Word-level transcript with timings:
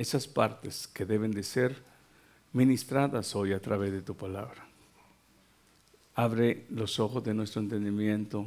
esas 0.00 0.26
partes 0.26 0.88
que 0.88 1.04
deben 1.04 1.30
de 1.30 1.42
ser 1.42 1.76
ministradas 2.54 3.36
hoy 3.36 3.52
a 3.52 3.60
través 3.60 3.92
de 3.92 4.00
tu 4.00 4.16
palabra. 4.16 4.66
Abre 6.14 6.64
los 6.70 6.98
ojos 6.98 7.22
de 7.22 7.34
nuestro 7.34 7.60
entendimiento. 7.60 8.46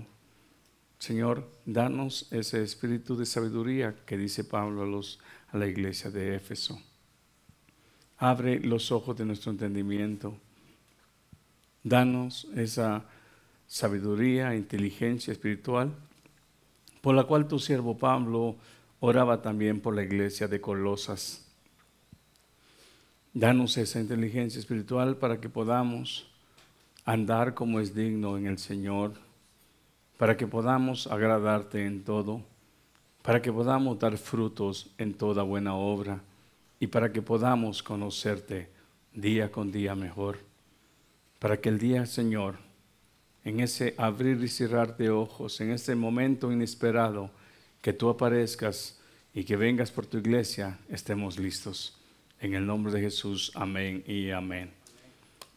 Señor, 0.97 1.47
danos 1.63 2.27
ese 2.31 2.63
espíritu 2.63 3.15
de 3.15 3.27
sabiduría 3.27 3.95
que 4.03 4.17
dice 4.17 4.43
Pablo 4.43 4.81
a, 4.81 4.87
los, 4.87 5.19
a 5.51 5.57
la 5.59 5.67
iglesia 5.67 6.09
de 6.09 6.35
Éfeso. 6.35 6.81
Abre 8.17 8.59
los 8.59 8.91
ojos 8.91 9.15
de 9.15 9.25
nuestro 9.25 9.51
entendimiento. 9.51 10.35
Danos 11.83 12.47
esa 12.55 13.05
sabiduría, 13.67 14.55
inteligencia 14.55 15.31
espiritual, 15.31 15.93
por 17.01 17.13
la 17.13 17.25
cual 17.25 17.47
tu 17.47 17.59
siervo 17.59 17.95
Pablo 17.95 18.55
oraba 19.01 19.43
también 19.43 19.81
por 19.81 19.93
la 19.93 20.01
iglesia 20.01 20.47
de 20.47 20.59
Colosas. 20.59 21.42
Danos 23.35 23.77
esa 23.77 23.99
inteligencia 23.99 24.59
espiritual 24.59 25.17
para 25.17 25.41
que 25.41 25.49
podamos 25.49 26.27
andar 27.03 27.55
como 27.55 27.79
es 27.79 27.95
digno 27.95 28.37
en 28.37 28.45
el 28.45 28.59
Señor, 28.59 29.13
para 30.19 30.37
que 30.37 30.45
podamos 30.45 31.07
agradarte 31.07 31.87
en 31.87 32.03
todo, 32.03 32.43
para 33.23 33.41
que 33.41 33.51
podamos 33.51 33.97
dar 33.97 34.17
frutos 34.19 34.91
en 34.99 35.15
toda 35.15 35.41
buena 35.41 35.73
obra 35.73 36.21
y 36.79 36.85
para 36.85 37.11
que 37.11 37.23
podamos 37.23 37.81
conocerte 37.81 38.69
día 39.15 39.51
con 39.51 39.71
día 39.71 39.95
mejor, 39.95 40.37
para 41.39 41.59
que 41.59 41.69
el 41.69 41.79
día, 41.79 42.05
Señor, 42.05 42.59
en 43.43 43.61
ese 43.61 43.95
abrir 43.97 44.43
y 44.43 44.47
cerrar 44.47 44.95
de 44.95 45.09
ojos, 45.09 45.59
en 45.59 45.71
ese 45.71 45.95
momento 45.95 46.51
inesperado, 46.51 47.31
que 47.81 47.93
tú 47.93 48.09
aparezcas 48.09 48.99
y 49.33 49.43
que 49.43 49.55
vengas 49.55 49.91
por 49.91 50.05
tu 50.05 50.19
iglesia, 50.19 50.77
estemos 50.87 51.39
listos. 51.39 51.97
En 52.43 52.55
el 52.55 52.65
nombre 52.65 52.91
de 52.91 52.99
Jesús, 52.99 53.53
amén 53.55 54.03
y 54.05 54.31
amén. 54.31 54.69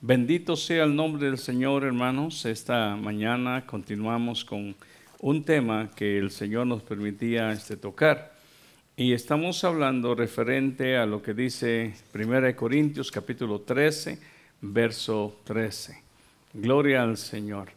Bendito 0.00 0.54
sea 0.54 0.84
el 0.84 0.94
nombre 0.94 1.26
del 1.26 1.36
Señor, 1.36 1.82
hermanos. 1.82 2.44
Esta 2.44 2.94
mañana 2.94 3.66
continuamos 3.66 4.44
con 4.44 4.76
un 5.18 5.42
tema 5.42 5.90
que 5.96 6.16
el 6.16 6.30
Señor 6.30 6.68
nos 6.68 6.84
permitía 6.84 7.50
este, 7.50 7.76
tocar. 7.76 8.36
Y 8.96 9.14
estamos 9.14 9.64
hablando 9.64 10.14
referente 10.14 10.96
a 10.96 11.06
lo 11.06 11.20
que 11.20 11.34
dice 11.34 11.92
1 12.14 12.54
Corintios 12.54 13.10
capítulo 13.10 13.62
13, 13.62 14.20
verso 14.60 15.40
13. 15.42 16.00
Gloria 16.54 17.02
al 17.02 17.16
Señor. 17.16 17.70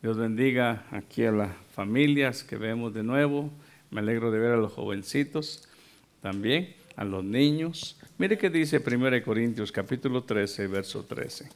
Dios 0.00 0.16
bendiga 0.16 0.84
aquí 0.92 1.24
a 1.24 1.32
las 1.32 1.50
familias 1.74 2.44
que 2.44 2.56
vemos 2.56 2.94
de 2.94 3.02
nuevo. 3.02 3.50
Me 3.90 3.98
alegro 3.98 4.30
de 4.30 4.38
ver 4.38 4.52
a 4.52 4.56
los 4.58 4.72
jovencitos 4.74 5.68
también, 6.22 6.72
a 6.94 7.02
los 7.02 7.24
niños. 7.24 7.98
Mire 8.16 8.38
qué 8.38 8.48
dice 8.48 8.78
1 8.78 9.24
Corintios 9.24 9.72
capítulo 9.72 10.22
13, 10.22 10.68
verso 10.68 11.02
13. 11.04 11.48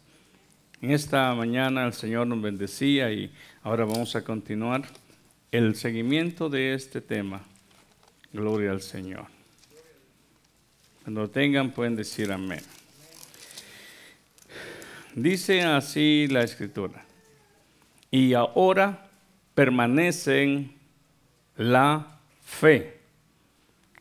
En 0.83 0.91
esta 0.91 1.33
mañana 1.33 1.87
el 1.87 1.93
Señor 1.93 2.27
nos 2.27 2.43
bendecía 2.43 3.13
y 3.13 3.33
ahora 3.63 3.85
vamos 3.85 4.17
a 4.17 4.25
continuar 4.25 4.83
el 5.53 5.77
seguimiento 5.77 6.49
de 6.49 6.75
este 6.75 7.01
tema. 7.01 7.43
Gloria 8.33 8.73
al 8.73 8.83
Señor. 8.83 9.27
Cuando 11.05 11.21
lo 11.21 11.31
tengan 11.31 11.71
pueden 11.71 11.95
decir 11.95 12.33
amén. 12.33 12.63
Dice 15.15 15.63
así 15.63 16.27
la 16.29 16.43
escritura 16.43 17.05
y 18.11 18.35
ahora 18.35 19.09
permanecen 19.55 20.73
la 21.57 22.19
fe, 22.43 22.99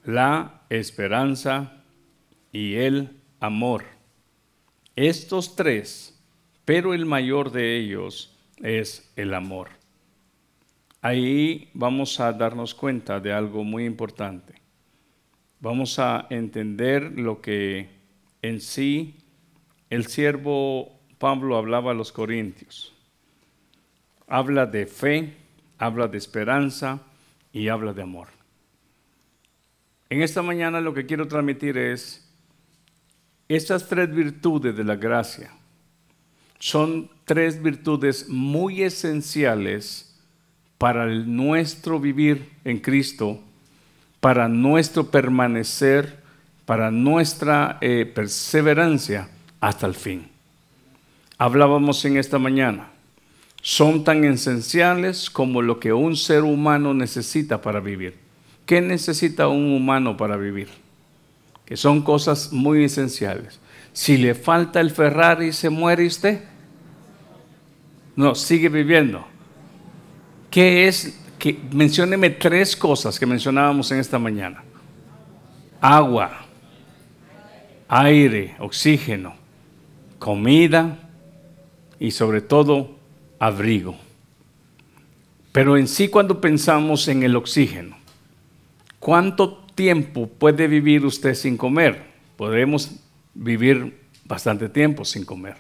la 0.05 0.61
esperanza 0.71 1.76
y 2.57 2.75
el 2.75 3.21
amor. 3.39 3.83
Estos 4.95 5.55
tres, 5.55 6.19
pero 6.65 6.95
el 6.95 7.05
mayor 7.05 7.51
de 7.51 7.77
ellos 7.77 8.35
es 8.63 9.11
el 9.15 9.35
amor. 9.35 9.69
Ahí 11.01 11.69
vamos 11.75 12.19
a 12.19 12.33
darnos 12.33 12.73
cuenta 12.73 13.19
de 13.19 13.31
algo 13.31 13.63
muy 13.63 13.85
importante. 13.85 14.55
Vamos 15.59 15.99
a 15.99 16.25
entender 16.31 17.19
lo 17.19 17.41
que 17.41 17.89
en 18.41 18.59
sí 18.59 19.17
el 19.91 20.07
siervo 20.07 20.99
Pablo 21.19 21.57
hablaba 21.57 21.91
a 21.91 21.95
los 21.95 22.11
corintios 22.11 22.97
habla 24.27 24.65
de 24.65 24.85
fe, 24.85 25.37
habla 25.77 26.07
de 26.07 26.17
esperanza 26.17 27.01
y 27.53 27.69
habla 27.69 27.93
de 27.93 28.01
amor. 28.01 28.27
En 30.09 30.21
esta 30.21 30.41
mañana 30.41 30.81
lo 30.81 30.93
que 30.93 31.05
quiero 31.05 31.27
transmitir 31.27 31.77
es 31.77 32.26
estas 33.47 33.87
tres 33.87 34.13
virtudes 34.13 34.75
de 34.75 34.83
la 34.83 34.95
gracia. 34.95 35.51
Son 36.59 37.09
tres 37.25 37.61
virtudes 37.61 38.27
muy 38.29 38.83
esenciales 38.83 40.15
para 40.77 41.05
nuestro 41.05 41.99
vivir 41.99 42.49
en 42.63 42.79
Cristo, 42.79 43.39
para 44.19 44.47
nuestro 44.47 45.09
permanecer, 45.11 46.19
para 46.65 46.91
nuestra 46.91 47.77
eh, 47.81 48.11
perseverancia 48.13 49.29
hasta 49.59 49.87
el 49.87 49.95
fin. 49.95 50.27
Hablábamos 51.37 52.03
en 52.05 52.17
esta 52.17 52.39
mañana 52.39 52.91
son 53.61 54.05
tan 54.05 54.23
esenciales 54.23 55.29
como 55.29 55.61
lo 55.61 55.79
que 55.79 55.91
un 55.91 56.15
ser 56.15 56.43
humano 56.43 56.93
necesita 56.93 57.61
para 57.61 57.81
vivir. 57.81 58.15
¿Qué 58.65 58.79
necesita 58.79 59.49
un 59.49 59.73
humano 59.73 60.15
para 60.15 60.37
vivir? 60.37 60.69
Que 61.67 61.75
son 61.75 62.01
cosas 62.01 62.53
muy 62.53 62.85
esenciales. 62.85 63.59
Si 63.91 64.15
le 64.15 64.33
falta 64.35 64.79
el 64.79 64.89
Ferrari, 64.89 65.51
¿se 65.51 65.69
muere 65.69 66.07
usted? 66.07 66.41
No, 68.15 68.35
sigue 68.35 68.69
viviendo. 68.69 69.27
¿Qué 70.49 70.87
es? 70.87 71.19
Que, 71.37 71.59
mencióneme 71.71 72.29
tres 72.29 72.75
cosas 72.75 73.19
que 73.19 73.25
mencionábamos 73.25 73.91
en 73.91 73.99
esta 73.99 74.17
mañana. 74.17 74.63
Agua, 75.81 76.45
aire, 77.89 78.55
oxígeno, 78.59 79.35
comida 80.19 80.97
y 81.99 82.11
sobre 82.11 82.39
todo 82.39 82.95
abrigo. 83.39 83.97
Pero 85.51 85.75
en 85.75 85.87
sí 85.89 86.07
cuando 86.07 86.39
pensamos 86.39 87.09
en 87.09 87.23
el 87.23 87.35
oxígeno, 87.35 87.97
¿cuánto 88.99 89.66
tiempo 89.77 90.27
puede 90.27 90.67
vivir 90.67 91.05
usted 91.05 91.35
sin 91.35 91.55
comer? 91.55 92.01
Podemos 92.35 92.91
vivir 93.33 93.93
bastante 94.25 94.67
tiempo 94.67 95.05
sin 95.05 95.23
comer. 95.23 95.55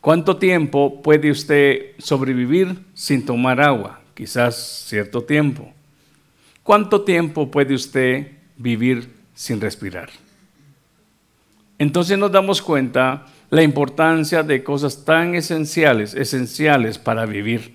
¿Cuánto 0.00 0.36
tiempo 0.36 1.02
puede 1.02 1.30
usted 1.30 1.96
sobrevivir 1.98 2.84
sin 2.92 3.24
tomar 3.24 3.60
agua? 3.60 4.00
Quizás 4.14 4.84
cierto 4.86 5.22
tiempo. 5.22 5.72
¿Cuánto 6.62 7.00
tiempo 7.00 7.50
puede 7.50 7.74
usted 7.74 8.28
vivir 8.58 9.10
sin 9.34 9.58
respirar? 9.58 10.10
Entonces 11.78 12.18
nos 12.18 12.30
damos 12.30 12.60
cuenta 12.60 13.26
la 13.48 13.62
importancia 13.62 14.42
de 14.42 14.62
cosas 14.62 15.04
tan 15.04 15.34
esenciales, 15.34 16.12
esenciales 16.12 16.98
para 16.98 17.24
vivir. 17.24 17.74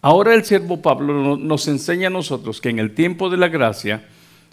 Ahora 0.00 0.32
el 0.32 0.44
siervo 0.44 0.80
Pablo 0.80 1.36
nos 1.36 1.68
enseña 1.68 2.06
a 2.06 2.10
nosotros 2.10 2.60
que 2.62 2.70
en 2.70 2.78
el 2.78 2.94
tiempo 2.94 3.28
de 3.28 3.36
la 3.36 3.48
gracia 3.48 4.08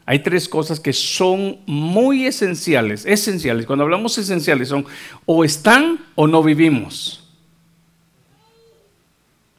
hay 0.06 0.20
tres 0.20 0.50
cosas 0.50 0.80
que 0.80 0.92
son 0.92 1.60
muy 1.66 2.26
esenciales, 2.26 3.06
esenciales. 3.06 3.66
Cuando 3.66 3.84
hablamos 3.84 4.18
esenciales 4.18 4.70
son 4.70 4.86
o 5.26 5.44
están 5.44 6.00
o 6.16 6.28
no 6.28 6.44
vivimos. 6.44 7.24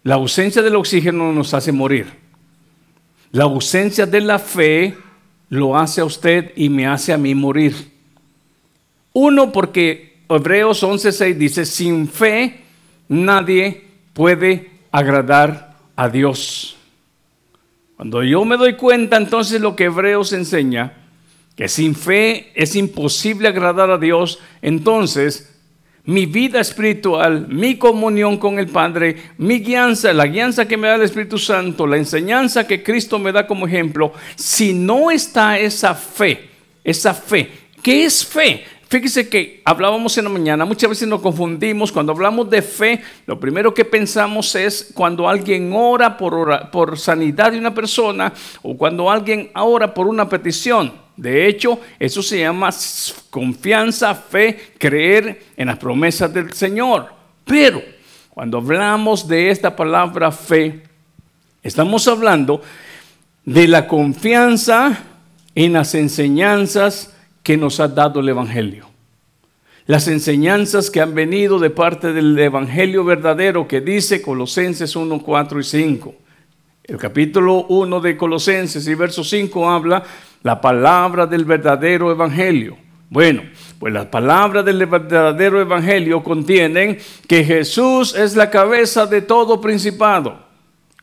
La 0.03 0.17
ausencia 0.17 0.61
del 0.61 0.77
oxígeno 0.77 1.33
nos 1.33 1.55
hace 1.55 1.73
morir. 1.73 2.07
La 3.33 3.45
ausencia 3.45 4.05
de 4.05 4.21
la 4.21 4.39
fe 4.39 4.97
lo 5.49 5.77
hace 5.79 6.03
a 6.03 6.05
usted 6.05 6.53
y 6.57 6.69
me 6.69 6.87
hace 6.87 7.13
a 7.13 7.19
mí 7.19 7.35
morir. 7.35 7.93
Uno, 9.15 9.51
porque 9.51 10.19
Hebreos 10.29 10.83
11:6 10.83 11.35
dice, 11.37 11.65
sin 11.65 12.07
fe 12.07 12.65
nadie 13.09 13.85
puede 14.13 14.71
agradar 14.93 15.77
a 15.97 16.09
Dios. 16.09 16.77
Cuando 17.97 18.23
yo 18.23 18.45
me 18.45 18.57
doy 18.57 18.75
cuenta 18.75 19.17
entonces 19.17 19.61
lo 19.61 19.77
que 19.77 19.85
Hebreos 19.85 20.33
enseña, 20.33 20.93
que 21.57 21.69
sin 21.69 21.95
fe 21.95 22.51
es 22.55 22.75
imposible 22.75 23.49
agradar 23.49 23.91
a 23.91 23.99
Dios, 23.99 24.41
entonces 24.63 25.51
mi 26.05 26.27
vida 26.27 26.61
espiritual, 26.61 27.47
mi 27.49 27.77
comunión 27.77 28.37
con 28.37 28.59
el 28.59 28.67
Padre, 28.67 29.17
mi 29.39 29.61
guianza, 29.61 30.13
la 30.13 30.27
guianza 30.27 30.67
que 30.67 30.77
me 30.77 30.89
da 30.89 30.97
el 30.97 31.03
Espíritu 31.03 31.39
Santo, 31.39 31.87
la 31.87 31.97
enseñanza 31.97 32.67
que 32.67 32.83
Cristo 32.83 33.19
me 33.19 33.33
da 33.33 33.47
como 33.47 33.67
ejemplo, 33.67 34.13
si 34.35 34.75
no 34.75 35.11
está 35.11 35.59
esa 35.59 35.95
fe, 35.95 36.51
esa 36.83 37.15
fe 37.15 37.65
¿Qué 37.85 38.07
es 38.07 38.25
fe? 38.25 38.65
Fíjese 38.89 39.29
que 39.29 39.63
hablábamos 39.65 40.17
en 40.19 40.25
la 40.25 40.31
mañana, 40.31 40.65
muchas 40.65 40.91
veces 40.91 41.09
nos 41.09 41.21
confundimos, 41.21 41.93
cuando 41.93 42.13
hablamos 42.13 42.49
de 42.51 42.63
fe, 42.63 43.03
lo 43.27 43.39
primero 43.39 43.73
que 43.73 43.85
pensamos 43.85 44.55
es 44.55 44.91
cuando 44.95 45.29
alguien 45.29 45.73
ora 45.75 46.17
por, 46.17 46.99
sanidad 46.99 47.53
de 47.53 47.59
una 47.59 47.75
persona 47.75 48.33
o 48.63 48.77
cuando 48.77 49.11
alguien 49.11 49.51
ora 49.55 49.93
por 49.93 50.07
una 50.07 50.29
petición. 50.29 50.93
De 51.17 51.47
hecho, 51.47 51.81
eso 51.99 52.23
se 52.23 52.41
llama 52.41 52.71
confianza, 53.31 54.15
fe, 54.15 54.73
creer 54.79 55.45
en 55.57 55.69
las 55.69 55.79
promesas 55.79 56.33
del 56.33 56.53
Señor. 56.53 57.09
Pero 57.45 57.81
cuando 58.31 58.59
hablamos 58.59 59.29
de 59.29 59.51
esta 59.51 59.77
palabra 59.77 60.33
fe, 60.33 60.83
estamos 61.63 62.09
hablando 62.09 62.61
de 63.45 63.69
la 63.69 63.87
confianza 63.87 65.05
en 65.55 65.75
las 65.75 65.95
enseñanzas 65.95 67.14
que 67.45 67.57
nos 67.59 67.79
ha 67.79 67.87
dado 67.87 68.21
el 68.21 68.29
Evangelio. 68.31 68.87
Las 69.87 70.09
enseñanzas 70.09 70.91
que 70.91 71.03
han 71.03 71.15
venido 71.15 71.59
de 71.59 71.69
parte 71.69 72.15
del 72.15 72.37
Evangelio 72.39 73.05
verdadero 73.05 73.69
que 73.69 73.83
dice 73.83 74.23
Colosenses 74.23 74.97
1, 74.97 75.21
4 75.23 75.61
y 75.61 75.65
5. 75.65 76.15
El 76.85 76.97
capítulo 76.97 77.67
1 77.67 78.01
de 78.01 78.17
Colosenses 78.17 78.89
y 78.89 78.95
verso 78.95 79.23
5 79.23 79.71
habla 79.71 80.03
la 80.43 80.59
palabra 80.61 81.27
del 81.27 81.45
verdadero 81.45 82.11
Evangelio. 82.11 82.79
Bueno, 83.11 83.43
pues 83.79 83.93
las 83.93 84.07
palabras 84.07 84.65
del 84.65 84.87
verdadero 84.87 85.61
Evangelio 85.61 86.25
contienen 86.25 86.97
que 87.29 87.45
Jesús 87.45 88.15
es 88.15 88.35
la 88.35 88.49
cabeza 88.49 89.05
de 89.05 89.21
todo 89.21 89.61
principado 89.61 90.44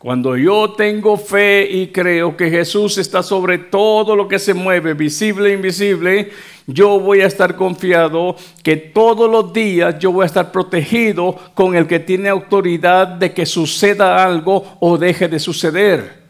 cuando 0.02 0.36
yo 0.36 0.72
tengo 0.72 1.16
fe 1.16 1.68
y 1.70 1.90
creo 1.90 2.36
que 2.36 2.50
Jesús 2.50 2.98
está 2.98 3.22
sobre 3.22 3.60
todo 3.60 4.16
lo 4.16 4.28
que 4.28 4.40
se 4.40 4.56
mueve, 4.56 4.96
visible 4.96 5.52
e 5.52 5.54
invisible, 5.54 6.32
yo 6.66 7.00
voy 7.00 7.22
a 7.22 7.28
estar 7.28 7.56
confiado 7.56 8.36
que 8.64 8.78
todos 8.78 9.30
los 9.30 9.54
días 9.54 10.00
yo 10.00 10.12
voy 10.12 10.24
a 10.24 10.26
estar 10.26 10.52
protegido 10.52 11.36
con 11.54 11.76
el 11.76 11.86
que 11.86 12.00
tiene 12.00 12.30
autoridad 12.30 13.10
de 13.10 13.32
que 13.32 13.46
suceda 13.46 14.24
algo 14.24 14.76
o 14.80 14.98
deje 14.98 15.28
de 15.28 15.38
suceder. 15.38 16.24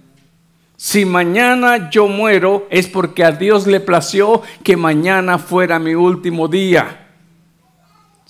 Si 0.76 1.06
mañana 1.06 1.90
yo 1.90 2.10
muero 2.10 2.68
es 2.72 2.88
porque 2.88 3.24
a 3.24 3.32
Dios 3.32 3.68
le 3.68 3.80
plació 3.80 4.42
que 4.66 4.76
mañana 4.76 5.38
fuera 5.38 5.80
mi 5.80 5.96
último 5.96 6.50
día. 6.50 7.01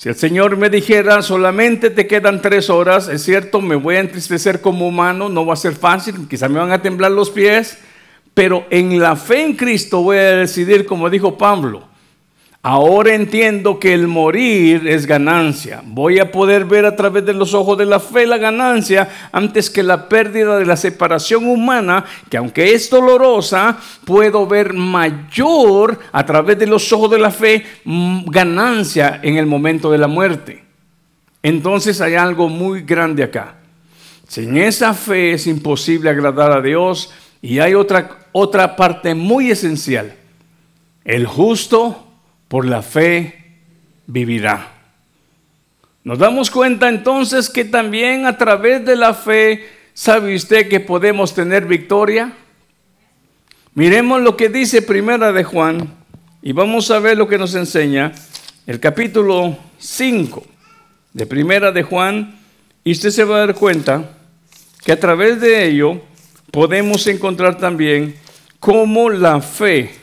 Si 0.01 0.09
el 0.09 0.15
Señor 0.15 0.57
me 0.57 0.71
dijera, 0.71 1.21
solamente 1.21 1.91
te 1.91 2.07
quedan 2.07 2.41
tres 2.41 2.71
horas, 2.71 3.07
es 3.07 3.21
cierto, 3.21 3.61
me 3.61 3.75
voy 3.75 3.97
a 3.97 3.99
entristecer 3.99 4.59
como 4.59 4.87
humano, 4.87 5.29
no 5.29 5.45
va 5.45 5.53
a 5.53 5.55
ser 5.55 5.75
fácil, 5.75 6.27
quizá 6.27 6.49
me 6.49 6.57
van 6.57 6.71
a 6.71 6.81
temblar 6.81 7.11
los 7.11 7.29
pies, 7.29 7.77
pero 8.33 8.65
en 8.71 8.99
la 8.99 9.15
fe 9.15 9.43
en 9.43 9.55
Cristo 9.55 10.01
voy 10.01 10.17
a 10.17 10.37
decidir, 10.37 10.87
como 10.87 11.07
dijo 11.07 11.37
Pablo, 11.37 11.87
Ahora 12.63 13.15
entiendo 13.15 13.79
que 13.79 13.91
el 13.91 14.07
morir 14.07 14.87
es 14.87 15.07
ganancia. 15.07 15.81
Voy 15.83 16.19
a 16.19 16.31
poder 16.31 16.65
ver 16.65 16.85
a 16.85 16.95
través 16.95 17.25
de 17.25 17.33
los 17.33 17.55
ojos 17.55 17.75
de 17.75 17.87
la 17.87 17.99
fe 17.99 18.27
la 18.27 18.37
ganancia 18.37 19.09
antes 19.31 19.67
que 19.67 19.81
la 19.81 20.07
pérdida 20.07 20.59
de 20.59 20.67
la 20.67 20.77
separación 20.77 21.47
humana, 21.47 22.05
que 22.29 22.37
aunque 22.37 22.75
es 22.75 22.87
dolorosa, 22.91 23.79
puedo 24.05 24.45
ver 24.45 24.73
mayor 24.73 25.97
a 26.11 26.23
través 26.23 26.59
de 26.59 26.67
los 26.67 26.93
ojos 26.93 27.09
de 27.09 27.17
la 27.17 27.31
fe 27.31 27.65
mm, 27.83 28.25
ganancia 28.29 29.19
en 29.23 29.37
el 29.37 29.47
momento 29.47 29.91
de 29.91 29.97
la 29.97 30.07
muerte. 30.07 30.63
Entonces 31.41 31.99
hay 31.99 32.13
algo 32.13 32.47
muy 32.47 32.81
grande 32.81 33.23
acá. 33.23 33.55
Sin 34.27 34.55
esa 34.55 34.93
fe 34.93 35.33
es 35.33 35.47
imposible 35.47 36.11
agradar 36.11 36.51
a 36.51 36.61
Dios 36.61 37.11
y 37.41 37.57
hay 37.57 37.73
otra, 37.73 38.19
otra 38.33 38.75
parte 38.75 39.15
muy 39.15 39.49
esencial. 39.49 40.13
El 41.03 41.25
justo 41.25 42.10
por 42.51 42.65
la 42.65 42.81
fe 42.81 43.33
vivirá. 44.07 44.73
Nos 46.03 46.19
damos 46.19 46.51
cuenta 46.51 46.89
entonces 46.89 47.49
que 47.49 47.63
también 47.63 48.25
a 48.25 48.37
través 48.37 48.83
de 48.83 48.97
la 48.97 49.13
fe, 49.13 49.69
¿sabe 49.93 50.35
usted 50.35 50.67
que 50.67 50.81
podemos 50.81 51.33
tener 51.33 51.65
victoria? 51.65 52.33
Miremos 53.73 54.19
lo 54.19 54.35
que 54.35 54.49
dice 54.49 54.81
Primera 54.81 55.31
de 55.31 55.45
Juan 55.45 55.93
y 56.41 56.51
vamos 56.51 56.91
a 56.91 56.99
ver 56.99 57.17
lo 57.17 57.29
que 57.29 57.37
nos 57.37 57.55
enseña 57.55 58.11
el 58.67 58.81
capítulo 58.81 59.57
5 59.77 60.45
de 61.13 61.25
Primera 61.25 61.71
de 61.71 61.83
Juan 61.83 62.37
y 62.83 62.91
usted 62.91 63.11
se 63.11 63.23
va 63.23 63.37
a 63.37 63.45
dar 63.45 63.55
cuenta 63.55 64.17
que 64.83 64.91
a 64.91 64.99
través 64.99 65.39
de 65.39 65.67
ello 65.67 66.01
podemos 66.51 67.07
encontrar 67.07 67.57
también 67.57 68.13
cómo 68.59 69.09
la 69.09 69.39
fe, 69.39 69.95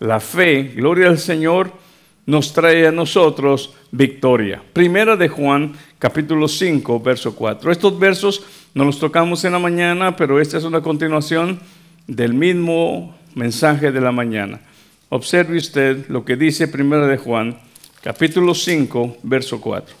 la 0.00 0.18
fe, 0.18 0.72
gloria 0.74 1.06
al 1.06 1.20
Señor, 1.20 1.80
nos 2.26 2.52
trae 2.52 2.86
a 2.86 2.92
nosotros 2.92 3.74
victoria. 3.90 4.62
Primera 4.72 5.16
de 5.16 5.28
Juan, 5.28 5.74
capítulo 5.98 6.48
5, 6.48 7.00
verso 7.00 7.34
4. 7.34 7.72
Estos 7.72 7.98
versos 7.98 8.44
no 8.74 8.84
los 8.84 8.98
tocamos 8.98 9.44
en 9.44 9.52
la 9.52 9.58
mañana, 9.58 10.16
pero 10.16 10.40
esta 10.40 10.58
es 10.58 10.64
una 10.64 10.80
continuación 10.80 11.60
del 12.06 12.34
mismo 12.34 13.16
mensaje 13.34 13.90
de 13.92 14.00
la 14.00 14.12
mañana. 14.12 14.60
Observe 15.08 15.56
usted 15.56 16.08
lo 16.08 16.24
que 16.24 16.36
dice 16.36 16.68
Primera 16.68 17.06
de 17.06 17.18
Juan, 17.18 17.58
capítulo 18.02 18.54
5, 18.54 19.18
verso 19.22 19.60
4. 19.60 19.94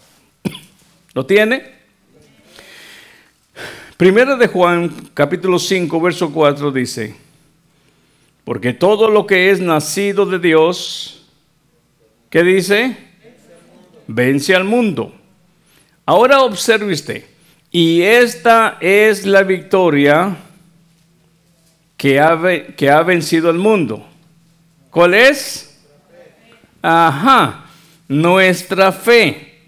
¿Lo 1.14 1.26
tiene? 1.26 1.82
Primera 3.96 4.36
de 4.36 4.48
Juan, 4.48 4.90
capítulo 5.14 5.58
5, 5.58 6.00
verso 6.00 6.32
4 6.32 6.72
dice, 6.72 7.14
porque 8.44 8.72
todo 8.72 9.08
lo 9.08 9.26
que 9.26 9.50
es 9.50 9.60
nacido 9.60 10.26
de 10.26 10.40
Dios, 10.40 11.21
¿Qué 12.32 12.42
dice? 12.42 12.96
Vence 14.06 14.54
al 14.54 14.64
mundo. 14.64 15.12
Ahora 16.06 16.40
observe 16.40 16.90
usted. 16.90 17.24
Y 17.70 18.00
esta 18.00 18.78
es 18.80 19.26
la 19.26 19.42
victoria 19.42 20.34
que 21.94 22.18
ha, 22.18 22.40
que 22.74 22.88
ha 22.88 23.02
vencido 23.02 23.50
al 23.50 23.58
mundo. 23.58 24.06
¿Cuál 24.88 25.12
es? 25.12 25.78
Ajá, 26.80 27.66
nuestra 28.08 28.92
fe. 28.92 29.58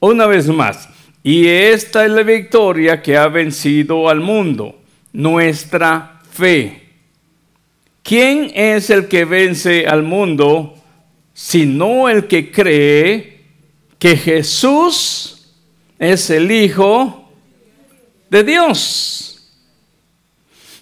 Una 0.00 0.26
vez 0.26 0.46
más. 0.48 0.88
Y 1.22 1.48
esta 1.48 2.06
es 2.06 2.10
la 2.10 2.22
victoria 2.22 3.02
que 3.02 3.14
ha 3.18 3.28
vencido 3.28 4.08
al 4.08 4.20
mundo. 4.20 4.74
Nuestra 5.12 6.22
fe. 6.32 6.88
¿Quién 8.02 8.52
es 8.54 8.88
el 8.88 9.06
que 9.06 9.26
vence 9.26 9.86
al 9.86 10.02
mundo? 10.02 10.77
Sino 11.40 12.08
el 12.08 12.26
que 12.26 12.50
cree 12.50 13.44
que 13.96 14.16
Jesús 14.16 15.54
es 15.96 16.30
el 16.30 16.50
Hijo 16.50 17.30
de 18.28 18.42
Dios. 18.42 19.48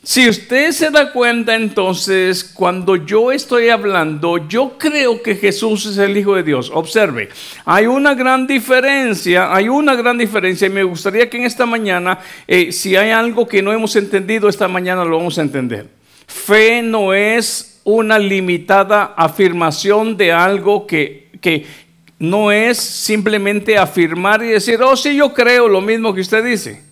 Si 0.02 0.26
usted 0.26 0.72
se 0.72 0.90
da 0.90 1.12
cuenta 1.12 1.54
entonces, 1.54 2.42
cuando 2.42 2.96
yo 2.96 3.32
estoy 3.32 3.68
hablando, 3.68 4.48
yo 4.48 4.78
creo 4.78 5.22
que 5.22 5.36
Jesús 5.36 5.84
es 5.84 5.98
el 5.98 6.16
Hijo 6.16 6.34
de 6.34 6.42
Dios. 6.42 6.70
Observe, 6.72 7.28
hay 7.66 7.84
una 7.84 8.14
gran 8.14 8.46
diferencia, 8.46 9.54
hay 9.54 9.68
una 9.68 9.94
gran 9.94 10.16
diferencia 10.16 10.68
y 10.68 10.70
me 10.70 10.84
gustaría 10.84 11.28
que 11.28 11.36
en 11.36 11.44
esta 11.44 11.66
mañana, 11.66 12.18
eh, 12.48 12.72
si 12.72 12.96
hay 12.96 13.10
algo 13.10 13.46
que 13.46 13.60
no 13.60 13.74
hemos 13.74 13.94
entendido, 13.94 14.48
esta 14.48 14.68
mañana 14.68 15.04
lo 15.04 15.18
vamos 15.18 15.36
a 15.36 15.42
entender. 15.42 15.86
Fe 16.26 16.80
no 16.80 17.12
es 17.12 17.75
una 17.86 18.18
limitada 18.18 19.14
afirmación 19.16 20.16
de 20.16 20.32
algo 20.32 20.88
que, 20.88 21.24
no 22.18 22.50
es 22.50 22.78
simplemente 22.78 23.78
afirmar 23.78 24.42
y 24.42 24.48
decir, 24.48 24.82
oh, 24.82 24.96
sí, 24.96 25.14
yo 25.14 25.32
creo 25.32 25.68
lo 25.68 25.80
mismo 25.80 26.12
que 26.12 26.22
usted 26.22 26.44
dice. 26.44 26.82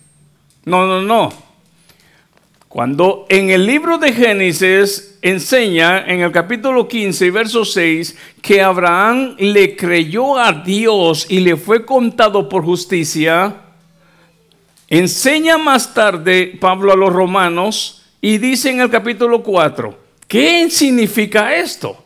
No, 0.63 0.85
no, 0.85 1.01
no. 1.01 1.33
Cuando 2.69 3.25
en 3.27 3.49
el 3.49 3.65
libro 3.65 3.97
de 3.97 4.13
Génesis 4.13 5.17
enseña 5.21 6.05
en 6.05 6.21
el 6.21 6.31
capítulo 6.31 6.87
15, 6.87 7.29
verso 7.31 7.65
6, 7.65 8.17
que 8.41 8.61
Abraham 8.61 9.35
le 9.37 9.75
creyó 9.75 10.37
a 10.37 10.53
Dios 10.53 11.25
y 11.29 11.39
le 11.39 11.57
fue 11.57 11.85
contado 11.85 12.47
por 12.47 12.63
justicia, 12.63 13.53
enseña 14.87 15.57
más 15.57 15.93
tarde 15.93 16.57
Pablo 16.61 16.93
a 16.93 16.95
los 16.95 17.11
romanos 17.11 18.05
y 18.21 18.37
dice 18.37 18.69
en 18.69 18.79
el 18.79 18.89
capítulo 18.89 19.43
4, 19.43 20.04
¿Qué 20.27 20.69
significa 20.69 21.55
esto? 21.55 22.03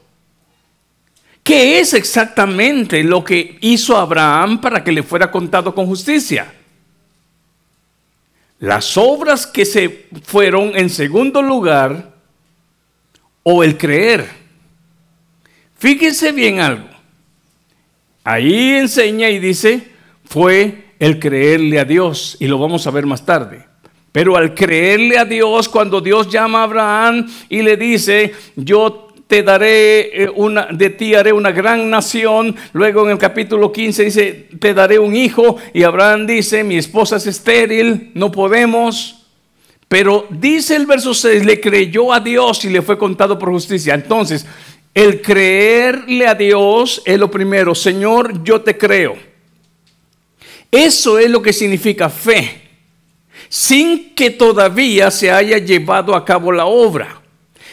¿Qué 1.43 1.79
es 1.79 1.93
exactamente 1.93 3.03
lo 3.03 3.23
que 3.23 3.57
hizo 3.61 3.97
Abraham 3.97 4.61
para 4.61 4.83
que 4.83 4.91
le 4.91 5.03
fuera 5.03 5.31
contado 5.31 5.73
con 5.73 5.85
justicia? 5.85 6.53
Las 8.59 8.97
obras 8.97 9.47
que 9.47 9.65
se 9.65 10.07
fueron 10.23 10.75
en 10.75 10.89
segundo 10.89 11.41
lugar 11.41 12.13
o 13.43 13.63
el 13.63 13.77
creer. 13.77 14.29
Fíjense 15.77 16.33
bien 16.33 16.59
algo. 16.59 16.89
Ahí 18.23 18.71
enseña 18.71 19.29
y 19.29 19.39
dice, 19.39 19.87
fue 20.25 20.93
el 20.99 21.19
creerle 21.19 21.79
a 21.79 21.85
Dios, 21.85 22.35
y 22.39 22.47
lo 22.47 22.59
vamos 22.59 22.85
a 22.85 22.91
ver 22.91 23.05
más 23.05 23.25
tarde. 23.25 23.68
Pero 24.19 24.35
al 24.35 24.53
creerle 24.53 25.17
a 25.17 25.23
Dios, 25.23 25.69
cuando 25.69 26.01
Dios 26.01 26.27
llama 26.27 26.59
a 26.59 26.63
Abraham 26.63 27.25
y 27.47 27.61
le 27.61 27.77
dice, 27.77 28.33
yo 28.53 29.13
te 29.25 29.43
daré 29.43 30.23
eh, 30.23 30.29
una, 30.35 30.65
de 30.73 30.89
ti 30.89 31.15
haré 31.15 31.31
una 31.31 31.53
gran 31.53 31.89
nación. 31.89 32.53
Luego 32.73 33.05
en 33.05 33.11
el 33.11 33.17
capítulo 33.17 33.71
15 33.71 34.03
dice, 34.03 34.49
te 34.59 34.73
daré 34.73 34.99
un 34.99 35.15
hijo. 35.15 35.55
Y 35.73 35.83
Abraham 35.83 36.27
dice, 36.27 36.65
mi 36.65 36.75
esposa 36.75 37.15
es 37.15 37.27
estéril, 37.27 38.11
no 38.13 38.29
podemos. 38.29 39.25
Pero 39.87 40.27
dice 40.29 40.75
el 40.75 40.85
verso 40.85 41.13
6, 41.13 41.45
le 41.45 41.61
creyó 41.61 42.11
a 42.11 42.19
Dios 42.19 42.65
y 42.65 42.69
le 42.71 42.81
fue 42.81 42.97
contado 42.97 43.39
por 43.39 43.51
justicia. 43.51 43.93
Entonces, 43.93 44.45
el 44.93 45.21
creerle 45.21 46.27
a 46.27 46.35
Dios 46.35 47.01
es 47.05 47.17
lo 47.17 47.31
primero. 47.31 47.73
Señor, 47.73 48.43
yo 48.43 48.59
te 48.59 48.77
creo. 48.77 49.15
Eso 50.69 51.17
es 51.17 51.29
lo 51.29 51.41
que 51.41 51.53
significa 51.53 52.09
fe, 52.09 52.68
sin 53.49 54.13
que 54.15 54.29
todavía 54.29 55.11
se 55.11 55.31
haya 55.31 55.57
llevado 55.57 56.15
a 56.15 56.23
cabo 56.23 56.51
la 56.51 56.65
obra. 56.65 57.19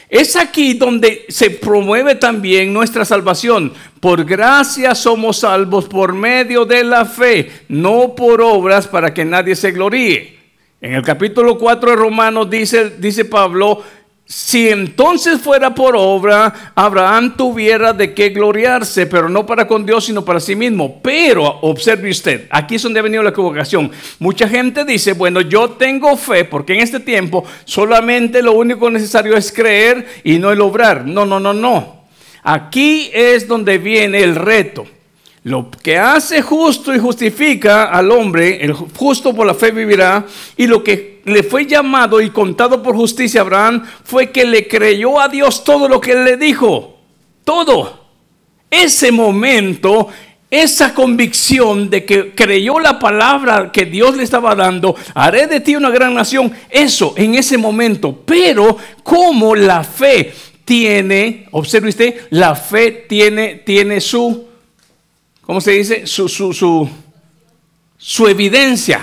Es 0.09 0.37
aquí 0.37 0.75
donde 0.75 1.27
se 1.29 1.51
promueve 1.51 2.15
también 2.15 2.73
nuestra 2.73 3.05
salvación. 3.05 3.73
Por 4.01 4.25
gracia 4.25 4.95
somos 4.95 5.39
salvos 5.39 5.87
por 5.87 6.15
medio 6.15 6.65
de 6.65 6.85
la 6.85 7.05
fe, 7.05 7.51
no 7.69 8.15
por 8.15 8.41
obras 8.41 8.87
para 8.87 9.13
que 9.13 9.25
nadie 9.25 9.57
se 9.57 9.73
gloríe. 9.73 10.37
En 10.81 10.95
el 10.95 11.03
capítulo 11.03 11.59
4 11.59 11.91
de 11.91 11.97
Romanos 11.97 12.49
dice, 12.49 12.91
dice 12.99 13.25
Pablo, 13.25 13.83
si 14.29 14.69
entonces 14.69 15.41
fuera 15.41 15.73
por 15.73 15.95
obra, 15.97 16.73
Abraham 16.75 17.37
tuviera 17.37 17.93
de 17.93 18.13
qué 18.13 18.31
gloriarse, 18.31 19.07
pero 19.07 19.29
no 19.29 19.47
para 19.47 19.69
con 19.69 19.87
Dios, 19.87 20.07
sino 20.07 20.25
para 20.25 20.41
sí 20.41 20.57
mismo. 20.57 21.01
Pero 21.01 21.45
observe 21.45 22.11
usted, 22.11 22.49
aquí 22.51 22.75
es 22.75 22.83
donde 22.83 22.99
ha 22.99 23.05
venido 23.05 23.23
la 23.23 23.31
equivocación. 23.31 23.89
Mucha 24.19 24.49
gente 24.49 24.85
dice, 24.85 25.13
bueno, 25.13 25.43
yo 25.43 25.71
tengo 25.71 26.17
fe, 26.17 26.45
porque 26.45 26.75
en 26.75 26.81
este 26.81 26.99
tiempo 26.99 27.45
solamente 27.65 28.43
lo 28.43 28.55
único 28.55 28.91
necesario 28.91 29.37
es 29.37 29.53
creer 29.53 30.05
y 30.25 30.41
no 30.41 30.51
el 30.51 30.61
obrar. 30.61 31.07
No, 31.07 31.25
no, 31.25 31.39
no, 31.39 31.55
no. 31.55 32.03
Aquí 32.43 33.11
es 33.15 33.47
donde 33.47 33.79
viene 33.79 34.25
el 34.25 34.35
reto. 34.35 34.89
Lo 35.47 35.71
que 35.71 35.97
hace 35.97 36.43
justo 36.43 36.93
y 36.93 36.99
justifica 36.99 37.85
al 37.85 38.11
hombre, 38.11 38.65
el 38.65 38.73
justo 38.73 39.33
por 39.33 39.47
la 39.47 39.55
fe 39.55 39.71
vivirá, 39.71 40.27
y 40.57 40.67
lo 40.67 40.83
que 40.83 41.21
le 41.25 41.45
fue 41.45 41.67
llamado 41.67 42.21
y 42.21 42.31
contado 42.31 42.83
por 42.83 42.97
justicia 42.97 43.43
a 43.43 43.45
Abraham 43.45 43.85
fue 44.03 44.33
que 44.33 44.45
le 44.45 44.67
creyó 44.67 45.21
a 45.21 45.29
Dios 45.29 45.63
todo 45.63 45.89
lo 45.89 46.01
que 46.01 46.15
él 46.15 46.25
le 46.25 46.37
dijo. 46.37 46.97
Todo. 47.45 48.07
Ese 48.69 49.13
momento, 49.13 50.09
esa 50.51 50.93
convicción 50.93 51.91
de 51.91 52.05
que 52.05 52.35
creyó 52.35 52.81
la 52.81 52.99
palabra 52.99 53.71
que 53.71 53.85
Dios 53.85 54.17
le 54.17 54.25
estaba 54.25 54.57
dando, 54.57 54.97
haré 55.15 55.47
de 55.47 55.61
ti 55.61 55.77
una 55.77 55.91
gran 55.91 56.13
nación, 56.13 56.53
eso 56.69 57.15
en 57.17 57.37
ese 57.37 57.57
momento. 57.57 58.21
Pero 58.27 58.79
como 59.05 59.55
la 59.55 59.85
fe 59.85 60.35
tiene, 60.65 61.47
observe 61.53 61.91
usted, 61.91 62.27
la 62.31 62.57
fe 62.57 63.07
tiene, 63.09 63.63
tiene 63.65 64.01
su 64.01 64.56
¿cómo 65.47 65.61
se 65.61 65.71
dice? 65.71 66.07
Su, 66.07 66.29
su, 66.29 66.53
su, 66.53 66.89
su 67.97 68.27
evidencia. 68.27 69.01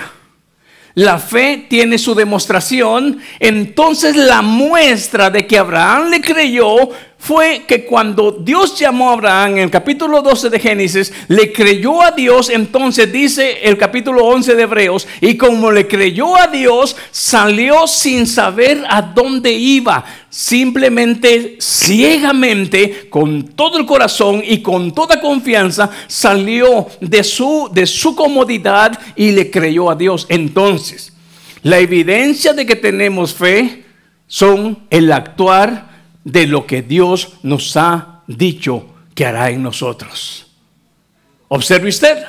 La 0.94 1.18
fe 1.18 1.66
tiene 1.68 1.98
su 1.98 2.14
demostración. 2.14 3.20
Entonces 3.40 4.14
la 4.14 4.42
muestra 4.42 5.30
de 5.30 5.46
que 5.46 5.58
Abraham 5.58 6.10
le 6.10 6.20
creyó 6.20 6.90
fue 7.24 7.62
que 7.66 7.86
cuando 7.86 8.32
Dios 8.32 8.78
llamó 8.78 9.08
a 9.08 9.14
Abraham 9.14 9.52
en 9.52 9.58
el 9.60 9.70
capítulo 9.70 10.20
12 10.20 10.50
de 10.50 10.60
Génesis, 10.60 11.10
le 11.28 11.54
creyó 11.54 12.02
a 12.02 12.10
Dios, 12.10 12.50
entonces 12.50 13.10
dice 13.10 13.60
el 13.62 13.78
capítulo 13.78 14.26
11 14.26 14.54
de 14.54 14.62
Hebreos, 14.64 15.08
y 15.22 15.38
como 15.38 15.72
le 15.72 15.88
creyó 15.88 16.36
a 16.36 16.48
Dios, 16.48 16.94
salió 17.10 17.86
sin 17.86 18.26
saber 18.26 18.84
a 18.90 19.00
dónde 19.00 19.54
iba, 19.54 20.04
simplemente 20.28 21.56
ciegamente, 21.62 23.08
con 23.08 23.44
todo 23.54 23.78
el 23.78 23.86
corazón 23.86 24.42
y 24.46 24.60
con 24.60 24.92
toda 24.92 25.18
confianza, 25.18 25.88
salió 26.06 26.88
de 27.00 27.24
su, 27.24 27.70
de 27.72 27.86
su 27.86 28.14
comodidad 28.14 28.98
y 29.16 29.32
le 29.32 29.50
creyó 29.50 29.90
a 29.90 29.94
Dios. 29.94 30.26
Entonces, 30.28 31.14
la 31.62 31.78
evidencia 31.78 32.52
de 32.52 32.66
que 32.66 32.76
tenemos 32.76 33.32
fe 33.32 33.82
son 34.26 34.80
el 34.90 35.10
actuar 35.10 35.93
de 36.24 36.46
lo 36.46 36.66
que 36.66 36.82
Dios 36.82 37.34
nos 37.42 37.76
ha 37.76 38.22
dicho 38.26 38.88
que 39.14 39.26
hará 39.26 39.50
en 39.50 39.62
nosotros. 39.62 40.46
Observe 41.48 41.88
usted. 41.88 42.24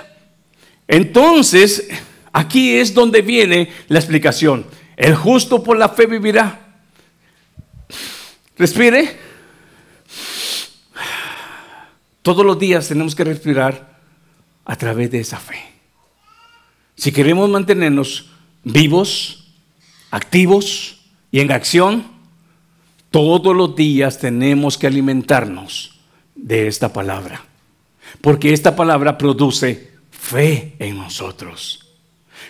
Entonces, 0.87 1.87
aquí 2.31 2.75
es 2.75 2.93
donde 2.93 3.21
viene 3.21 3.71
la 3.87 3.99
explicación. 3.99 4.65
El 4.95 5.15
justo 5.15 5.63
por 5.63 5.77
la 5.77 5.89
fe 5.89 6.05
vivirá. 6.05 6.77
Respire. 8.57 9.17
Todos 12.21 12.45
los 12.45 12.57
días 12.57 12.87
tenemos 12.87 13.15
que 13.15 13.23
respirar 13.23 13.99
a 14.65 14.75
través 14.75 15.11
de 15.11 15.19
esa 15.19 15.37
fe. 15.37 15.59
Si 16.95 17.11
queremos 17.11 17.49
mantenernos 17.49 18.29
vivos, 18.63 19.45
activos 20.11 21.01
y 21.31 21.41
en 21.41 21.51
acción, 21.51 22.14
todos 23.15 23.55
los 23.55 23.77
días 23.77 24.19
tenemos 24.19 24.77
que 24.77 24.87
alimentarnos 24.87 26.01
de 26.35 26.67
esta 26.67 26.91
palabra, 26.91 27.45
porque 28.19 28.51
esta 28.51 28.75
palabra 28.75 29.17
produce 29.17 29.91
fe 30.11 30.75
en 30.79 30.97
nosotros. 30.97 31.93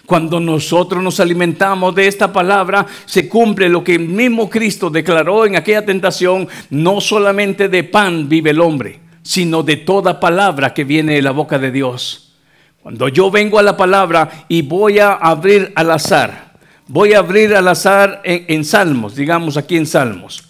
Cuando 0.07 0.39
nosotros 0.39 1.03
nos 1.03 1.19
alimentamos 1.19 1.93
de 1.93 2.07
esta 2.07 2.33
palabra, 2.33 2.83
se 3.05 3.29
cumple 3.29 3.69
lo 3.69 3.83
que 3.83 3.93
el 3.93 4.09
mismo 4.09 4.49
Cristo 4.49 4.89
declaró 4.89 5.45
en 5.45 5.55
aquella 5.55 5.85
tentación, 5.85 6.47
no 6.71 6.99
solamente 6.99 7.69
de 7.69 7.83
pan 7.83 8.27
vive 8.27 8.49
el 8.49 8.59
hombre, 8.59 8.99
sino 9.21 9.61
de 9.61 9.75
toda 9.75 10.19
palabra 10.19 10.73
que 10.73 10.83
viene 10.83 11.13
de 11.13 11.21
la 11.21 11.29
boca 11.29 11.59
de 11.59 11.69
Dios. 11.69 12.33
Cuando 12.81 13.07
yo 13.09 13.29
vengo 13.29 13.59
a 13.59 13.63
la 13.63 13.77
palabra 13.77 14.47
y 14.47 14.63
voy 14.63 14.97
a 14.97 15.11
abrir 15.13 15.71
al 15.75 15.91
azar, 15.91 16.55
voy 16.87 17.13
a 17.13 17.19
abrir 17.19 17.55
al 17.55 17.67
azar 17.67 18.21
en, 18.23 18.65
Salmos, 18.65 19.13
digamos 19.13 19.57
aquí 19.57 19.77
en 19.77 19.85
Salmos. 19.85 20.44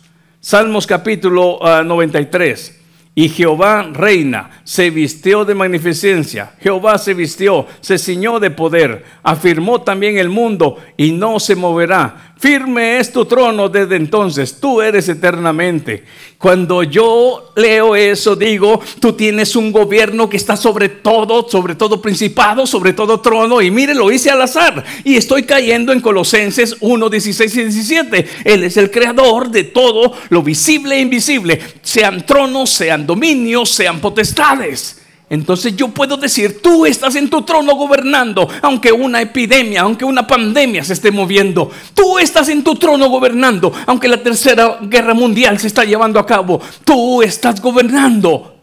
Salmos 0.45 0.85
capítulo 0.85 1.57
93. 1.83 2.71
Ah, 2.71 2.81
y 3.15 3.29
Jehová 3.29 3.89
reina, 3.91 4.61
se 4.63 4.91
vistió 4.91 5.43
de 5.43 5.55
magnificencia. 5.55 6.51
Jehová 6.59 6.99
se 6.99 7.15
vistió, 7.15 7.65
se 7.81 7.97
ciñó 7.97 8.39
de 8.39 8.51
poder, 8.51 9.03
afirmó 9.23 9.81
también 9.81 10.19
el 10.19 10.29
mundo 10.29 10.77
y 10.97 11.13
no 11.13 11.39
se 11.39 11.55
moverá. 11.55 12.35
Firme 12.38 13.00
es 13.00 13.13
tu 13.13 13.24
trono 13.25 13.70
desde 13.70 13.96
entonces, 13.96 14.60
tú 14.60 14.82
eres 14.82 15.08
eternamente. 15.08 16.04
Cuando 16.38 16.84
yo 16.84 17.54
leo 17.56 17.96
eso, 17.96 18.36
digo, 18.36 18.82
tú 19.00 19.13
tienes 19.13 19.56
un 19.56 19.72
gobierno 19.72 20.30
que 20.30 20.36
está 20.36 20.58
sobre 20.58 20.89
todo, 20.89 21.48
sobre 21.48 21.75
todo 21.75 22.01
principado, 22.01 22.68
sobre 22.68 22.92
todo 22.92 23.22
trono. 23.22 23.62
Y 23.62 23.72
mire, 23.72 23.96
lo 23.96 24.12
hice 24.12 24.32
al 24.32 24.42
azar. 24.42 24.84
Y 25.06 25.15
estoy 25.15 25.44
cayendo 25.44 25.94
en 25.94 26.01
Colosenses 26.01 26.75
1, 26.82 27.10
16 27.10 27.56
y 27.56 27.63
17. 27.63 28.27
Él 28.44 28.63
es 28.65 28.75
el 28.75 28.92
creador 28.92 29.50
de 29.50 29.63
todo 29.63 30.13
lo 30.27 30.44
visible 30.44 30.96
e 30.96 31.01
invisible, 31.01 31.62
sean 31.82 32.25
tronos, 32.25 32.70
sean 32.70 33.08
dominios, 33.08 33.70
sean 33.70 34.01
potestades. 34.01 35.04
Entonces 35.29 35.75
yo 35.75 35.88
puedo 35.88 36.17
decir, 36.17 36.62
tú 36.62 36.86
estás 36.86 37.15
en 37.15 37.29
tu 37.29 37.41
trono 37.41 37.75
gobernando, 37.75 38.48
aunque 38.62 38.91
una 38.91 39.22
epidemia, 39.22 39.82
aunque 39.82 40.05
una 40.05 40.27
pandemia 40.27 40.84
se 40.84 40.94
esté 40.94 41.12
moviendo. 41.12 41.72
Tú 41.96 42.20
estás 42.20 42.48
en 42.50 42.63
tu 42.63 42.75
trono 42.75 43.10
gobernando, 43.10 43.74
aunque 43.88 44.08
la 44.08 44.22
tercera 44.22 44.77
guerra 44.84 45.15
mundial 45.15 45.58
se 45.60 45.67
está 45.67 45.84
llevando 45.84 46.20
a 46.20 46.25
cabo. 46.25 46.62
Tú 46.84 47.24
estás 47.24 47.60
gobernando. 47.60 48.55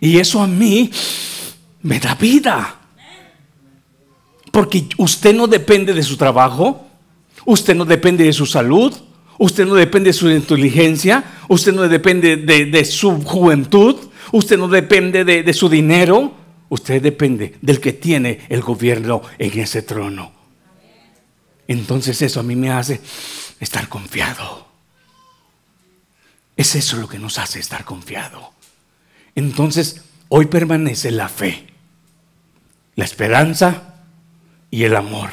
Y 0.00 0.18
eso 0.18 0.42
a 0.42 0.46
mí 0.46 0.90
me 1.82 1.98
da 1.98 2.14
vida. 2.14 2.76
Porque 4.50 4.86
usted 4.98 5.34
no 5.34 5.46
depende 5.46 5.94
de 5.94 6.02
su 6.02 6.18
trabajo, 6.18 6.84
usted 7.46 7.74
no 7.74 7.86
depende 7.86 8.24
de 8.24 8.34
su 8.34 8.44
salud, 8.44 8.92
usted 9.38 9.66
no 9.66 9.74
depende 9.74 10.10
de 10.10 10.14
su 10.14 10.28
inteligencia, 10.28 11.24
usted 11.48 11.72
no 11.72 11.88
depende 11.88 12.36
de, 12.36 12.66
de 12.66 12.84
su 12.84 13.22
juventud. 13.22 13.96
Usted 14.32 14.56
no 14.58 14.66
depende 14.66 15.24
de, 15.24 15.52
su 15.52 15.68
dinero, 15.68 16.34
usted 16.70 17.02
depende 17.02 17.56
del 17.60 17.80
que 17.80 17.92
tiene 17.92 18.40
el 18.48 18.62
gobierno 18.62 19.20
en 19.38 19.60
ese 19.60 19.82
trono. 19.82 20.32
Entonces 21.68 22.20
eso 22.22 22.40
a 22.40 22.42
mí 22.42 22.56
me 22.56 22.70
hace 22.70 23.00
estar 23.60 23.88
confiado. 23.88 24.66
Es 26.56 26.74
eso 26.74 26.96
lo 26.96 27.08
que 27.08 27.18
nos 27.18 27.38
hace 27.38 27.60
estar 27.60 27.84
confiado. 27.84 28.52
Entonces, 29.34 30.02
hoy 30.28 30.46
permanece 30.46 31.10
la 31.10 31.28
fe, 31.28 31.66
la 32.96 33.04
esperanza 33.04 33.96
y 34.70 34.84
el 34.84 34.96
amor. 34.96 35.30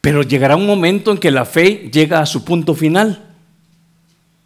Pero 0.00 0.22
llegará 0.22 0.56
un 0.56 0.66
momento 0.66 1.12
en 1.12 1.18
que 1.18 1.30
la 1.30 1.44
fe 1.44 1.90
llega 1.92 2.20
a 2.20 2.26
su 2.26 2.44
punto 2.44 2.74
final 2.74 3.34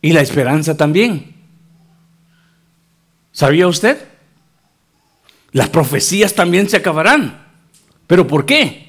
y 0.02 0.12
la 0.12 0.22
esperanza 0.22 0.76
también. 0.76 1.35
¿Sabía 3.36 3.68
usted? 3.68 3.98
Las 5.52 5.68
profecías 5.68 6.32
también 6.32 6.70
se 6.70 6.78
acabarán. 6.78 7.48
¿Pero 8.06 8.26
por 8.26 8.46
qué? 8.46 8.85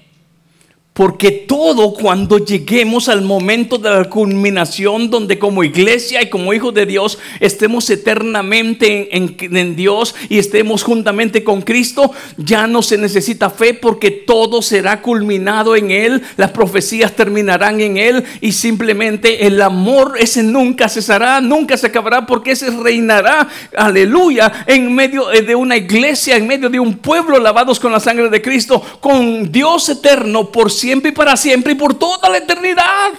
Porque 0.98 1.30
todo 1.30 1.94
cuando 1.94 2.40
lleguemos 2.40 3.08
al 3.08 3.22
momento 3.22 3.78
de 3.78 3.92
la 3.92 4.06
culminación 4.06 5.12
donde 5.12 5.38
como 5.38 5.64
iglesia 5.64 6.24
y 6.24 6.30
como 6.32 6.56
hijos 6.56 6.74
de 6.74 6.88
Dios 6.88 7.20
estemos 7.40 7.88
eternamente 7.92 9.16
en, 9.16 9.76
Dios 9.76 10.16
y 10.28 10.40
estemos 10.40 10.82
juntamente 10.82 11.44
con 11.44 11.62
Cristo, 11.62 12.12
ya 12.38 12.66
no 12.66 12.82
se 12.82 12.98
necesita 12.98 13.52
fe 13.52 13.76
porque 13.76 14.10
todo 14.10 14.64
será 14.64 15.04
culminado 15.04 15.76
en 15.76 15.92
Él, 15.92 16.24
las 16.36 16.50
profecías 16.50 17.16
terminarán 17.16 17.80
en 17.80 17.98
Él 17.98 18.24
y 18.42 18.54
simplemente 18.54 19.46
el 19.46 19.62
amor 19.62 20.16
ese 20.18 20.42
nunca 20.42 20.90
cesará, 20.90 21.42
nunca 21.42 21.78
se 21.78 21.86
acabará 21.86 22.26
porque 22.26 22.54
ese 22.54 22.72
reinará, 22.72 23.48
aleluya, 23.78 24.66
en 24.66 24.96
medio 24.96 25.28
de 25.28 25.54
una 25.54 25.78
iglesia, 25.78 26.38
en 26.38 26.48
medio 26.48 26.72
de 26.72 26.80
un 26.80 26.96
pueblo 26.96 27.38
lavados 27.38 27.80
con 27.80 27.92
la 27.92 28.00
sangre 28.00 28.32
de 28.32 28.42
Cristo, 28.42 28.82
con 29.00 29.52
Dios 29.52 29.90
eterno 29.90 30.52
por 30.52 30.72
siempre 30.72 30.87
siempre 30.88 31.10
y 31.10 31.14
para 31.14 31.36
siempre 31.36 31.74
y 31.74 31.76
por 31.76 31.96
toda 31.96 32.30
la 32.30 32.38
eternidad. 32.38 33.12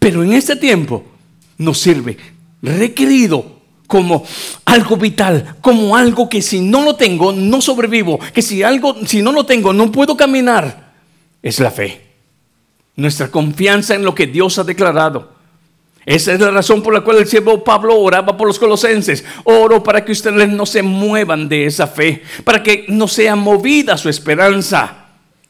Pero 0.00 0.24
en 0.24 0.32
este 0.32 0.56
tiempo 0.56 1.04
nos 1.58 1.78
sirve 1.78 2.16
requerido 2.60 3.60
como 3.86 4.24
algo 4.64 4.96
vital, 4.96 5.54
como 5.60 5.96
algo 5.96 6.28
que 6.28 6.42
si 6.42 6.58
no 6.58 6.82
lo 6.82 6.96
tengo 6.96 7.32
no 7.32 7.60
sobrevivo, 7.60 8.18
que 8.34 8.42
si 8.42 8.64
algo 8.64 8.96
si 9.06 9.22
no 9.22 9.30
lo 9.30 9.46
tengo 9.46 9.72
no 9.72 9.92
puedo 9.92 10.16
caminar. 10.16 10.92
Es 11.40 11.60
la 11.60 11.70
fe. 11.70 12.00
Nuestra 12.96 13.30
confianza 13.30 13.94
en 13.94 14.02
lo 14.02 14.12
que 14.12 14.26
Dios 14.26 14.58
ha 14.58 14.64
declarado. 14.64 15.36
Esa 16.04 16.32
es 16.32 16.40
la 16.40 16.50
razón 16.50 16.82
por 16.82 16.94
la 16.94 17.02
cual 17.02 17.18
el 17.18 17.28
siervo 17.28 17.62
Pablo 17.62 17.96
oraba 17.96 18.36
por 18.36 18.48
los 18.48 18.58
colosenses. 18.58 19.24
Oro 19.44 19.84
para 19.84 20.04
que 20.04 20.10
ustedes 20.10 20.48
no 20.48 20.66
se 20.66 20.82
muevan 20.82 21.48
de 21.48 21.66
esa 21.66 21.86
fe, 21.86 22.24
para 22.42 22.60
que 22.60 22.86
no 22.88 23.06
sea 23.06 23.36
movida 23.36 23.96
su 23.96 24.08
esperanza. 24.08 25.05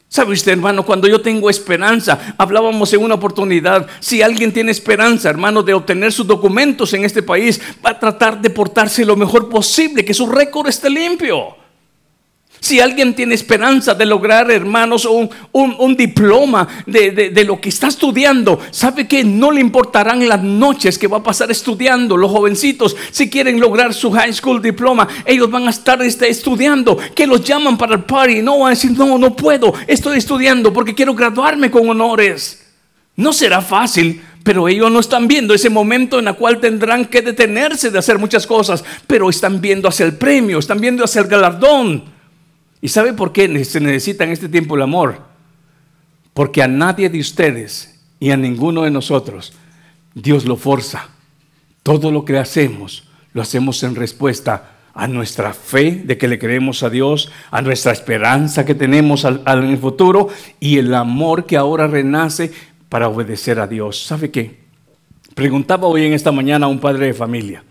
¿Sabe 0.09 0.33
usted, 0.33 0.53
hermano? 0.53 0.85
Cuando 0.85 1.07
yo 1.07 1.21
tengo 1.21 1.49
esperanza, 1.49 2.33
hablábamos 2.37 2.93
en 2.93 3.03
una 3.03 3.15
oportunidad, 3.15 3.87
si 3.99 4.21
alguien 4.21 4.53
tiene 4.53 4.71
esperanza, 4.71 5.29
hermano, 5.29 5.61
de 5.63 5.73
obtener 5.73 6.13
sus 6.13 6.25
documentos 6.25 6.93
en 6.93 7.03
este 7.03 7.21
país, 7.21 7.59
va 7.85 7.89
a 7.91 7.99
tratar 7.99 8.41
de 8.41 8.49
portarse 8.49 9.03
lo 9.03 9.17
mejor 9.17 9.49
posible, 9.49 10.05
que 10.05 10.13
su 10.13 10.25
récord 10.25 10.67
esté 10.67 10.89
limpio. 10.89 11.66
Si 12.59 12.79
alguien 12.79 13.13
tiene 13.13 13.35
esperanza 13.35 13.93
de 13.93 14.05
lograr, 14.05 14.49
hermanos, 14.49 15.07
un, 15.51 15.95
diploma 15.95 16.67
de, 16.85 17.43
lo 17.45 17.61
que 17.61 17.69
está 17.69 17.87
estudiando, 17.87 18.59
sabe 18.71 19.07
que 19.07 19.23
no 19.23 19.51
le 19.51 19.61
importarán 19.61 20.27
las 20.27 20.41
noches 20.41 20.97
que 20.97 21.07
va 21.07 21.17
a 21.17 21.23
pasar 21.23 21.51
estudiando. 21.51 22.17
Los 22.17 22.31
jovencitos, 22.31 22.95
si 23.11 23.29
quieren 23.29 23.59
lograr 23.59 23.93
su 23.93 24.11
high 24.11 24.33
school 24.33 24.61
diploma, 24.61 25.07
ellos 25.25 25.49
van 25.49 25.67
a 25.67 25.71
estar 25.71 26.01
este, 26.01 26.29
estudiando. 26.29 26.97
Que 27.15 27.27
los 27.27 27.43
llaman 27.43 27.77
para 27.77 27.95
el 27.95 28.03
party, 28.03 28.41
no 28.41 28.59
van 28.59 28.67
a 28.67 28.75
decir, 28.75 28.91
no, 28.91 29.17
no 29.17 29.35
puedo, 29.35 29.73
estoy 29.85 30.17
estudiando 30.17 30.73
porque 30.73 30.95
quiero 30.95 31.13
graduarme 31.13 31.69
con 31.69 31.87
honores. 31.89 32.63
No 33.15 33.33
será 33.33 33.61
fácil, 33.61 34.21
pero 34.43 34.67
ellos 34.67 34.91
no 34.91 34.99
están 34.99 35.27
viendo 35.27 35.53
ese 35.53 35.69
momento 35.69 36.19
en 36.19 36.27
el 36.27 36.35
cual 36.35 36.59
tendrán 36.59 37.05
que 37.05 37.21
detenerse 37.21 37.89
de 37.89 37.99
hacer 37.99 38.17
muchas 38.17 38.47
cosas, 38.47 38.83
pero 39.05 39.29
están 39.29 39.59
viendo 39.59 39.87
hacia 39.87 40.05
el 40.05 40.13
premio, 40.13 40.59
están 40.59 40.79
viendo 40.79 41.03
hacia 41.03 41.21
el 41.21 41.27
galardón. 41.27 42.16
¿Y 42.81 42.89
sabe 42.89 43.13
por 43.13 43.31
qué 43.31 43.63
se 43.65 43.79
necesita 43.79 44.23
en 44.23 44.31
este 44.31 44.49
tiempo 44.49 44.75
el 44.75 44.83
amor? 44.83 45.21
Porque 46.33 46.61
a 46.61 46.67
nadie 46.67 47.09
de 47.09 47.19
ustedes 47.19 47.99
y 48.19 48.31
a 48.31 48.37
ninguno 48.37 48.83
de 48.83 48.91
nosotros 48.91 49.53
Dios 50.13 50.45
lo 50.45 50.57
forza. 50.57 51.09
Todo 51.83 52.11
lo 52.11 52.25
que 52.25 52.37
hacemos 52.37 53.07
lo 53.33 53.41
hacemos 53.41 53.83
en 53.83 53.95
respuesta 53.95 54.71
a 54.93 55.07
nuestra 55.07 55.53
fe 55.53 55.91
de 55.91 56.17
que 56.17 56.27
le 56.27 56.39
creemos 56.39 56.81
a 56.81 56.89
Dios, 56.89 57.31
a 57.51 57.61
nuestra 57.61 57.91
esperanza 57.91 58.65
que 58.65 58.73
tenemos 58.73 59.25
al, 59.25 59.43
en 59.45 59.65
el 59.65 59.77
futuro 59.77 60.27
y 60.59 60.79
el 60.79 60.93
amor 60.95 61.45
que 61.45 61.55
ahora 61.55 61.85
renace 61.85 62.51
para 62.89 63.07
obedecer 63.07 63.59
a 63.59 63.67
Dios. 63.67 64.03
¿Sabe 64.03 64.31
qué? 64.31 64.65
Preguntaba 65.35 65.87
hoy 65.87 66.05
en 66.05 66.13
esta 66.13 66.31
mañana 66.31 66.65
a 66.65 66.69
un 66.69 66.79
padre 66.79 67.05
de 67.05 67.13
familia, 67.13 67.63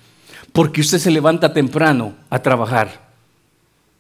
¿por 0.53 0.71
qué 0.71 0.83
usted 0.83 0.99
se 0.99 1.11
levanta 1.11 1.53
temprano 1.53 2.15
a 2.31 2.41
trabajar? 2.41 3.06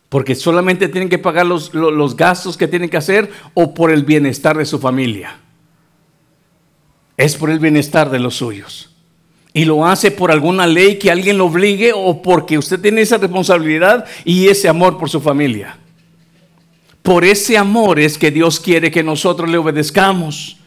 Porque 0.09 0.35
solamente 0.35 0.89
tienen 0.89 1.09
que 1.09 1.19
pagar 1.19 1.47
los, 1.47 1.71
gastos 2.17 2.57
que 2.57 2.69
tienen 2.69 2.89
que 2.89 2.97
hacer 2.97 3.31
o 3.55 3.75
por 3.75 3.91
el 3.91 4.05
bienestar 4.05 4.57
de 4.57 4.65
su 4.65 4.79
familia. 4.79 5.39
Es 7.17 7.37
por 7.37 7.51
el 7.51 7.59
bienestar 7.59 8.11
de 8.11 8.19
los 8.19 8.37
suyos. 8.37 8.91
Y 9.53 9.65
lo 9.65 9.87
hace 9.87 10.11
por 10.11 10.31
alguna 10.31 10.67
ley 10.67 10.99
que 10.99 11.11
alguien 11.11 11.39
lo 11.39 11.47
obligue 11.47 11.93
o 11.95 12.21
porque 12.23 12.59
usted 12.59 12.79
tiene 12.79 13.01
esa 13.01 13.17
responsabilidad 13.17 14.05
y 14.25 14.49
ese 14.49 14.69
amor 14.69 14.99
por 14.99 15.09
su 15.09 15.21
familia. 15.21 15.79
Por 17.03 17.25
ese 17.25 17.57
amor 17.57 17.99
es 17.99 18.19
que 18.19 18.30
Dios 18.30 18.61
quiere 18.61 18.91
que 18.91 19.02
nosotros 19.02 19.49
le 19.49 19.59
obedezcamos. 19.59 20.59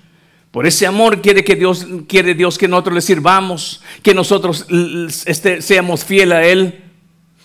Por 0.52 0.66
ese 0.66 0.88
amor 0.88 1.22
quiere 1.22 1.44
que 1.44 1.56
Dios 1.56 1.86
quiere 2.08 2.34
Dios 2.34 2.58
que 2.58 2.68
nosotros 2.68 2.96
le 2.96 3.02
sirvamos, 3.02 3.84
que 4.02 4.16
nosotros 4.16 4.66
este, 5.26 5.62
seamos 5.62 6.04
fieles 6.04 6.38
a 6.38 6.44
él. 6.44 6.89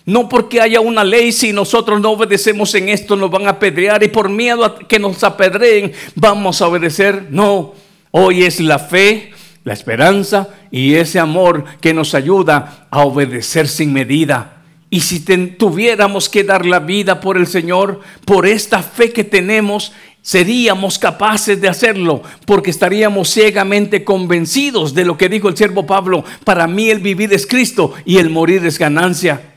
No 0.07 0.29
porque 0.29 0.61
haya 0.61 0.81
una 0.81 1.03
ley, 1.03 1.33
si 1.33 1.53
nosotros 1.53 2.01
no 2.01 2.11
obedecemos 2.11 2.75
en 2.75 2.91
esto, 2.91 3.17
nos 3.17 3.31
van 3.31 3.47
a 3.47 3.51
apedrear 3.51 4.03
y 4.03 4.09
por 4.09 4.29
miedo 4.29 4.65
a 4.65 4.79
que 4.79 4.99
nos 4.99 5.25
apedreen, 5.25 5.93
vamos 6.15 6.61
a 6.61 6.69
obedecer. 6.69 7.29
No, 7.31 7.73
hoy 8.11 8.45
es 8.45 8.61
la 8.61 8.79
fe, 8.79 9.33
la 9.65 9.73
esperanza 9.73 10.51
y 10.71 10.95
ese 10.95 11.19
amor 11.19 11.65
que 11.81 11.95
nos 11.95 12.15
ayuda 12.15 12.87
a 12.91 13.01
obedecer 13.01 13.67
sin 13.67 13.95
medida. 13.95 14.63
Y 14.91 15.01
si 15.01 15.21
tuviéramos 15.21 16.29
que 16.29 16.45
dar 16.45 16.67
la 16.67 16.81
vida 16.81 17.21
por 17.21 17.39
el 17.39 17.47
Señor, 17.47 18.01
por 18.27 18.47
esta 18.47 18.83
fe 18.83 19.11
que 19.11 19.25
tenemos, 19.25 19.93
seríamos 20.21 20.99
capaces 20.99 21.61
de 21.61 21.69
hacerlo, 21.69 22.23
porque 22.45 22.71
estaríamos 22.71 23.31
ciegamente 23.31 24.05
convencidos 24.05 24.95
de 24.95 25.07
lo 25.07 25.17
que 25.17 25.31
dijo 25.31 25.49
el 25.49 25.57
siervo 25.57 25.87
Pablo, 25.87 26.25
para 26.45 26.67
mí 26.67 26.91
el 26.91 27.01
vivir 27.01 27.33
es 27.33 27.47
Cristo 27.47 27.95
y 28.05 28.19
el 28.19 28.29
morir 28.29 28.65
es 28.67 28.79
ganancia. 28.79 29.54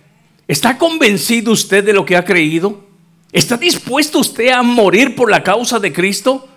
¿Está 0.48 0.78
convencido 0.78 1.52
usted 1.52 1.84
de 1.84 1.94
lo 1.94 2.06
que 2.06 2.16
ha 2.16 2.24
creído? 2.24 2.84
¿Está 3.34 3.58
dispuesto 3.58 4.20
usted 4.20 4.50
a 4.50 4.64
morir 4.64 5.14
por 5.14 5.30
la 5.30 5.44
causa 5.44 5.78
de 5.80 5.92
Cristo? 5.92 6.48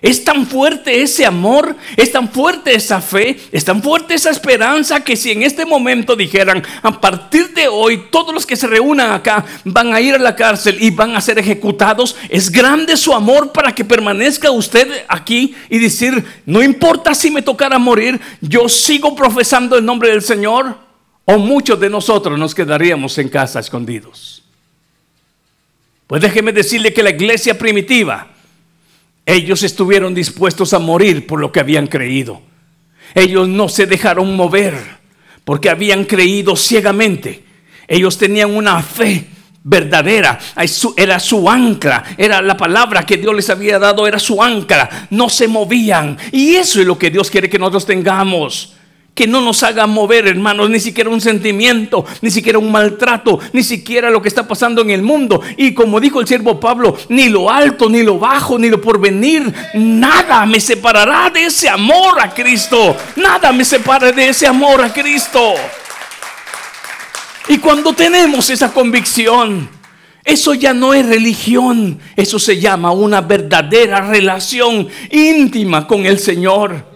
Es 0.00 0.22
tan 0.22 0.46
fuerte 0.46 1.00
ese 1.00 1.24
amor, 1.24 1.76
es 1.96 2.12
tan 2.12 2.30
fuerte 2.30 2.74
esa 2.74 3.00
fe, 3.00 3.38
es 3.52 3.64
tan 3.64 3.82
fuerte 3.82 4.12
esa 4.12 4.30
esperanza 4.30 5.02
que 5.02 5.16
si 5.16 5.30
en 5.30 5.42
este 5.42 5.64
momento 5.64 6.14
dijeran, 6.14 6.62
a 6.82 7.00
partir 7.00 7.54
de 7.54 7.68
hoy 7.68 8.04
todos 8.10 8.34
los 8.34 8.44
que 8.44 8.56
se 8.56 8.66
reúnan 8.66 9.12
acá 9.12 9.46
van 9.64 9.94
a 9.94 10.02
ir 10.02 10.14
a 10.14 10.18
la 10.18 10.36
cárcel 10.36 10.76
y 10.78 10.90
van 10.90 11.16
a 11.16 11.22
ser 11.22 11.38
ejecutados, 11.38 12.16
es 12.28 12.50
grande 12.50 12.98
su 12.98 13.14
amor 13.14 13.52
para 13.52 13.74
que 13.74 13.84
permanezca 13.84 14.50
usted 14.50 15.04
aquí 15.08 15.54
y 15.70 15.78
decir, 15.78 16.22
no 16.44 16.62
importa 16.62 17.14
si 17.14 17.30
me 17.30 17.40
tocara 17.40 17.78
morir, 17.78 18.20
yo 18.42 18.68
sigo 18.68 19.14
profesando 19.14 19.78
el 19.78 19.86
nombre 19.86 20.10
del 20.10 20.20
Señor 20.20 20.83
o 21.24 21.38
muchos 21.38 21.80
de 21.80 21.90
nosotros 21.90 22.38
nos 22.38 22.54
quedaríamos 22.54 23.16
en 23.18 23.28
casa 23.28 23.60
escondidos. 23.60 24.42
Pues 26.06 26.20
déjeme 26.20 26.52
decirle 26.52 26.92
que 26.92 27.02
la 27.02 27.10
iglesia 27.10 27.58
primitiva, 27.58 28.28
ellos 29.24 29.62
estuvieron 29.62 30.14
dispuestos 30.14 30.74
a 30.74 30.78
morir 30.78 31.26
por 31.26 31.40
lo 31.40 31.50
que 31.50 31.60
habían 31.60 31.86
creído. 31.86 32.42
Ellos 33.14 33.48
no 33.48 33.68
se 33.68 33.86
dejaron 33.86 34.36
mover 34.36 34.74
porque 35.44 35.70
habían 35.70 36.04
creído 36.04 36.56
ciegamente. 36.56 37.44
Ellos 37.88 38.18
tenían 38.18 38.54
una 38.54 38.82
fe 38.82 39.28
verdadera, 39.62 40.38
era 40.96 41.18
su 41.18 41.48
ancla, 41.48 42.04
era 42.18 42.42
la 42.42 42.56
palabra 42.56 43.06
que 43.06 43.16
Dios 43.16 43.34
les 43.34 43.48
había 43.48 43.78
dado, 43.78 44.06
era 44.06 44.18
su 44.18 44.42
ancla, 44.42 45.08
no 45.10 45.30
se 45.30 45.48
movían. 45.48 46.18
Y 46.32 46.54
eso 46.54 46.80
es 46.80 46.86
lo 46.86 46.98
que 46.98 47.10
Dios 47.10 47.30
quiere 47.30 47.48
que 47.48 47.58
nosotros 47.58 47.86
tengamos 47.86 48.74
que 49.14 49.28
no 49.28 49.40
nos 49.40 49.62
haga 49.62 49.86
mover, 49.86 50.26
hermanos, 50.26 50.68
ni 50.68 50.80
siquiera 50.80 51.08
un 51.08 51.20
sentimiento, 51.20 52.04
ni 52.20 52.30
siquiera 52.30 52.58
un 52.58 52.72
maltrato, 52.72 53.38
ni 53.52 53.62
siquiera 53.62 54.10
lo 54.10 54.20
que 54.20 54.28
está 54.28 54.46
pasando 54.46 54.82
en 54.82 54.90
el 54.90 55.02
mundo. 55.02 55.40
Y 55.56 55.72
como 55.72 56.00
dijo 56.00 56.20
el 56.20 56.26
siervo 56.26 56.58
Pablo, 56.58 56.96
ni 57.08 57.28
lo 57.28 57.48
alto, 57.48 57.88
ni 57.88 58.02
lo 58.02 58.18
bajo, 58.18 58.58
ni 58.58 58.68
lo 58.68 58.80
porvenir, 58.80 59.52
nada 59.74 60.44
me 60.46 60.58
separará 60.58 61.30
de 61.30 61.44
ese 61.44 61.68
amor 61.68 62.20
a 62.20 62.34
Cristo. 62.34 62.96
Nada 63.14 63.52
me 63.52 63.64
separa 63.64 64.10
de 64.10 64.30
ese 64.30 64.48
amor 64.48 64.82
a 64.82 64.92
Cristo. 64.92 65.54
Y 67.48 67.58
cuando 67.58 67.92
tenemos 67.92 68.50
esa 68.50 68.72
convicción, 68.72 69.68
eso 70.24 70.54
ya 70.54 70.72
no 70.72 70.92
es 70.92 71.06
religión, 71.06 72.00
eso 72.16 72.38
se 72.38 72.58
llama 72.58 72.90
una 72.90 73.20
verdadera 73.20 74.00
relación 74.00 74.88
íntima 75.10 75.86
con 75.86 76.04
el 76.04 76.18
Señor. 76.18 76.93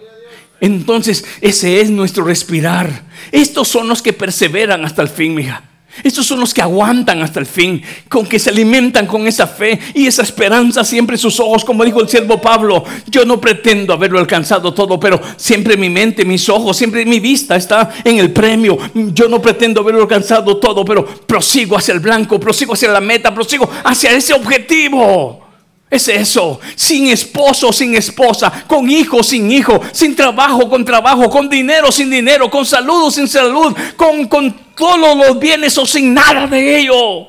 Entonces, 0.61 1.25
ese 1.41 1.81
es 1.81 1.89
nuestro 1.89 2.23
respirar. 2.23 3.03
Estos 3.31 3.67
son 3.67 3.87
los 3.87 4.01
que 4.01 4.13
perseveran 4.13 4.83
hasta 4.85 5.01
el 5.01 5.09
fin, 5.09 5.35
mija. 5.35 5.63
Estos 6.03 6.25
son 6.25 6.39
los 6.39 6.53
que 6.53 6.61
aguantan 6.61 7.21
hasta 7.21 7.39
el 7.39 7.45
fin, 7.45 7.81
con 8.07 8.25
que 8.25 8.39
se 8.39 8.51
alimentan 8.51 9.05
con 9.05 9.27
esa 9.27 9.47
fe 9.47 9.77
y 9.93 10.07
esa 10.07 10.21
esperanza 10.21 10.83
siempre 10.83 11.15
en 11.15 11.19
sus 11.19 11.39
ojos, 11.39 11.65
como 11.65 11.83
dijo 11.83 11.99
el 11.99 12.07
siervo 12.07 12.39
Pablo. 12.39 12.83
Yo 13.07 13.25
no 13.25 13.41
pretendo 13.41 13.93
haberlo 13.93 14.19
alcanzado 14.19 14.73
todo, 14.73 14.99
pero 14.99 15.19
siempre 15.35 15.75
mi 15.75 15.89
mente, 15.89 16.23
mis 16.23 16.47
ojos, 16.47 16.77
siempre 16.77 17.05
mi 17.05 17.19
vista 17.19 17.55
está 17.55 17.89
en 18.03 18.19
el 18.19 18.31
premio. 18.31 18.77
Yo 18.93 19.27
no 19.27 19.41
pretendo 19.41 19.81
haberlo 19.81 20.03
alcanzado 20.03 20.57
todo, 20.57 20.85
pero 20.85 21.05
prosigo 21.05 21.75
hacia 21.75 21.93
el 21.93 21.99
blanco, 21.99 22.39
prosigo 22.39 22.73
hacia 22.73 22.91
la 22.91 23.01
meta, 23.01 23.33
prosigo 23.33 23.69
hacia 23.83 24.11
ese 24.11 24.33
objetivo. 24.33 25.48
Es 25.89 26.07
eso, 26.07 26.59
sin 26.75 27.07
esposo, 27.07 27.73
sin 27.73 27.95
esposa, 27.95 28.63
con 28.67 28.89
hijo, 28.89 29.23
sin 29.23 29.51
hijo, 29.51 29.81
sin 29.91 30.15
trabajo, 30.15 30.69
con 30.69 30.85
trabajo, 30.85 31.29
con 31.29 31.49
dinero, 31.49 31.91
sin 31.91 32.11
dinero, 32.11 32.49
con 32.49 32.63
salud, 32.63 33.09
sin 33.09 33.27
salud, 33.27 33.75
con, 33.95 34.27
con 34.27 34.55
todos 34.75 35.17
los 35.17 35.39
bienes 35.39 35.75
o 35.79 35.85
sin 35.87 36.13
nada 36.13 36.45
de 36.45 36.79
ello. 36.79 37.27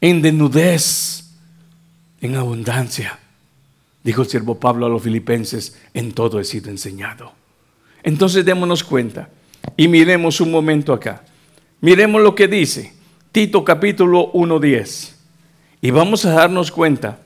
En 0.00 0.22
desnudez, 0.22 1.24
en 2.22 2.36
abundancia. 2.36 3.18
Dijo 4.02 4.22
el 4.22 4.28
siervo 4.28 4.58
Pablo 4.58 4.86
a 4.86 4.88
los 4.88 5.02
filipenses, 5.02 5.78
en 5.92 6.12
todo 6.12 6.40
he 6.40 6.44
sido 6.44 6.70
enseñado. 6.70 7.32
Entonces 8.02 8.42
démonos 8.42 8.82
cuenta 8.82 9.28
y 9.76 9.86
miremos 9.88 10.40
un 10.40 10.50
momento 10.50 10.94
acá. 10.94 11.24
Miremos 11.82 12.22
lo 12.22 12.34
que 12.34 12.48
dice 12.48 12.94
Tito 13.32 13.62
capítulo 13.64 14.32
1.10. 14.32 15.12
Y 15.82 15.90
vamos 15.90 16.24
a 16.24 16.32
darnos 16.32 16.70
cuenta 16.70 17.20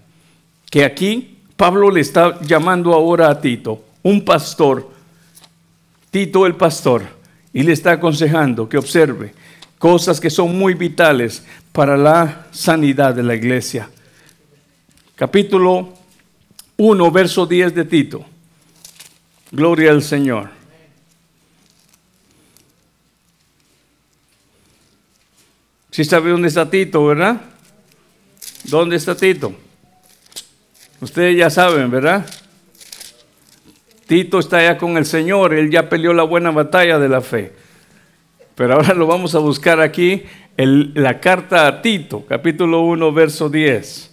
que 0.74 0.84
aquí 0.84 1.38
Pablo 1.56 1.88
le 1.88 2.00
está 2.00 2.40
llamando 2.40 2.94
ahora 2.94 3.30
a 3.30 3.40
Tito, 3.40 3.84
un 4.02 4.24
pastor, 4.24 4.90
Tito 6.10 6.46
el 6.46 6.56
pastor, 6.56 7.04
y 7.52 7.62
le 7.62 7.72
está 7.72 7.92
aconsejando 7.92 8.68
que 8.68 8.76
observe 8.76 9.32
cosas 9.78 10.18
que 10.18 10.30
son 10.30 10.58
muy 10.58 10.74
vitales 10.74 11.44
para 11.70 11.96
la 11.96 12.48
sanidad 12.50 13.14
de 13.14 13.22
la 13.22 13.36
iglesia. 13.36 13.88
Capítulo 15.14 15.94
1, 16.76 17.10
verso 17.12 17.46
10 17.46 17.72
de 17.72 17.84
Tito. 17.84 18.24
Gloria 19.52 19.92
al 19.92 20.02
Señor. 20.02 20.50
Si 25.92 26.02
¿Sí 26.02 26.10
sabe 26.10 26.30
dónde 26.30 26.48
está 26.48 26.68
Tito, 26.68 27.06
¿verdad? 27.06 27.40
¿Dónde 28.64 28.96
está 28.96 29.14
Tito? 29.14 29.54
Ustedes 31.04 31.36
ya 31.36 31.50
saben, 31.50 31.90
¿verdad? 31.90 32.24
Tito 34.06 34.38
está 34.38 34.62
ya 34.62 34.78
con 34.78 34.96
el 34.96 35.04
Señor, 35.04 35.52
él 35.52 35.70
ya 35.70 35.90
peleó 35.90 36.14
la 36.14 36.22
buena 36.22 36.50
batalla 36.50 36.98
de 36.98 37.10
la 37.10 37.20
fe. 37.20 37.52
Pero 38.54 38.72
ahora 38.72 38.94
lo 38.94 39.06
vamos 39.06 39.34
a 39.34 39.38
buscar 39.38 39.82
aquí, 39.82 40.22
la 40.56 41.20
carta 41.20 41.66
a 41.66 41.82
Tito, 41.82 42.24
capítulo 42.26 42.80
1, 42.80 43.12
verso 43.12 43.50
10. 43.50 44.12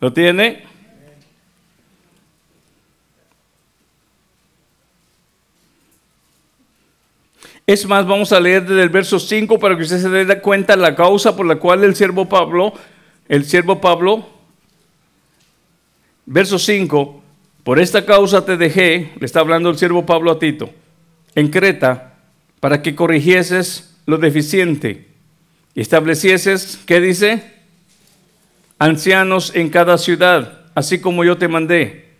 ¿Lo 0.00 0.12
tiene? 0.12 0.64
Es 7.68 7.84
más, 7.84 8.06
vamos 8.06 8.32
a 8.32 8.40
leer 8.40 8.64
desde 8.64 8.82
el 8.82 8.88
verso 8.88 9.18
5 9.18 9.58
para 9.58 9.76
que 9.76 9.82
usted 9.82 10.00
se 10.00 10.08
dé 10.08 10.40
cuenta 10.40 10.74
la 10.74 10.94
causa 10.94 11.36
por 11.36 11.44
la 11.44 11.56
cual 11.56 11.84
el 11.84 11.94
siervo 11.94 12.26
Pablo, 12.26 12.72
el 13.28 13.44
siervo 13.44 13.78
Pablo, 13.78 14.26
verso 16.24 16.58
5, 16.58 17.22
por 17.64 17.78
esta 17.78 18.06
causa 18.06 18.46
te 18.46 18.56
dejé, 18.56 19.12
le 19.20 19.26
está 19.26 19.40
hablando 19.40 19.68
el 19.68 19.76
siervo 19.76 20.06
Pablo 20.06 20.30
a 20.30 20.38
Tito, 20.38 20.70
en 21.34 21.48
Creta, 21.48 22.14
para 22.58 22.80
que 22.80 22.94
corrigieses 22.94 23.94
lo 24.06 24.16
deficiente 24.16 25.08
y 25.74 25.82
establecieses, 25.82 26.80
¿qué 26.86 27.02
dice? 27.02 27.52
Ancianos 28.78 29.54
en 29.54 29.68
cada 29.68 29.98
ciudad, 29.98 30.62
así 30.74 31.02
como 31.02 31.22
yo 31.22 31.36
te 31.36 31.48
mandé. 31.48 32.12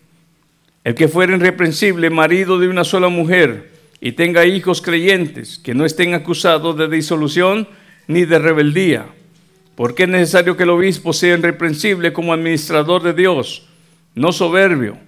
El 0.85 0.95
que 0.95 1.09
fuera 1.09 1.35
irreprensible, 1.35 2.11
marido 2.11 2.59
de 2.59 2.69
una 2.69 2.85
sola 2.85 3.09
mujer, 3.09 3.78
y 4.01 4.13
tenga 4.13 4.47
hijos 4.47 4.81
creyentes 4.81 5.59
que 5.59 5.75
no 5.75 5.85
estén 5.85 6.15
acusados 6.15 6.77
de 6.77 6.89
disolución 6.89 7.69
ni 8.07 8.25
de 8.25 8.39
rebeldía. 8.39 9.07
Porque 9.75 10.05
es 10.05 10.09
necesario 10.09 10.57
que 10.57 10.65
el 10.65 10.71
obispo 10.71 11.13
sea 11.13 11.35
irreprensible 11.35 12.13
como 12.13 12.33
administrador 12.33 13.03
de 13.03 13.13
Dios, 13.13 13.69
no 14.15 14.33
soberbio, 14.33 14.99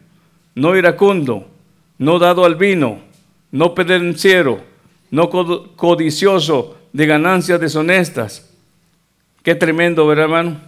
no 0.54 0.76
iracundo, 0.76 1.48
no 1.98 2.18
dado 2.18 2.44
al 2.44 2.54
vino, 2.54 3.00
no 3.50 3.74
pendenciero, 3.74 4.62
no 5.10 5.28
codicioso 5.28 6.78
de 6.92 7.06
ganancias 7.06 7.60
deshonestas. 7.60 8.54
Qué 9.42 9.54
tremendo, 9.54 10.06
¿verdad, 10.06 10.24
hermano? 10.24 10.60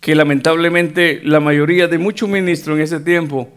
Que 0.00 0.14
lamentablemente 0.14 1.20
la 1.24 1.40
mayoría 1.40 1.88
de 1.88 1.98
muchos 1.98 2.28
ministros 2.28 2.76
en 2.76 2.82
ese 2.82 3.00
tiempo 3.00 3.48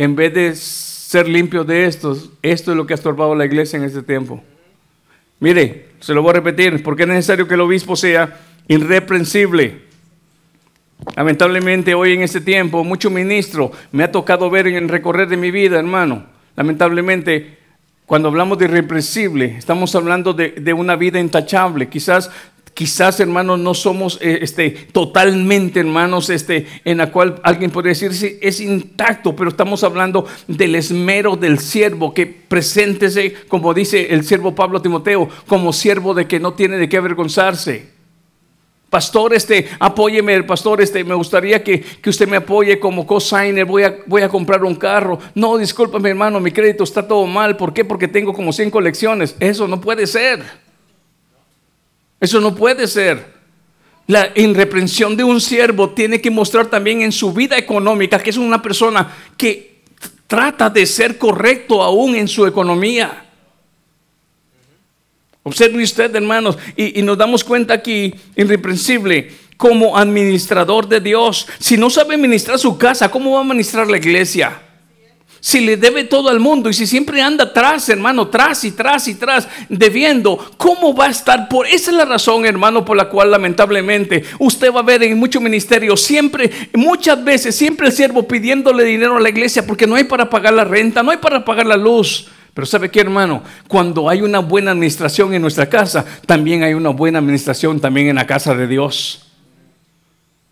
en 0.00 0.16
vez 0.16 0.32
de 0.32 0.56
ser 0.56 1.28
limpios 1.28 1.66
de 1.66 1.84
estos, 1.84 2.30
esto 2.40 2.70
es 2.70 2.76
lo 2.78 2.86
que 2.86 2.94
ha 2.94 2.96
estorbado 2.96 3.34
la 3.34 3.44
iglesia 3.44 3.76
en 3.76 3.84
este 3.84 4.02
tiempo. 4.02 4.42
Mire, 5.40 5.88
se 6.00 6.14
lo 6.14 6.22
voy 6.22 6.30
a 6.30 6.34
repetir, 6.40 6.82
porque 6.82 7.02
es 7.02 7.08
necesario 7.10 7.46
que 7.46 7.52
el 7.52 7.60
obispo 7.60 7.94
sea 7.96 8.40
irreprensible. 8.66 9.82
Lamentablemente 11.16 11.92
hoy 11.92 12.14
en 12.14 12.22
este 12.22 12.40
tiempo, 12.40 12.82
muchos 12.82 13.12
ministros 13.12 13.72
me 13.92 14.02
ha 14.02 14.10
tocado 14.10 14.48
ver 14.48 14.68
en 14.68 14.76
el 14.76 14.88
recorrer 14.88 15.28
de 15.28 15.36
mi 15.36 15.50
vida, 15.50 15.78
hermano. 15.78 16.24
Lamentablemente, 16.56 17.58
cuando 18.06 18.28
hablamos 18.28 18.56
de 18.56 18.64
irreprensible, 18.64 19.56
estamos 19.58 19.94
hablando 19.94 20.32
de, 20.32 20.52
de 20.52 20.72
una 20.72 20.96
vida 20.96 21.20
intachable. 21.20 21.90
Quizás 21.90 22.30
Quizás, 22.74 23.20
hermanos, 23.20 23.58
no 23.58 23.74
somos 23.74 24.18
eh, 24.22 24.38
este, 24.42 24.70
totalmente, 24.70 25.80
hermanos, 25.80 26.30
este, 26.30 26.66
en 26.84 26.98
la 26.98 27.12
cual 27.12 27.40
alguien 27.42 27.70
podría 27.70 27.90
decir, 27.90 28.14
sí, 28.14 28.38
es 28.40 28.60
intacto, 28.60 29.36
pero 29.36 29.50
estamos 29.50 29.84
hablando 29.84 30.26
del 30.46 30.74
esmero 30.74 31.36
del 31.36 31.58
siervo, 31.58 32.14
que 32.14 32.26
preséntese, 32.26 33.34
como 33.48 33.74
dice 33.74 34.14
el 34.14 34.24
siervo 34.24 34.54
Pablo 34.54 34.80
Timoteo, 34.80 35.28
como 35.46 35.72
siervo 35.72 36.14
de 36.14 36.26
que 36.26 36.40
no 36.40 36.54
tiene 36.54 36.78
de 36.78 36.88
qué 36.88 36.96
avergonzarse. 36.96 38.00
Pastor, 38.90 39.34
este, 39.34 39.68
apóyeme, 39.78 40.34
el 40.34 40.44
pastor, 40.44 40.80
este, 40.80 41.04
me 41.04 41.14
gustaría 41.14 41.62
que, 41.62 41.84
usted 42.04 42.26
me 42.26 42.38
apoye 42.38 42.80
como 42.80 43.06
cosigner, 43.06 43.64
voy 43.64 43.84
a, 43.84 43.98
voy 44.06 44.22
a 44.22 44.28
comprar 44.28 44.64
un 44.64 44.74
carro. 44.74 45.18
No, 45.34 45.56
discúlpame, 45.58 46.10
hermano, 46.10 46.40
mi 46.40 46.50
crédito 46.50 46.82
está 46.82 47.06
todo 47.06 47.24
mal. 47.26 47.56
¿Por 47.56 47.72
qué? 47.72 47.84
Porque 47.84 48.08
tengo 48.08 48.32
como 48.32 48.52
100 48.52 48.70
colecciones. 48.70 49.36
Eso 49.38 49.68
no 49.68 49.80
puede 49.80 50.08
ser. 50.08 50.42
Eso 52.20 52.40
no 52.40 52.54
puede 52.54 52.86
ser. 52.86 53.40
La 54.06 54.30
irreprensión 54.34 55.16
de 55.16 55.24
un 55.24 55.40
siervo 55.40 55.90
tiene 55.90 56.20
que 56.20 56.30
mostrar 56.30 56.66
también 56.66 57.00
en 57.02 57.12
su 57.12 57.32
vida 57.32 57.56
económica 57.56 58.18
que 58.18 58.30
es 58.30 58.36
una 58.36 58.60
persona 58.60 59.16
que 59.36 59.82
trata 60.26 60.68
de 60.68 60.84
ser 60.84 61.16
correcto 61.16 61.82
aún 61.82 62.14
en 62.14 62.28
su 62.28 62.46
economía. 62.46 63.24
Observe 65.42 65.82
usted, 65.82 66.14
hermanos, 66.14 66.58
y, 66.76 67.00
y 67.00 67.02
nos 67.02 67.16
damos 67.16 67.42
cuenta 67.42 67.74
aquí, 67.74 68.14
irreprensible, 68.36 69.32
como 69.56 69.96
administrador 69.96 70.86
de 70.86 71.00
Dios. 71.00 71.46
Si 71.58 71.76
no 71.76 71.88
sabe 71.88 72.14
administrar 72.14 72.58
su 72.58 72.76
casa, 72.76 73.10
¿cómo 73.10 73.32
va 73.32 73.38
a 73.38 73.42
administrar 73.42 73.88
la 73.88 73.96
iglesia? 73.96 74.60
Si 75.42 75.60
le 75.60 75.78
debe 75.78 76.04
todo 76.04 76.28
al 76.28 76.38
mundo 76.38 76.68
y 76.68 76.74
si 76.74 76.86
siempre 76.86 77.22
anda 77.22 77.44
atrás, 77.44 77.88
hermano, 77.88 78.28
tras 78.28 78.62
y 78.64 78.72
tras 78.72 79.08
y 79.08 79.14
tras, 79.14 79.48
debiendo, 79.70 80.36
¿cómo 80.58 80.94
va 80.94 81.06
a 81.06 81.10
estar? 81.10 81.48
Por 81.48 81.66
esa 81.66 81.90
es 81.90 81.96
la 81.96 82.04
razón, 82.04 82.44
hermano, 82.44 82.84
por 82.84 82.96
la 82.96 83.08
cual 83.08 83.30
lamentablemente 83.30 84.22
usted 84.38 84.70
va 84.70 84.80
a 84.80 84.84
ver 84.84 85.02
en 85.02 85.18
muchos 85.18 85.40
ministerios 85.40 86.02
siempre, 86.02 86.50
muchas 86.74 87.24
veces, 87.24 87.56
siempre 87.56 87.86
el 87.86 87.92
siervo 87.94 88.28
pidiéndole 88.28 88.84
dinero 88.84 89.16
a 89.16 89.20
la 89.20 89.30
iglesia 89.30 89.66
porque 89.66 89.86
no 89.86 89.94
hay 89.94 90.04
para 90.04 90.28
pagar 90.28 90.52
la 90.52 90.64
renta, 90.64 91.02
no 91.02 91.10
hay 91.10 91.16
para 91.18 91.42
pagar 91.42 91.64
la 91.66 91.78
luz. 91.78 92.28
Pero 92.52 92.66
¿sabe 92.66 92.90
qué, 92.90 93.00
hermano? 93.00 93.42
Cuando 93.66 94.10
hay 94.10 94.20
una 94.20 94.40
buena 94.40 94.72
administración 94.72 95.32
en 95.32 95.40
nuestra 95.40 95.70
casa, 95.70 96.04
también 96.26 96.64
hay 96.64 96.74
una 96.74 96.90
buena 96.90 97.18
administración 97.18 97.80
también 97.80 98.08
en 98.08 98.16
la 98.16 98.26
casa 98.26 98.54
de 98.54 98.66
Dios. 98.66 99.26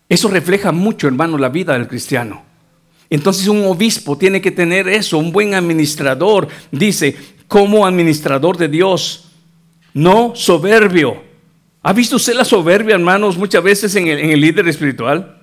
Eso 0.07 0.29
refleja 0.29 0.71
mucho, 0.71 1.07
hermano, 1.07 1.37
la 1.37 1.49
vida 1.49 1.73
del 1.73 1.87
cristiano. 1.87 2.48
Entonces 3.09 3.47
un 3.47 3.65
obispo 3.65 4.17
tiene 4.17 4.41
que 4.41 4.51
tener 4.51 4.87
eso, 4.87 5.17
un 5.17 5.31
buen 5.31 5.55
administrador, 5.55 6.47
dice, 6.71 7.15
como 7.47 7.85
administrador 7.85 8.57
de 8.57 8.67
Dios, 8.67 9.31
no 9.93 10.33
soberbio. 10.35 11.23
¿Ha 11.81 11.93
visto 11.93 12.17
usted 12.17 12.33
la 12.33 12.45
soberbia, 12.45 12.95
hermanos, 12.95 13.37
muchas 13.37 13.63
veces 13.63 13.95
en 13.95 14.07
el, 14.07 14.39
líder 14.39 14.67
espiritual? 14.67 15.37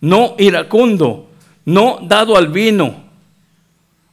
No 0.00 0.36
iracundo, 0.38 1.28
no 1.64 1.98
dado 2.02 2.36
al 2.36 2.48
vino. 2.48 3.08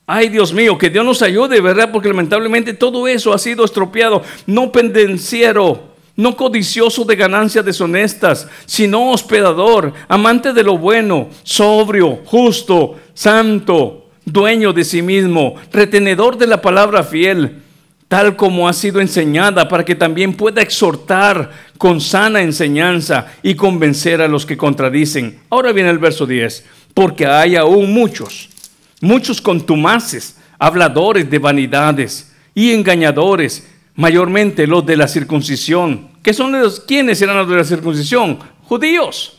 Ay, 0.08 0.30
Dios 0.30 0.54
mío, 0.54 0.78
que 0.78 0.90
Dios 0.90 1.06
nos 1.06 1.22
ayude, 1.22 1.62
¿verdad? 1.62 1.92
Porque 1.92 2.08
lamentablemente 2.08 2.74
todo 2.74 3.08
eso 3.08 3.34
ha 3.34 3.38
sido 3.38 3.66
estropeado. 3.66 4.24
No 4.48 4.72
pendenciero, 4.72 5.95
no 6.16 6.36
codicioso 6.36 7.04
de 7.04 7.16
ganancias 7.16 7.66
deshonestas, 7.66 8.48
sino 8.66 9.12
hospedador, 9.12 9.94
amante 10.08 10.54
de 10.54 10.64
lo 10.64 10.78
bueno, 10.78 11.30
sobrio, 11.44 12.22
justo, 12.26 12.96
santo, 13.14 14.10
dueño 14.24 14.74
de 14.74 14.84
sí 14.84 15.02
mismo, 15.02 15.56
retenedor 15.72 16.38
de 16.38 16.48
la 16.48 16.62
palabra 16.62 17.04
fiel, 17.04 17.62
tal 18.08 18.36
como 18.36 18.68
ha 18.68 18.74
sido 18.74 19.02
enseñada, 19.02 19.68
para 19.68 19.84
que 19.84 19.96
también 19.96 20.36
pueda 20.36 20.62
exhortar 20.62 21.52
con 21.78 22.00
sana 22.00 22.42
enseñanza 22.42 23.28
y 23.44 23.56
convencer 23.56 24.22
a 24.22 24.28
los 24.28 24.46
que 24.46 24.58
contradicen. 24.58 25.40
Ahora 25.50 25.72
viene 25.74 25.90
el 25.90 26.00
verso 26.00 26.26
10, 26.26 26.66
porque 26.94 27.26
hay 27.26 27.56
aún 27.58 27.94
muchos, 27.94 28.50
muchos 29.02 29.42
contumaces, 29.42 30.38
habladores 30.58 31.30
de 31.30 31.40
vanidades 31.40 32.32
y 32.54 32.72
engañadores 32.72 33.68
mayormente 33.96 34.68
los 34.68 34.86
de 34.86 34.98
la 34.98 35.08
circuncisión, 35.08 36.10
que 36.22 36.34
son 36.34 36.52
los 36.52 36.82
quienes 36.82 37.22
eran 37.22 37.38
los 37.38 37.50
de 37.50 37.56
la 37.56 37.64
circuncisión, 37.64 38.40
judíos, 38.64 39.38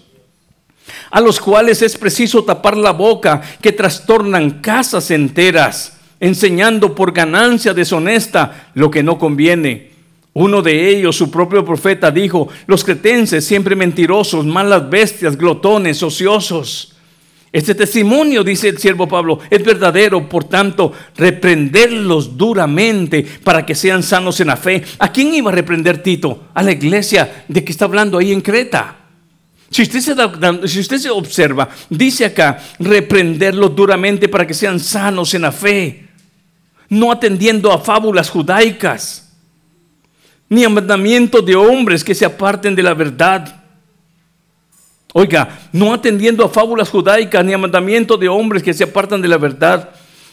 a 1.11 1.21
los 1.21 1.41
cuales 1.41 1.83
es 1.83 1.97
preciso 1.97 2.45
tapar 2.45 2.77
la 2.77 2.93
boca, 2.93 3.43
que 3.61 3.73
trastornan 3.73 4.63
casas 4.63 5.11
enteras, 5.11 5.99
enseñando 6.21 6.95
por 6.95 7.13
ganancia 7.13 7.75
deshonesta 7.75 8.71
lo 8.75 8.91
que 8.91 9.03
no 9.03 9.19
conviene. 9.19 9.91
Uno 10.33 10.61
de 10.61 10.91
ellos, 10.91 11.17
su 11.17 11.31
propio 11.31 11.65
profeta, 11.65 12.11
dijo, 12.11 12.49
los 12.67 12.85
cretenses 12.85 13.45
siempre 13.45 13.75
mentirosos, 13.75 14.45
malas 14.45 14.89
bestias, 14.89 15.37
glotones, 15.37 16.03
ociosos. 16.03 16.96
Este 17.57 17.75
testimonio, 17.75 18.45
dice 18.45 18.69
el 18.69 18.77
siervo 18.77 19.09
Pablo, 19.09 19.39
es 19.49 19.65
verdadero, 19.65 20.29
por 20.29 20.45
tanto, 20.45 20.93
reprenderlos 21.17 22.37
duramente 22.37 23.27
para 23.43 23.65
que 23.65 23.75
sean 23.75 24.03
sanos 24.03 24.39
en 24.41 24.49
la 24.49 24.59
fe. 24.59 24.85
¿A 24.99 25.11
quién 25.11 25.33
iba 25.33 25.51
a 25.51 25.55
reprender 25.55 26.03
Tito? 26.03 26.49
A 26.53 26.63
la 26.63 26.73
iglesia 26.73 27.47
de 27.49 27.65
que 27.65 27.73
está 27.73 27.87
hablando 27.87 28.19
ahí 28.19 28.31
en 28.31 28.43
Creta. 28.43 28.99
Si 29.71 29.81
usted, 29.81 30.99
se 30.99 31.09
observa, 31.09 31.71
dice 31.89 32.27
acá, 32.27 32.63
reprenderlos 32.79 33.75
duramente 33.75 34.29
para 34.29 34.47
que 34.47 34.53
sean 34.53 34.79
sanos 34.79 35.33
en 35.33 35.41
la 35.41 35.51
fe, 35.51 36.09
no 36.91 37.11
atendiendo 37.11 37.73
a 37.73 37.79
fábulas 37.79 38.29
judaicas, 38.29 39.33
ni 40.51 40.63
a 40.63 40.69
mandamientos 40.69 41.47
de 41.47 41.57
hombres 41.57 42.05
que 42.05 42.15
se 42.15 42.27
aparten 42.27 42.77
de 42.77 42.83
la 42.83 42.93
verdad 42.93 43.56
Oiga, 45.19 45.49
no 45.73 45.95
atendiendo 45.95 46.45
a 46.45 46.49
fábulas 46.51 46.91
judaicas 46.91 47.43
ni 47.43 47.55
a 47.55 47.57
mandamientos 47.57 48.21
de 48.21 48.29
hombres 48.29 48.63
que 48.63 48.75
se 48.75 48.85
apartan 48.85 49.23
de 49.23 49.29
la 49.29 49.39
verdad. 49.39 49.89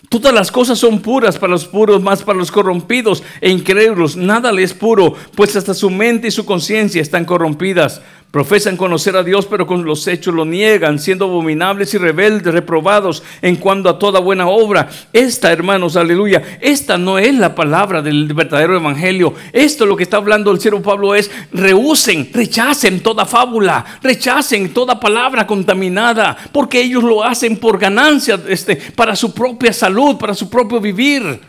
Todas 0.10 0.34
las 0.34 0.52
cosas 0.52 0.78
son 0.78 1.00
puras 1.00 1.38
para 1.38 1.52
los 1.52 1.64
puros, 1.64 2.02
más 2.02 2.22
para 2.22 2.38
los 2.38 2.52
corrompidos 2.52 3.24
e 3.40 3.50
incrédulos. 3.50 4.18
Nada 4.18 4.52
les 4.52 4.72
es 4.72 4.78
puro, 4.78 5.16
pues 5.36 5.56
hasta 5.56 5.74
su 5.74 5.90
mente 5.90 6.28
y 6.28 6.32
su 6.32 6.44
conciencia 6.44 7.02
están 7.02 7.24
corrompidas. 7.24 8.02
Profesan 8.34 8.78
conocer 8.78 9.16
a 9.16 9.22
Dios, 9.22 9.46
pero 9.46 9.68
con 9.68 9.86
los 9.86 10.08
hechos 10.08 10.34
lo 10.34 10.44
niegan, 10.44 10.98
siendo 10.98 11.26
abominables 11.26 11.94
y 11.94 12.00
rebeldes, 12.00 12.52
reprobados 12.52 13.22
en 13.44 13.58
cuanto 13.58 13.90
a 13.90 14.00
toda 14.00 14.20
buena 14.20 14.48
obra. 14.48 14.90
Esta, 15.14 15.52
hermanos, 15.52 15.96
aleluya, 15.96 16.58
esta 16.60 16.98
no 16.98 17.20
es 17.20 17.36
la 17.36 17.54
palabra 17.54 18.02
del 18.02 18.34
verdadero 18.34 18.76
evangelio. 18.76 19.36
Esto 19.52 19.86
lo 19.86 19.96
que 19.96 20.02
está 20.02 20.18
hablando 20.18 20.50
el 20.50 20.60
siervo 20.60 20.82
Pablo 20.82 21.14
es, 21.14 21.30
rehúsen, 21.52 22.32
rechacen 22.34 23.04
toda 23.04 23.26
fábula, 23.28 23.86
rechacen 24.02 24.74
toda 24.74 25.00
palabra 25.00 25.46
contaminada, 25.46 26.36
porque 26.52 26.82
ellos 26.82 27.04
lo 27.04 27.24
hacen 27.24 27.58
por 27.58 27.78
ganancia, 27.78 28.42
este, 28.48 28.78
para 28.78 29.16
su 29.16 29.32
propia 29.32 29.72
salud, 29.72 30.18
para 30.18 30.34
su 30.34 30.50
propio 30.50 30.82
vivir. 30.82 31.40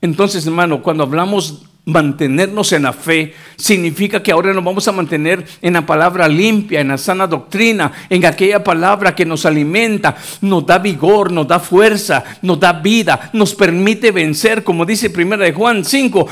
Entonces, 0.00 0.46
hermano, 0.46 0.82
cuando 0.82 1.02
hablamos 1.02 1.66
mantenernos 1.84 2.72
en 2.72 2.84
la 2.84 2.92
fe 2.92 3.34
significa 3.56 4.22
que 4.22 4.30
ahora 4.30 4.52
nos 4.52 4.64
vamos 4.64 4.86
a 4.86 4.92
mantener 4.92 5.44
en 5.60 5.72
la 5.72 5.84
palabra 5.84 6.28
limpia, 6.28 6.80
en 6.80 6.88
la 6.88 6.98
sana 6.98 7.26
doctrina, 7.26 7.92
en 8.08 8.24
aquella 8.24 8.62
palabra 8.62 9.14
que 9.14 9.26
nos 9.26 9.44
alimenta, 9.46 10.16
nos 10.40 10.64
da 10.64 10.78
vigor, 10.78 11.32
nos 11.32 11.48
da 11.48 11.58
fuerza, 11.58 12.22
nos 12.42 12.60
da 12.60 12.72
vida, 12.72 13.30
nos 13.32 13.54
permite 13.54 14.12
vencer, 14.12 14.62
como 14.62 14.86
dice 14.86 15.10
primera 15.10 15.44
de 15.44 15.52
Juan 15.52 15.84
5, 15.84 16.28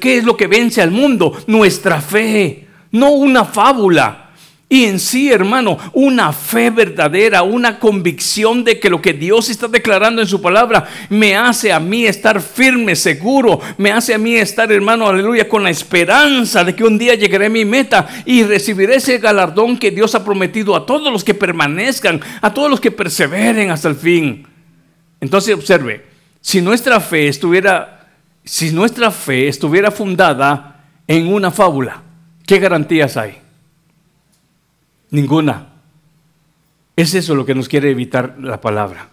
¿qué 0.00 0.18
es 0.18 0.24
lo 0.24 0.36
que 0.36 0.46
vence 0.46 0.80
al 0.80 0.90
mundo? 0.90 1.36
Nuestra 1.46 2.00
fe, 2.00 2.68
no 2.92 3.10
una 3.10 3.44
fábula. 3.44 4.29
Y 4.72 4.84
en 4.84 5.00
sí, 5.00 5.32
hermano, 5.32 5.78
una 5.92 6.32
fe 6.32 6.70
verdadera, 6.70 7.42
una 7.42 7.80
convicción 7.80 8.62
de 8.62 8.78
que 8.78 8.88
lo 8.88 9.02
que 9.02 9.12
Dios 9.12 9.50
está 9.50 9.66
declarando 9.66 10.22
en 10.22 10.28
su 10.28 10.40
palabra 10.40 10.86
me 11.08 11.34
hace 11.34 11.72
a 11.72 11.80
mí 11.80 12.06
estar 12.06 12.40
firme, 12.40 12.94
seguro, 12.94 13.60
me 13.78 13.90
hace 13.90 14.14
a 14.14 14.18
mí 14.18 14.36
estar, 14.36 14.70
hermano, 14.70 15.08
aleluya, 15.08 15.48
con 15.48 15.64
la 15.64 15.70
esperanza 15.70 16.62
de 16.62 16.76
que 16.76 16.84
un 16.84 16.98
día 16.98 17.16
llegaré 17.16 17.46
a 17.46 17.50
mi 17.50 17.64
meta 17.64 18.06
y 18.24 18.44
recibiré 18.44 18.94
ese 18.94 19.18
galardón 19.18 19.76
que 19.76 19.90
Dios 19.90 20.14
ha 20.14 20.24
prometido 20.24 20.76
a 20.76 20.86
todos 20.86 21.12
los 21.12 21.24
que 21.24 21.34
permanezcan, 21.34 22.20
a 22.40 22.54
todos 22.54 22.70
los 22.70 22.80
que 22.80 22.92
perseveren 22.92 23.72
hasta 23.72 23.88
el 23.88 23.96
fin. 23.96 24.46
Entonces, 25.20 25.52
observe, 25.52 26.06
si 26.40 26.60
nuestra 26.60 27.00
fe 27.00 27.26
estuviera, 27.26 28.08
si 28.44 28.70
nuestra 28.70 29.10
fe 29.10 29.48
estuviera 29.48 29.90
fundada 29.90 30.84
en 31.08 31.26
una 31.26 31.50
fábula, 31.50 32.04
¿qué 32.46 32.60
garantías 32.60 33.16
hay? 33.16 33.49
Ninguna. 35.10 35.68
Es 36.96 37.14
eso 37.14 37.34
lo 37.34 37.46
que 37.46 37.54
nos 37.54 37.68
quiere 37.68 37.90
evitar 37.90 38.36
la 38.40 38.60
palabra. 38.60 39.08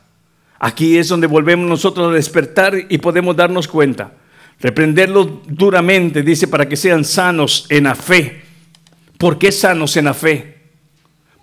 Aquí 0.60 0.98
es 0.98 1.08
donde 1.08 1.28
volvemos 1.28 1.70
nosotros 1.70 2.12
a 2.12 2.16
despertar 2.16 2.76
y 2.90 2.98
podemos 2.98 3.36
darnos 3.36 3.68
cuenta. 3.68 4.12
Reprenderlos 4.60 5.30
duramente, 5.48 6.24
dice, 6.24 6.48
para 6.48 6.68
que 6.68 6.76
sean 6.76 7.06
sanos 7.06 7.68
en 7.70 7.84
la 7.84 7.96
fe. 7.96 8.42
¿Por 9.18 9.38
qué 9.38 9.52
sanos 9.52 9.96
en 9.98 10.06
la 10.06 10.14
fe? 10.14 10.57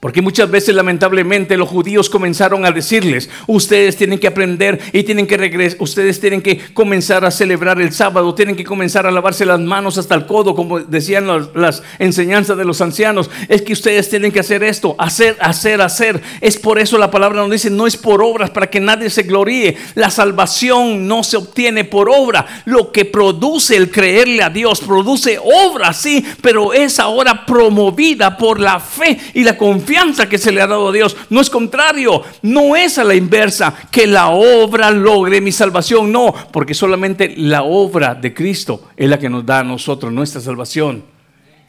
Porque 0.04 0.20
muchas 0.20 0.50
veces 0.50 0.74
lamentablemente 0.74 1.56
los 1.56 1.70
judíos 1.70 2.10
comenzaron 2.10 2.66
a 2.66 2.72
decirles, 2.72 3.30
ustedes 3.46 3.96
tienen 3.96 4.18
que 4.18 4.26
aprender 4.26 4.78
y 4.92 5.02
tienen 5.02 5.26
que 5.26 5.38
regresar, 5.38 5.80
ustedes 5.80 6.20
tienen 6.20 6.42
que 6.42 6.58
comenzar 6.74 7.24
a 7.24 7.30
celebrar 7.30 7.80
el 7.80 7.90
sábado, 7.90 8.34
tienen 8.34 8.54
que 8.54 8.64
comenzar 8.64 9.06
a 9.06 9.10
lavarse 9.10 9.46
las 9.46 9.60
manos 9.60 9.96
hasta 9.96 10.14
el 10.14 10.26
codo, 10.26 10.54
como 10.54 10.78
decían 10.80 11.26
las, 11.54 11.82
enseñanzas 11.98 12.58
de 12.58 12.66
los 12.66 12.82
ancianos. 12.82 13.30
Es 13.48 13.62
que 13.62 13.72
ustedes 13.72 14.10
tienen 14.10 14.30
que 14.30 14.40
hacer 14.40 14.62
esto, 14.62 14.94
hacer, 14.98 15.38
hacer, 15.40 15.80
hacer. 15.80 16.20
Es 16.42 16.58
por 16.58 16.78
eso 16.78 16.98
la 16.98 17.10
palabra 17.10 17.40
nos 17.40 17.50
dice, 17.50 17.70
no 17.70 17.86
es 17.86 17.96
por 17.96 18.22
obras 18.22 18.50
para 18.50 18.68
que 18.68 18.80
nadie 18.80 19.08
se 19.08 19.22
gloríe. 19.22 19.74
La 19.94 20.10
salvación 20.10 21.08
no 21.08 21.24
se 21.24 21.38
obtiene 21.38 21.84
por 21.84 22.10
obra. 22.10 22.44
Lo 22.66 22.92
que 22.92 23.06
produce 23.06 23.74
el 23.74 23.90
creerle 23.90 24.42
a 24.42 24.50
Dios, 24.50 24.80
produce 24.80 25.38
obra, 25.42 25.94
sí, 25.94 26.22
pero 26.42 26.74
es 26.74 27.00
ahora 27.00 27.46
promovida 27.46 28.36
por 28.36 28.60
la 28.60 28.78
fe 28.78 29.18
y 29.32 29.44
la 29.44 29.56
confianza 29.56 29.93
que 30.28 30.38
se 30.38 30.52
le 30.52 30.60
ha 30.60 30.66
dado 30.66 30.88
a 30.88 30.92
Dios. 30.92 31.16
No 31.30 31.40
es 31.40 31.50
contrario, 31.50 32.22
no 32.42 32.76
es 32.76 32.98
a 32.98 33.04
la 33.04 33.14
inversa, 33.14 33.74
que 33.90 34.06
la 34.06 34.28
obra 34.28 34.90
logre 34.90 35.40
mi 35.40 35.52
salvación. 35.52 36.12
No, 36.12 36.34
porque 36.52 36.74
solamente 36.74 37.34
la 37.36 37.62
obra 37.62 38.14
de 38.14 38.34
Cristo 38.34 38.90
es 38.96 39.08
la 39.08 39.18
que 39.18 39.30
nos 39.30 39.46
da 39.46 39.60
a 39.60 39.64
nosotros 39.64 40.12
nuestra 40.12 40.40
salvación. 40.40 41.04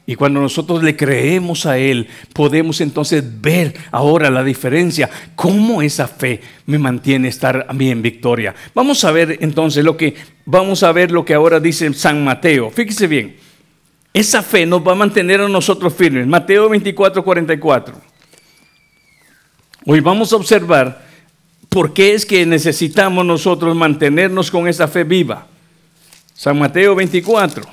Y 0.07 0.15
cuando 0.15 0.39
nosotros 0.39 0.83
le 0.83 0.95
creemos 0.95 1.65
a 1.65 1.79
Él, 1.79 2.07
podemos 2.31 2.79
entonces 2.79 3.23
ver 3.41 3.73
ahora 3.91 4.29
la 4.29 4.43
diferencia, 4.43 5.09
cómo 5.35 5.81
esa 5.81 6.07
fe 6.07 6.41
me 6.67 6.77
mantiene 6.77 7.27
estar 7.27 7.65
a 7.67 7.73
mí 7.73 7.89
en 7.89 8.03
victoria. 8.03 8.53
Vamos 8.75 9.03
a 9.03 9.11
ver 9.11 9.39
entonces 9.41 9.83
lo 9.83 9.97
que, 9.97 10.13
vamos 10.45 10.83
a 10.83 10.91
ver 10.91 11.09
lo 11.09 11.25
que 11.25 11.33
ahora 11.33 11.59
dice 11.59 11.91
San 11.93 12.23
Mateo. 12.23 12.69
Fíjese 12.69 13.07
bien, 13.07 13.35
esa 14.13 14.43
fe 14.43 14.65
nos 14.67 14.85
va 14.85 14.91
a 14.91 14.95
mantener 14.95 15.41
a 15.41 15.49
nosotros 15.49 15.93
firmes. 15.93 16.27
Mateo 16.27 16.69
24, 16.69 17.23
44. 17.23 18.14
Hoy 19.87 19.99
vamos 19.99 20.33
a 20.33 20.37
observar 20.37 21.05
por 21.69 21.93
qué 21.93 22.15
es 22.15 22.25
que 22.25 22.43
necesitamos 22.47 23.23
nosotros 23.23 23.75
mantenernos 23.75 24.49
con 24.49 24.67
esa 24.67 24.87
fe 24.87 25.03
viva. 25.03 25.45
San 26.33 26.57
Mateo 26.57 26.95
24 26.95 27.63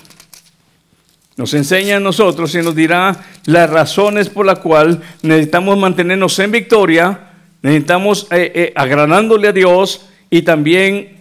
nos 1.38 1.54
enseña 1.54 1.96
a 1.96 2.00
nosotros 2.00 2.54
y 2.54 2.58
nos 2.58 2.74
dirá 2.74 3.16
las 3.46 3.70
razones 3.70 4.28
por 4.28 4.44
las 4.44 4.58
cuales 4.58 4.98
necesitamos 5.22 5.78
mantenernos 5.78 6.38
en 6.38 6.50
victoria, 6.50 7.30
necesitamos 7.62 8.26
eh, 8.30 8.52
eh, 8.54 8.72
agradándole 8.76 9.48
a 9.48 9.52
Dios 9.52 10.06
y 10.28 10.42
también, 10.42 11.16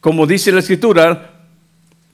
como 0.00 0.26
dice 0.26 0.52
la 0.52 0.60
Escritura, 0.60 1.32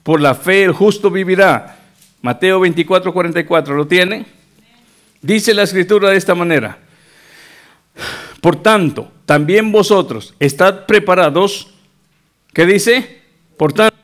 por 0.03 0.21
la 0.21 0.35
fe 0.35 0.65
el 0.65 0.73
justo 0.73 1.13
vivirá. 1.13 1.79
Mateo 2.23 2.59
24, 2.59 3.13
44, 3.13 3.77
¿lo 3.77 3.87
tiene? 3.87 4.27
Dice 5.23 5.55
la 5.55 5.63
Escritura 5.63 6.11
de 6.11 6.17
esta 6.17 6.35
manera. 6.35 6.81
Por 8.41 8.63
tanto, 8.63 9.11
también 9.25 9.73
vosotros 9.73 10.35
estad 10.39 10.87
preparados. 10.87 11.73
¿Qué 12.53 12.67
dice? 12.67 13.23
Por 13.57 13.73
tanto. 13.73 13.97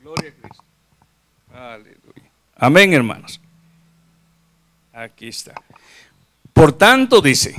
Gloria 0.00 0.32
Cristo. 0.40 0.64
Aleluya. 1.52 2.30
Amén, 2.56 2.92
hermanos. 2.92 3.40
Aquí 4.92 5.28
está. 5.28 5.54
Por 6.52 6.72
tanto, 6.72 7.20
dice. 7.20 7.54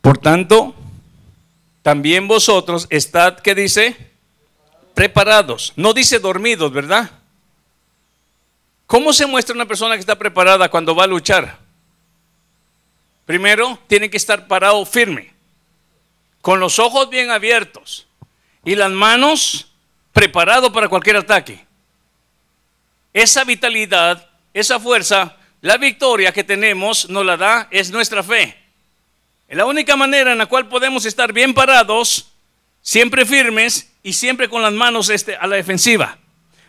Por 0.00 0.18
tanto, 0.18 0.76
también 1.82 2.28
vosotros 2.28 2.86
estad, 2.90 3.38
¿qué 3.40 3.54
dice? 3.54 3.96
Preparados. 4.96 5.74
No 5.76 5.92
dice 5.92 6.18
dormidos, 6.18 6.72
¿verdad? 6.72 7.10
¿Cómo 8.86 9.12
se 9.12 9.26
muestra 9.26 9.54
una 9.54 9.66
persona 9.66 9.94
que 9.94 10.00
está 10.00 10.16
preparada 10.16 10.70
cuando 10.70 10.94
va 10.94 11.04
a 11.04 11.06
luchar? 11.06 11.58
Primero, 13.26 13.78
tiene 13.88 14.08
que 14.08 14.16
estar 14.16 14.46
parado 14.46 14.86
firme, 14.86 15.34
con 16.40 16.60
los 16.60 16.78
ojos 16.78 17.10
bien 17.10 17.30
abiertos 17.30 18.06
y 18.64 18.74
las 18.74 18.90
manos 18.90 19.70
preparado 20.14 20.72
para 20.72 20.88
cualquier 20.88 21.16
ataque. 21.16 21.62
Esa 23.12 23.44
vitalidad, 23.44 24.26
esa 24.54 24.80
fuerza, 24.80 25.36
la 25.60 25.76
victoria 25.76 26.32
que 26.32 26.42
tenemos 26.42 27.10
nos 27.10 27.26
la 27.26 27.36
da 27.36 27.68
es 27.70 27.90
nuestra 27.90 28.22
fe. 28.22 28.56
Es 29.46 29.58
la 29.58 29.66
única 29.66 29.94
manera 29.94 30.32
en 30.32 30.38
la 30.38 30.46
cual 30.46 30.68
podemos 30.68 31.04
estar 31.04 31.34
bien 31.34 31.52
parados, 31.52 32.32
siempre 32.80 33.26
firmes 33.26 33.92
y 34.06 34.12
siempre 34.12 34.48
con 34.48 34.62
las 34.62 34.72
manos 34.72 35.10
este, 35.10 35.34
a 35.34 35.48
la 35.48 35.56
defensiva. 35.56 36.16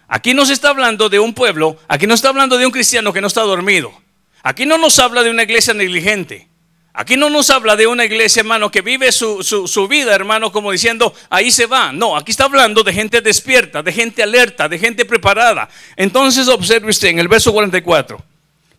Aquí 0.07 0.33
no 0.33 0.43
se 0.43 0.53
está 0.53 0.69
hablando 0.69 1.07
de 1.07 1.19
un 1.19 1.35
pueblo, 1.35 1.77
aquí 1.87 2.07
no 2.07 2.15
está 2.15 2.29
hablando 2.29 2.57
de 2.57 2.65
un 2.65 2.71
cristiano 2.71 3.13
que 3.13 3.21
no 3.21 3.27
está 3.27 3.41
dormido. 3.41 3.93
Aquí 4.41 4.65
no 4.65 4.79
nos 4.79 4.97
habla 4.97 5.21
de 5.21 5.29
una 5.29 5.43
iglesia 5.43 5.75
negligente. 5.75 6.47
Aquí 6.93 7.15
no 7.15 7.29
nos 7.29 7.51
habla 7.51 7.75
de 7.75 7.85
una 7.85 8.05
iglesia, 8.05 8.39
hermano, 8.39 8.71
que 8.71 8.81
vive 8.81 9.11
su, 9.11 9.43
su, 9.43 9.87
vida, 9.87 10.15
hermano, 10.15 10.51
como 10.51 10.71
diciendo, 10.71 11.13
ahí 11.29 11.51
se 11.51 11.67
va. 11.67 11.91
No, 11.91 12.17
aquí 12.17 12.31
está 12.31 12.45
hablando 12.45 12.81
de 12.81 12.91
gente 12.91 13.21
despierta, 13.21 13.83
de 13.83 13.93
gente 13.93 14.23
alerta, 14.23 14.67
de 14.67 14.79
gente 14.79 15.05
preparada. 15.05 15.69
Entonces 15.95 16.47
observe 16.47 16.89
usted 16.89 17.09
en 17.09 17.19
el 17.19 17.27
verso 17.27 17.53
44. 17.53 18.19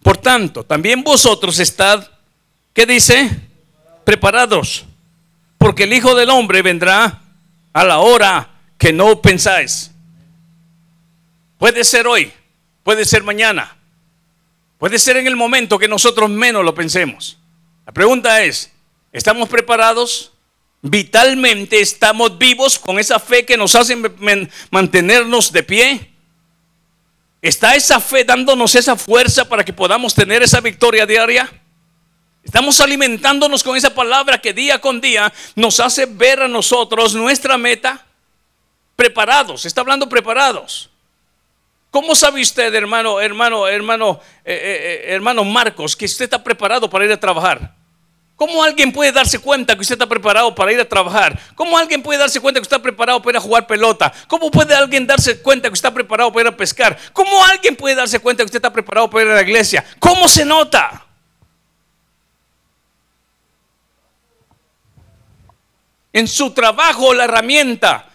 Por 0.03 0.17
tanto, 0.17 0.65
también 0.65 1.05
vosotros 1.05 1.61
estad, 1.61 2.05
¿qué 2.73 2.87
dice? 2.87 3.31
Preparados, 4.05 4.85
porque 5.59 5.85
el 5.85 5.93
Hijo 5.93 6.17
del 6.17 6.31
Hombre 6.31 6.61
vendrá 6.63 7.23
a 7.79 7.85
la 7.85 7.99
hora 7.99 8.51
que 8.77 8.93
no 8.93 9.23
pensáis. 9.23 9.93
Puede 11.59 11.85
ser 11.85 12.09
hoy, 12.09 12.33
puede 12.83 13.05
ser 13.05 13.23
mañana, 13.23 13.77
puede 14.79 14.99
ser 14.99 15.17
en 15.17 15.29
el 15.29 15.37
momento 15.37 15.79
que 15.79 15.87
nosotros 15.87 16.29
menos 16.29 16.65
lo 16.65 16.75
pensemos. 16.75 17.39
La 17.87 17.93
pregunta 17.93 18.43
es, 18.43 18.73
¿estamos 19.13 19.49
preparados? 19.49 20.33
¿Vitalmente 20.83 21.81
estamos 21.81 22.37
vivos 22.37 22.81
con 22.81 22.99
esa 22.99 23.21
fe 23.21 23.45
que 23.45 23.57
nos 23.57 23.77
hace 23.77 23.95
mantenernos 24.73 25.53
de 25.53 25.63
pie? 25.63 26.11
¿Está 27.41 27.77
esa 27.77 28.01
fe 28.01 28.25
dándonos 28.25 28.75
esa 28.75 28.97
fuerza 28.97 29.49
para 29.49 29.65
que 29.65 29.73
podamos 29.73 30.17
tener 30.17 30.43
esa 30.43 30.61
victoria 30.61 31.07
diaria? 31.07 31.49
Estamos 32.49 32.81
alimentándonos 32.81 33.63
con 33.63 33.77
esa 33.77 33.95
palabra 33.95 34.39
que 34.39 34.55
día 34.55 34.81
con 34.81 35.03
día 35.03 35.31
nos 35.55 35.81
hace 35.81 36.07
ver 36.07 36.41
a 36.41 36.49
nosotros 36.49 37.15
nuestra 37.15 37.59
meta. 37.59 38.07
Preparados, 38.97 39.67
está 39.67 39.83
hablando 39.83 40.09
preparados. 40.09 40.89
¿Cómo 41.91 42.15
sabe 42.15 42.41
usted, 42.41 42.75
hermano, 42.75 43.21
hermano, 43.21 43.69
hermano, 43.69 44.21
eh, 44.47 44.55
eh, 44.55 44.81
eh, 44.83 45.15
hermano 45.15 45.45
Marcos, 45.45 45.95
que 45.95 46.07
usted 46.07 46.25
está 46.25 46.43
preparado 46.43 46.89
para 46.89 47.05
ir 47.05 47.13
a 47.13 47.21
trabajar? 47.21 47.75
¿Cómo 48.35 48.65
alguien 48.65 48.93
puede 48.93 49.13
darse 49.13 49.39
cuenta 49.41 49.75
que 49.75 49.83
usted 49.83 49.97
está 49.97 50.07
preparado 50.07 50.55
para 50.55 50.73
ir 50.73 50.81
a 50.81 50.89
trabajar? 50.89 51.39
¿Cómo 51.55 51.77
alguien 51.77 52.03
puede 52.03 52.19
darse 52.19 52.41
cuenta 52.41 52.61
que 52.61 52.65
está 52.65 52.81
preparado 52.81 53.21
para 53.21 53.33
ir 53.33 53.37
a 53.37 53.41
jugar 53.43 53.67
pelota? 53.67 54.11
¿Cómo 54.27 54.51
puede 54.51 54.75
alguien 54.75 55.07
darse 55.07 55.43
cuenta 55.43 55.69
que 55.69 55.75
está 55.75 55.93
preparado 55.93 56.33
para 56.33 56.49
ir 56.49 56.55
a 56.55 56.57
pescar? 56.57 56.97
¿Cómo 57.13 57.45
alguien 57.45 57.77
puede 57.77 57.95
darse 57.95 58.19
cuenta 58.21 58.43
que 58.43 58.47
usted 58.47 58.59
está 58.59 58.73
preparado 58.73 59.11
para 59.11 59.25
ir 59.27 59.31
a 59.33 59.35
la 59.35 59.43
iglesia? 59.43 59.85
¿Cómo 59.99 60.27
se 60.29 60.47
nota? 60.47 61.08
En 66.19 66.27
su 66.27 66.51
trabajo, 66.51 67.15
la 67.15 67.27
herramienta. 67.27 68.09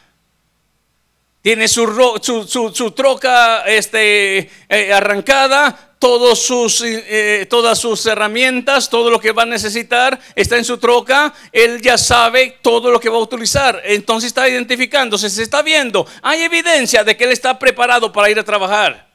Tiene 1.42 1.70
su, 1.70 2.94
troca 2.94 3.62
este, 3.62 4.52
eh, 4.68 4.94
arrancada, 4.94 5.96
todos 6.00 6.38
sus, 6.40 6.82
eh, 6.84 7.48
todas 7.50 7.80
sus 7.80 8.06
herramientas, 8.06 8.90
todo 8.90 9.10
lo 9.10 9.22
que 9.22 9.32
va 9.32 9.44
a 9.44 9.46
necesitar 9.46 10.20
está 10.36 10.58
en 10.58 10.66
su 10.66 10.80
troca, 10.80 11.34
él 11.54 11.82
ya 11.82 11.98
sabe 11.98 12.58
todo 12.62 12.92
lo 12.92 13.00
que 13.00 13.08
va 13.08 13.16
a 13.16 13.22
utilizar, 13.22 13.82
entonces 13.86 14.28
está 14.28 14.50
identificándose, 14.50 15.30
se 15.30 15.42
está 15.42 15.62
viendo, 15.62 16.06
hay 16.22 16.42
evidencia 16.42 17.06
de 17.06 17.16
que 17.16 17.24
él 17.24 17.32
está 17.32 17.58
preparado 17.58 18.12
para 18.12 18.30
ir 18.30 18.38
a 18.38 18.44
trabajar. 18.44 19.08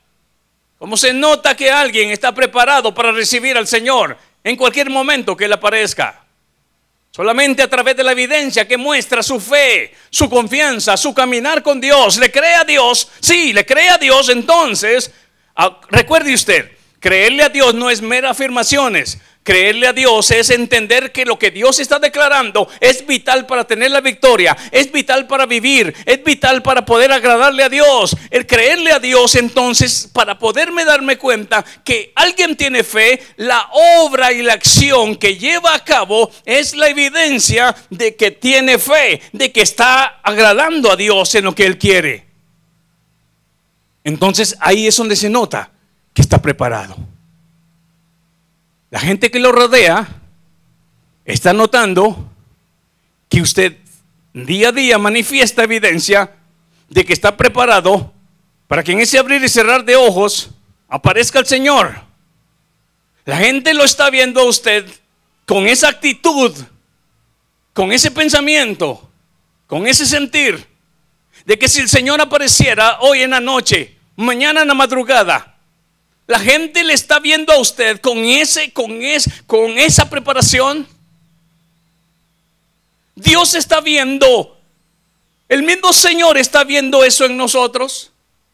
Como 0.78 0.96
se 0.96 1.12
nota 1.12 1.54
que 1.54 1.70
alguien 1.70 2.08
está 2.08 2.32
preparado 2.32 2.94
para 2.94 3.12
recibir 3.12 3.58
al 3.58 3.66
Señor 3.66 4.16
en 4.42 4.56
cualquier 4.56 4.88
momento 4.88 5.36
que 5.36 5.44
él 5.44 5.52
aparezca? 5.52 6.24
Solamente 7.10 7.62
a 7.62 7.70
través 7.70 7.96
de 7.96 8.04
la 8.04 8.12
evidencia 8.12 8.68
que 8.68 8.76
muestra 8.76 9.22
su 9.22 9.40
fe, 9.40 9.92
su 10.10 10.28
confianza, 10.30 10.96
su 10.96 11.12
caminar 11.14 11.62
con 11.62 11.80
Dios. 11.80 12.18
¿Le 12.18 12.30
cree 12.30 12.54
a 12.54 12.64
Dios? 12.64 13.08
Sí, 13.20 13.52
le 13.52 13.66
cree 13.66 13.88
a 13.88 13.98
Dios. 13.98 14.28
Entonces, 14.28 15.10
recuerde 15.90 16.34
usted, 16.34 16.70
Creerle 17.00 17.44
a 17.44 17.48
Dios 17.48 17.74
no 17.74 17.90
es 17.90 18.02
mera 18.02 18.30
afirmaciones. 18.30 19.18
Creerle 19.48 19.86
a 19.86 19.94
Dios 19.94 20.30
es 20.30 20.50
entender 20.50 21.10
que 21.10 21.24
lo 21.24 21.38
que 21.38 21.50
Dios 21.50 21.78
está 21.78 21.98
declarando 21.98 22.68
es 22.80 23.06
vital 23.06 23.46
para 23.46 23.64
tener 23.64 23.90
la 23.90 24.02
victoria, 24.02 24.54
es 24.70 24.92
vital 24.92 25.26
para 25.26 25.46
vivir, 25.46 25.94
es 26.04 26.22
vital 26.22 26.60
para 26.60 26.84
poder 26.84 27.10
agradarle 27.12 27.62
a 27.62 27.70
Dios. 27.70 28.14
El 28.28 28.46
creerle 28.46 28.92
a 28.92 28.98
Dios 28.98 29.36
entonces, 29.36 30.10
para 30.12 30.38
poderme 30.38 30.84
darme 30.84 31.16
cuenta 31.16 31.64
que 31.82 32.12
alguien 32.14 32.58
tiene 32.58 32.84
fe, 32.84 33.22
la 33.38 33.70
obra 34.02 34.32
y 34.32 34.42
la 34.42 34.52
acción 34.52 35.16
que 35.16 35.38
lleva 35.38 35.74
a 35.74 35.82
cabo 35.82 36.30
es 36.44 36.76
la 36.76 36.90
evidencia 36.90 37.74
de 37.88 38.16
que 38.16 38.30
tiene 38.30 38.78
fe, 38.78 39.22
de 39.32 39.50
que 39.50 39.62
está 39.62 40.20
agradando 40.22 40.92
a 40.92 40.96
Dios 40.96 41.34
en 41.36 41.44
lo 41.44 41.54
que 41.54 41.64
Él 41.64 41.78
quiere. 41.78 42.26
Entonces 44.04 44.58
ahí 44.60 44.86
es 44.86 44.96
donde 44.98 45.16
se 45.16 45.30
nota 45.30 45.70
que 46.12 46.20
está 46.20 46.36
preparado. 46.36 47.07
La 48.90 49.00
gente 49.00 49.30
que 49.30 49.38
lo 49.38 49.52
rodea 49.52 50.08
está 51.24 51.52
notando 51.52 52.30
que 53.28 53.42
usted 53.42 53.76
día 54.32 54.70
a 54.70 54.72
día 54.72 54.98
manifiesta 54.98 55.64
evidencia 55.64 56.32
de 56.88 57.04
que 57.04 57.12
está 57.12 57.36
preparado 57.36 58.12
para 58.66 58.82
que 58.82 58.92
en 58.92 59.00
ese 59.00 59.18
abrir 59.18 59.42
y 59.44 59.48
cerrar 59.48 59.84
de 59.84 59.96
ojos 59.96 60.50
aparezca 60.88 61.38
el 61.38 61.46
Señor. 61.46 62.02
La 63.26 63.36
gente 63.36 63.74
lo 63.74 63.84
está 63.84 64.08
viendo 64.08 64.40
a 64.40 64.44
usted 64.44 64.86
con 65.44 65.66
esa 65.66 65.88
actitud, 65.88 66.54
con 67.74 67.92
ese 67.92 68.10
pensamiento, 68.10 69.10
con 69.66 69.86
ese 69.86 70.06
sentir, 70.06 70.66
de 71.44 71.58
que 71.58 71.68
si 71.68 71.80
el 71.80 71.88
Señor 71.90 72.20
apareciera 72.22 73.00
hoy 73.00 73.20
en 73.22 73.30
la 73.30 73.40
noche, 73.40 73.96
mañana 74.16 74.62
en 74.62 74.68
la 74.68 74.74
madrugada, 74.74 75.57
la 76.28 76.38
gente 76.38 76.84
le 76.84 76.92
está 76.92 77.20
viendo 77.20 77.54
a 77.54 77.58
usted 77.58 78.00
con 78.02 78.18
ese, 78.18 78.70
con 78.70 79.00
con 79.46 79.78
esa 79.78 80.10
preparación. 80.10 80.86
Dios 83.16 83.54
está 83.54 83.80
viendo. 83.80 84.60
El 85.48 85.62
mismo 85.62 85.90
Señor 85.94 86.36
está 86.36 86.64
viendo 86.64 87.02
eso 87.02 87.24
en 87.24 87.34
nosotros. 87.34 88.12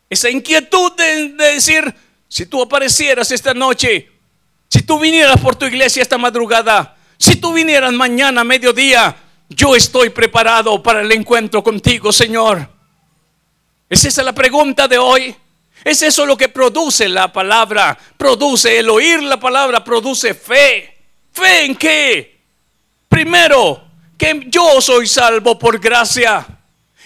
Esa 0.09 0.31
inquietud 0.31 0.93
de, 0.93 1.31
decir, 1.31 1.93
si 2.29 2.47
tú 2.47 2.63
aparecieras 2.63 3.33
esta 3.33 3.53
noche, 3.53 4.09
si 4.69 4.83
tú 4.83 5.01
vinieras 5.01 5.41
por 5.41 5.57
tu 5.57 5.67
iglesia 5.67 6.01
esta 6.01 6.17
madrugada, 6.17 6.97
si 7.19 7.35
tú 7.37 7.53
vinieras 7.53 7.93
mañana 7.93 8.43
a 8.43 8.45
mediodía, 8.45 9.17
yo 9.49 9.75
estoy 9.75 10.11
preparado 10.11 10.81
para 10.81 11.01
el 11.01 11.11
encuentro 11.11 11.61
contigo, 11.65 12.13
Señor. 12.13 12.69
¿Es 13.91 14.05
esa 14.05 14.23
la 14.23 14.33
pregunta 14.33 14.87
de 14.87 14.99
hoy? 14.99 15.35
Es 15.85 16.03
eso 16.03 16.25
lo 16.25 16.37
que 16.37 16.49
produce 16.49 17.09
la 17.09 17.31
palabra. 17.31 17.97
Produce 18.17 18.79
el 18.79 18.89
oír 18.89 19.23
la 19.23 19.39
palabra, 19.39 19.85
produce 19.85 20.33
fe. 20.33 20.97
¿Fe 21.31 21.67
en 21.67 21.77
qué? 21.77 22.41
Primero, 23.09 23.85
que 24.17 24.47
yo 24.47 24.81
soy 24.81 25.07
salvo 25.07 25.59
por 25.59 25.79
gracia. 25.79 26.47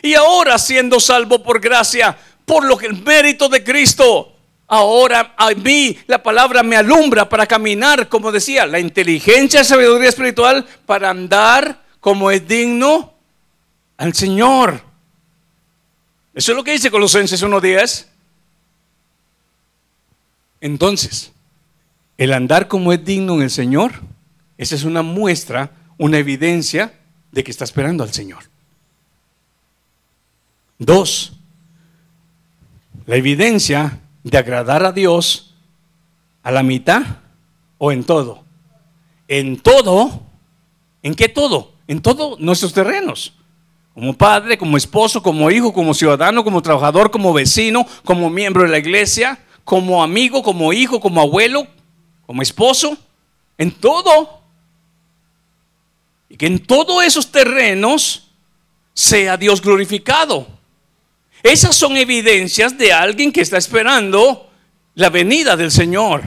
Y 0.00 0.14
ahora 0.14 0.58
siendo 0.58 1.00
salvo 1.00 1.42
por 1.42 1.60
gracia, 1.60 2.16
por 2.44 2.64
lo 2.64 2.78
que 2.78 2.86
el 2.86 3.02
mérito 3.02 3.48
de 3.48 3.64
Cristo, 3.64 4.32
ahora 4.68 5.34
a 5.36 5.50
mí 5.50 5.98
la 6.06 6.22
palabra 6.22 6.62
me 6.62 6.76
alumbra 6.76 7.28
para 7.28 7.46
caminar, 7.46 8.08
como 8.08 8.30
decía, 8.30 8.64
la 8.64 8.78
inteligencia 8.78 9.62
y 9.62 9.64
sabiduría 9.64 10.08
espiritual 10.08 10.64
para 10.86 11.10
andar 11.10 11.82
como 11.98 12.30
es 12.30 12.46
digno 12.46 13.14
al 13.96 14.14
Señor. 14.14 14.80
Eso 16.32 16.52
es 16.52 16.56
lo 16.56 16.62
que 16.62 16.72
dice 16.72 16.90
Colosenses 16.90 17.42
1.10. 17.42 18.06
Entonces, 20.60 21.32
el 22.16 22.32
andar 22.32 22.68
como 22.68 22.92
es 22.92 23.04
digno 23.04 23.34
en 23.34 23.42
el 23.42 23.50
Señor, 23.50 23.92
esa 24.56 24.74
es 24.74 24.84
una 24.84 25.02
muestra, 25.02 25.70
una 25.98 26.18
evidencia 26.18 26.92
de 27.30 27.44
que 27.44 27.50
está 27.50 27.64
esperando 27.64 28.02
al 28.02 28.12
Señor. 28.12 28.44
Dos, 30.78 31.32
la 33.06 33.16
evidencia 33.16 34.00
de 34.22 34.38
agradar 34.38 34.84
a 34.84 34.92
Dios 34.92 35.54
a 36.42 36.50
la 36.50 36.62
mitad 36.62 37.02
o 37.78 37.92
en 37.92 38.04
todo. 38.04 38.44
En 39.28 39.58
todo, 39.58 40.22
¿en 41.02 41.14
qué 41.14 41.28
todo? 41.28 41.72
En 41.86 42.00
todos 42.00 42.38
nuestros 42.40 42.72
terrenos. 42.72 43.34
Como 43.94 44.14
padre, 44.14 44.58
como 44.58 44.76
esposo, 44.76 45.22
como 45.22 45.50
hijo, 45.50 45.72
como 45.72 45.94
ciudadano, 45.94 46.44
como 46.44 46.62
trabajador, 46.62 47.10
como 47.10 47.32
vecino, 47.32 47.86
como 48.04 48.30
miembro 48.30 48.62
de 48.62 48.68
la 48.68 48.78
iglesia, 48.78 49.38
como 49.68 50.02
amigo, 50.02 50.42
como 50.42 50.72
hijo, 50.72 50.98
como 50.98 51.20
abuelo, 51.20 51.66
como 52.24 52.40
esposo, 52.40 52.96
en 53.58 53.70
todo. 53.70 54.40
Y 56.30 56.38
que 56.38 56.46
en 56.46 56.58
todos 56.58 57.04
esos 57.04 57.30
terrenos 57.30 58.30
sea 58.94 59.36
Dios 59.36 59.60
glorificado. 59.60 60.48
Esas 61.42 61.76
son 61.76 61.98
evidencias 61.98 62.78
de 62.78 62.94
alguien 62.94 63.30
que 63.30 63.42
está 63.42 63.58
esperando 63.58 64.50
la 64.94 65.10
venida 65.10 65.54
del 65.54 65.70
Señor. 65.70 66.22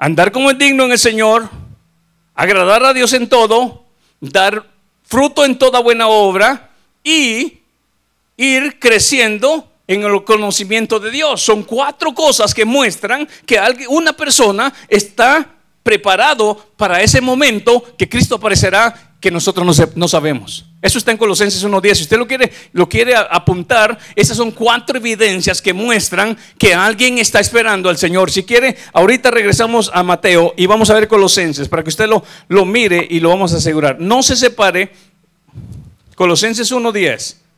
Andar 0.00 0.32
como 0.32 0.50
es 0.50 0.58
digno 0.58 0.82
en 0.82 0.90
el 0.90 0.98
Señor 0.98 1.48
agradar 2.34 2.82
a 2.82 2.92
Dios 2.92 3.12
en 3.12 3.28
todo, 3.28 3.84
dar 4.18 4.66
fruto 5.04 5.44
en 5.44 5.56
toda 5.56 5.78
buena 5.78 6.08
obra 6.08 6.72
y 7.04 7.60
ir 8.36 8.80
creciendo 8.80 9.69
en 9.90 10.04
el 10.04 10.22
conocimiento 10.22 11.00
de 11.00 11.10
Dios. 11.10 11.42
Son 11.42 11.64
cuatro 11.64 12.14
cosas 12.14 12.54
que 12.54 12.64
muestran 12.64 13.28
que 13.44 13.58
una 13.88 14.12
persona 14.12 14.72
está 14.88 15.56
preparado 15.82 16.68
para 16.76 17.02
ese 17.02 17.20
momento 17.20 17.82
que 17.98 18.08
Cristo 18.08 18.36
aparecerá 18.36 19.14
que 19.18 19.32
nosotros 19.32 19.90
no, 19.96 20.08
sabemos. 20.08 20.64
Eso 20.80 20.96
está 20.96 21.10
en 21.10 21.16
Colosenses 21.16 21.66
1.10. 21.66 21.94
Si 21.96 22.02
usted 22.04 22.18
lo 22.18 22.28
quiere, 22.28 22.52
lo 22.72 22.88
quiere 22.88 23.16
apuntar, 23.16 23.98
esas 24.14 24.36
son 24.36 24.52
cuatro 24.52 24.96
evidencias 24.96 25.60
que 25.60 25.72
muestran 25.72 26.38
que 26.56 26.72
alguien 26.72 27.18
está 27.18 27.40
esperando 27.40 27.88
al 27.88 27.98
Señor. 27.98 28.30
Si 28.30 28.44
quiere, 28.44 28.76
ahorita 28.92 29.32
regresamos 29.32 29.90
a 29.92 30.04
Mateo 30.04 30.54
y 30.56 30.66
vamos 30.66 30.88
a 30.90 30.94
ver 30.94 31.08
Colosenses 31.08 31.68
para 31.68 31.82
que 31.82 31.90
usted 31.90 32.06
lo, 32.06 32.22
lo 32.46 32.64
mire 32.64 33.04
y 33.10 33.18
lo 33.18 33.30
vamos 33.30 33.52
a 33.54 33.56
asegurar. 33.56 33.98
No 33.98 34.22
se 34.22 34.36
separe. 34.36 34.92
Colosenses 36.14 36.70
1.10. 36.70 37.49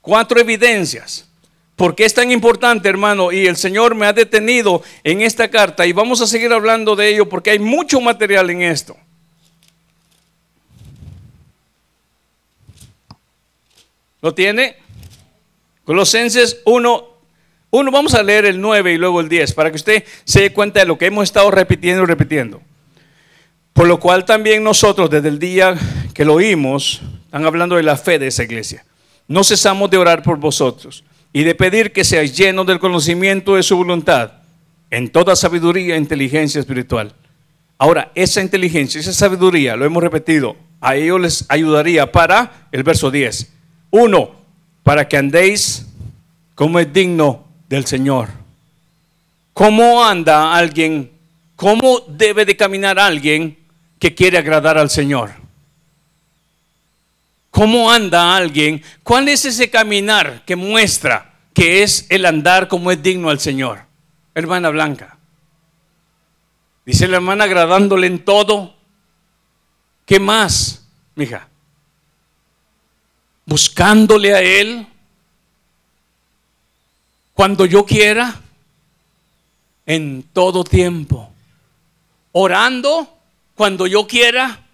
Cuatro 0.00 0.40
evidencias. 0.40 1.28
¿Por 1.76 1.94
qué 1.94 2.04
es 2.04 2.12
tan 2.12 2.30
importante, 2.30 2.88
hermano? 2.88 3.32
Y 3.32 3.46
el 3.46 3.56
Señor 3.56 3.94
me 3.94 4.06
ha 4.06 4.12
detenido 4.12 4.82
en 5.02 5.22
esta 5.22 5.48
carta 5.48 5.86
y 5.86 5.92
vamos 5.92 6.20
a 6.20 6.26
seguir 6.26 6.52
hablando 6.52 6.94
de 6.94 7.08
ello 7.08 7.28
porque 7.28 7.50
hay 7.50 7.58
mucho 7.58 8.00
material 8.00 8.50
en 8.50 8.62
esto. 8.62 8.96
¿Lo 14.20 14.34
tiene? 14.34 14.76
Colosenses 15.84 16.60
1, 16.66 17.04
1, 17.70 17.90
vamos 17.90 18.14
a 18.14 18.22
leer 18.22 18.44
el 18.44 18.60
9 18.60 18.92
y 18.92 18.98
luego 18.98 19.20
el 19.20 19.28
10 19.28 19.54
para 19.54 19.70
que 19.70 19.76
usted 19.76 20.04
se 20.24 20.42
dé 20.42 20.52
cuenta 20.52 20.80
de 20.80 20.86
lo 20.86 20.98
que 20.98 21.06
hemos 21.06 21.24
estado 21.24 21.50
repitiendo 21.50 22.02
y 22.02 22.06
repitiendo. 22.06 22.60
Por 23.72 23.88
lo 23.88 23.98
cual 23.98 24.26
también 24.26 24.62
nosotros 24.62 25.08
desde 25.08 25.28
el 25.28 25.38
día 25.38 25.74
que 26.12 26.26
lo 26.26 26.34
oímos, 26.34 27.00
están 27.24 27.46
hablando 27.46 27.76
de 27.76 27.82
la 27.82 27.96
fe 27.96 28.18
de 28.18 28.26
esa 28.26 28.42
iglesia, 28.42 28.84
no 29.30 29.44
cesamos 29.44 29.88
de 29.88 29.96
orar 29.96 30.24
por 30.24 30.38
vosotros 30.38 31.04
y 31.32 31.44
de 31.44 31.54
pedir 31.54 31.92
que 31.92 32.02
seáis 32.02 32.36
llenos 32.36 32.66
del 32.66 32.80
conocimiento 32.80 33.54
de 33.54 33.62
su 33.62 33.76
voluntad 33.76 34.32
en 34.90 35.08
toda 35.08 35.36
sabiduría 35.36 35.94
e 35.94 35.98
inteligencia 35.98 36.58
espiritual. 36.58 37.14
Ahora, 37.78 38.10
esa 38.16 38.40
inteligencia, 38.40 39.00
esa 39.00 39.12
sabiduría, 39.12 39.76
lo 39.76 39.84
hemos 39.84 40.02
repetido, 40.02 40.56
a 40.80 40.96
ellos 40.96 41.20
les 41.20 41.44
ayudaría 41.48 42.10
para 42.10 42.66
el 42.72 42.82
verso 42.82 43.12
10 43.12 43.52
uno, 43.92 44.32
para 44.82 45.06
que 45.06 45.16
andéis 45.16 45.86
como 46.56 46.80
es 46.80 46.92
digno 46.92 47.44
del 47.68 47.86
Señor. 47.86 48.30
¿Cómo 49.52 50.04
anda 50.04 50.56
alguien? 50.56 51.08
¿Cómo 51.54 52.00
debe 52.08 52.44
de 52.44 52.56
caminar 52.56 52.98
alguien 52.98 53.56
que 54.00 54.12
quiere 54.12 54.38
agradar 54.38 54.76
al 54.76 54.90
Señor? 54.90 55.30
¿Cómo 57.60 57.92
anda 57.92 58.34
alguien? 58.34 58.82
¿Cuál 59.02 59.28
es 59.28 59.44
ese 59.44 59.68
caminar 59.68 60.46
que 60.46 60.56
muestra 60.56 61.34
que 61.52 61.82
es 61.82 62.06
el 62.08 62.24
andar 62.24 62.68
como 62.68 62.90
es 62.90 63.02
digno 63.02 63.28
al 63.28 63.38
Señor? 63.38 63.82
Hermana 64.34 64.70
Blanca. 64.70 65.18
Dice 66.86 67.06
la 67.06 67.16
hermana 67.16 67.44
agradándole 67.44 68.06
en 68.06 68.24
todo. 68.24 68.74
¿Qué 70.06 70.18
más, 70.18 70.86
mija? 71.14 71.50
buscándole 73.44 74.34
a 74.34 74.40
Él 74.40 74.86
cuando 77.34 77.66
yo 77.66 77.84
quiera, 77.84 78.40
en 79.84 80.22
todo 80.32 80.64
tiempo, 80.64 81.30
orando 82.32 83.18
cuando 83.54 83.86
yo 83.86 84.06
quiera, 84.06 84.66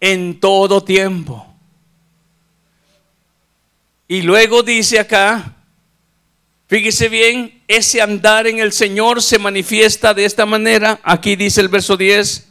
en 0.00 0.40
todo 0.40 0.82
tiempo. 0.82 1.51
Y 4.12 4.20
luego 4.20 4.62
dice 4.62 4.98
acá, 4.98 5.56
fíjese 6.66 7.08
bien, 7.08 7.62
ese 7.66 8.02
andar 8.02 8.46
en 8.46 8.58
el 8.58 8.72
Señor 8.72 9.22
se 9.22 9.38
manifiesta 9.38 10.12
de 10.12 10.26
esta 10.26 10.44
manera. 10.44 11.00
Aquí 11.02 11.34
dice 11.34 11.62
el 11.62 11.68
verso 11.68 11.96
10, 11.96 12.46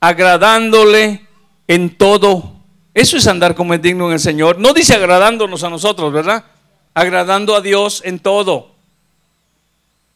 agradándole 0.00 1.28
en 1.68 1.96
todo 1.96 2.54
eso 2.92 3.16
es 3.16 3.28
andar 3.28 3.54
como 3.54 3.72
es 3.72 3.82
digno 3.82 4.08
en 4.08 4.14
el 4.14 4.18
Señor. 4.18 4.58
No 4.58 4.72
dice 4.72 4.94
agradándonos 4.94 5.62
a 5.62 5.70
nosotros, 5.70 6.12
¿verdad? 6.12 6.44
Agradando 6.92 7.54
a 7.54 7.60
Dios 7.60 8.02
en 8.04 8.18
todo. 8.18 8.72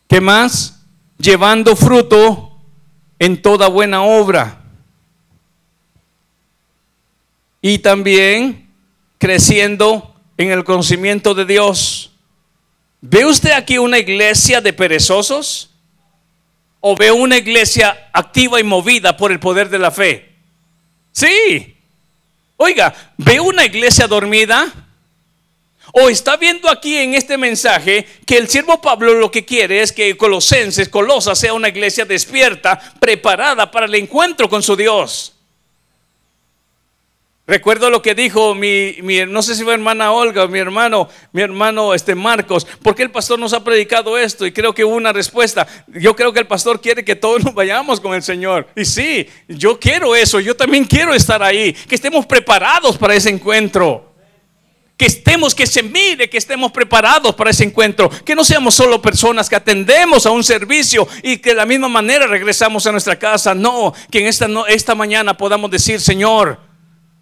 ¿Qué 0.09 0.21
más? 0.21 0.81
Llevando 1.19 1.77
fruto 1.77 2.59
en 3.21 3.41
toda 3.43 3.69
buena 3.69 4.03
obra. 4.03 4.61
Y 7.63 7.79
también 7.79 8.69
creciendo 9.19 10.18
en 10.39 10.51
el 10.51 10.64
conocimiento 10.64 11.34
de 11.34 11.45
Dios. 11.45 12.12
¿Ve 13.03 13.26
usted 13.26 13.51
aquí 13.51 13.76
una 13.76 13.99
iglesia 13.99 14.62
de 14.62 14.72
perezosos? 14.72 15.70
¿O 16.80 16.97
ve 16.97 17.12
una 17.12 17.36
iglesia 17.36 18.09
activa 18.12 18.59
y 18.59 18.64
movida 18.64 19.16
por 19.16 19.30
el 19.30 19.39
poder 19.39 19.68
de 19.68 19.78
la 19.78 19.91
fe? 19.91 20.32
Sí, 21.12 21.74
Oiga, 22.61 22.93
¿ve 23.16 23.39
una 23.39 23.64
iglesia 23.64 24.09
dormida? 24.09 24.66
¿O 25.93 26.09
está 26.09 26.36
viendo 26.36 26.68
aquí 26.68 26.97
en 26.97 27.14
este 27.14 27.39
mensaje 27.39 28.05
que 28.26 28.36
el 28.36 28.49
siervo 28.49 28.80
Pablo 28.80 29.14
lo 29.14 29.30
que 29.30 29.45
quiere 29.45 29.80
es 29.80 29.93
que 29.93 30.16
Colosenses, 30.16 30.89
Colosa 30.89 31.36
sea 31.36 31.55
una 31.55 31.68
iglesia 31.68 32.05
despierta, 32.05 32.78
preparada 32.99 33.70
para 33.70 33.86
el 33.86 33.95
encuentro 33.95 34.49
con 34.49 34.64
su 34.64 34.74
Dios? 34.74 35.38
Recuerdo 37.49 37.88
lo 37.88 38.03
que 38.03 38.14
dijo 38.14 38.55
mi, 38.55 38.94
no 39.26 39.40
sé 39.40 39.55
si 39.55 39.64
fue 39.64 39.72
hermana 39.72 40.12
Olga 40.12 40.46
mi 40.49 40.59
hermano, 40.59 41.09
mi 41.32 41.40
hermano 41.40 41.94
este 41.94 42.14
Marcos, 42.14 42.66
porque 42.82 43.03
el 43.03 43.11
pastor 43.11 43.38
nos 43.38 43.55
ha 43.55 43.64
predicado 43.64 44.18
esto 44.18 44.44
y 44.44 44.53
creo 44.53 44.74
que 44.74 44.84
hubo 44.84 44.94
una 44.94 45.14
respuesta. 45.14 45.66
Yo 45.86 46.14
creo 46.14 46.30
que 46.30 46.40
el 46.40 46.46
pastor 46.46 46.78
quiere 46.82 47.07
que 47.07 47.16
todos 47.16 47.42
nos 47.42 47.55
vayamos 47.55 48.01
con 48.01 48.12
el 48.12 48.22
Señor. 48.22 48.68
Y 48.76 48.84
sí, 48.84 49.26
yo 49.49 49.80
quiero 49.80 50.14
eso, 50.14 50.40
yo 50.40 50.55
también 50.55 50.84
quiero 50.84 51.14
estar 51.14 51.42
ahí, 51.42 51.72
que 51.72 51.94
estemos 51.94 52.26
preparados 52.26 52.99
para 52.99 53.14
ese 53.14 53.30
encuentro. 53.30 54.12
Que 54.99 55.07
estemos, 55.07 55.55
que 55.55 55.66
se 55.66 55.82
mire, 55.82 56.28
que 56.28 56.36
estemos 56.36 56.70
preparados 56.70 57.34
para 57.34 57.51
ese 57.51 57.64
encuentro. 57.64 58.11
Que 58.26 58.34
no 58.34 58.44
seamos 58.44 58.74
solo 58.74 59.01
personas 59.01 59.49
que 59.49 59.57
atendemos 59.57 60.26
a 60.26 60.32
un 60.32 60.44
servicio 60.44 61.09
y 61.22 61.38
que 61.38 61.51
de 61.51 61.55
la 61.57 61.64
misma 61.64 61.88
manera 61.88 62.26
regresamos 62.26 62.86
a 62.86 62.92
nuestra 62.92 63.18
casa. 63.18 63.55
No, 63.55 63.94
que 64.11 64.18
en 64.18 64.26
esta, 64.26 64.49
esta 64.66 64.94
mañana 64.94 65.36
podamos 65.36 65.70
decir, 65.70 66.01
Señor, 66.01 66.68